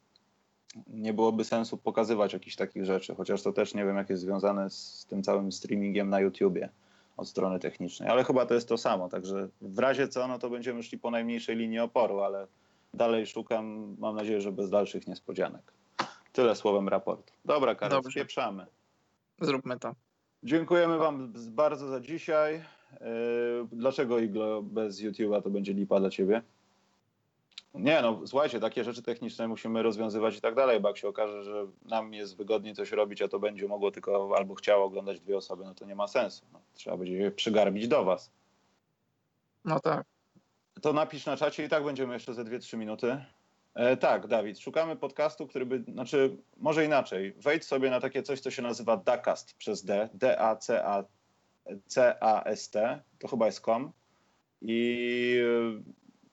[0.87, 4.69] nie byłoby sensu pokazywać jakichś takich rzeczy, chociaż to też nie wiem, jak jest związane
[4.69, 6.69] z tym całym streamingiem na YouTubie
[7.17, 10.49] od strony technicznej, ale chyba to jest to samo, także w razie co, no to
[10.49, 12.47] będziemy szli po najmniejszej linii oporu, ale
[12.93, 15.73] dalej szukam, mam nadzieję, że bez dalszych niespodzianek.
[16.31, 17.33] Tyle słowem raportu.
[17.45, 18.19] Dobra, Karol, Dobrze.
[18.19, 18.65] spieprzamy.
[19.41, 19.95] Zróbmy to.
[20.43, 22.53] Dziękujemy Wam bardzo za dzisiaj.
[22.91, 26.41] Yy, Dlaczego Iglo bez YouTube'a to będzie lipa dla Ciebie?
[27.73, 31.43] Nie, no słuchajcie, takie rzeczy techniczne musimy rozwiązywać i tak dalej, bo jak się okaże,
[31.43, 35.37] że nam jest wygodniej coś robić, a to będzie mogło tylko albo chciało oglądać dwie
[35.37, 36.45] osoby, no to nie ma sensu.
[36.53, 38.31] No, trzeba będzie je przygarbić do Was.
[39.65, 40.05] No tak.
[40.81, 43.25] To napisz na czacie i tak będziemy jeszcze ze 2-3 minuty.
[43.73, 48.39] E, tak, Dawid, szukamy podcastu, który by, znaczy może inaczej, wejdź sobie na takie coś,
[48.39, 51.09] co się nazywa Dacast przez D, D-A-C-A-C-A-S-T,
[53.19, 53.91] to chyba jest com
[54.61, 55.41] i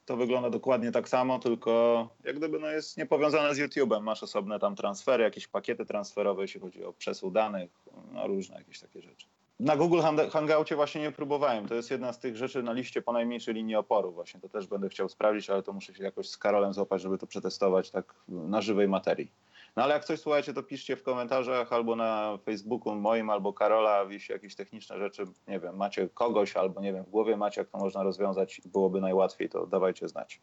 [0.07, 4.59] to wygląda dokładnie tak samo, tylko jak gdyby no jest niepowiązane z YouTube'em, masz osobne
[4.59, 7.71] tam transfery, jakieś pakiety transferowe, jeśli chodzi o przesył danych,
[8.13, 9.27] no różne jakieś takie rzeczy.
[9.61, 11.69] Na Google Hang- Hangoucie właśnie nie próbowałem.
[11.69, 14.13] To jest jedna z tych rzeczy na liście po najmniejszej linii oporu.
[14.13, 17.19] Właśnie to też będę chciał sprawdzić, ale to muszę się jakoś z Karolem złapać, żeby
[17.19, 19.31] to przetestować tak na żywej materii.
[19.77, 24.03] No ale jak coś słuchajcie, to piszcie w komentarzach albo na Facebooku moim, albo Karola,
[24.09, 27.71] jeśli jakieś techniczne rzeczy, nie wiem, macie kogoś albo nie wiem, w głowie macie, jak
[27.71, 30.41] to można rozwiązać i byłoby najłatwiej, to dawajcie znać.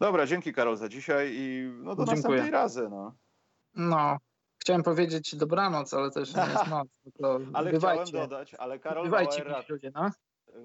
[0.00, 2.16] Dobra, dzięki Karol za dzisiaj i no do Dziękuję.
[2.16, 2.88] następnej razy.
[2.90, 3.12] No.
[3.74, 4.16] No.
[4.58, 6.88] Chciałem powiedzieć dobranoc, ale jeszcze nie jest noc.
[7.20, 8.04] no Ale bywajcie.
[8.04, 10.10] chciałem dodać, ale Karol Bywajcie, mili ludzie, no.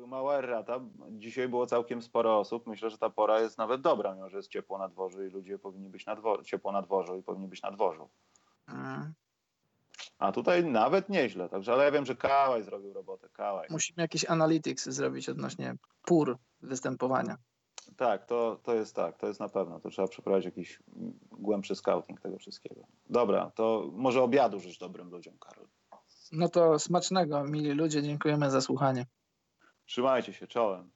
[0.08, 0.80] Mała errata.
[1.12, 2.68] Dzisiaj było całkiem sporo osób.
[2.68, 5.60] Myślę, że ta pora jest nawet dobra, mimo że jest ciepło na dworzu i ludzie
[5.60, 8.10] powinni być na dworzu, ciepło na dworzu i powinni być na dworzu.
[8.68, 9.14] Mm.
[10.20, 11.50] A tutaj nawet nieźle.
[11.50, 13.30] Także, ale ja wiem, że Kałaj zrobił robotę.
[13.30, 13.68] Kałaj.
[13.70, 17.38] Musimy jakieś analytics zrobić odnośnie pór występowania.
[17.98, 19.80] Tak, to, to jest tak, to jest na pewno.
[19.80, 20.80] To trzeba przeprowadzić jakiś
[21.32, 22.82] głębszy scouting tego wszystkiego.
[23.10, 25.68] Dobra, to może obiadu życz dobrym ludziom, Karol.
[26.32, 28.04] No to smacznego, mili ludzie.
[28.04, 29.06] Dziękujemy za słuchanie.
[29.86, 30.92] Trzymajcie się, czołem.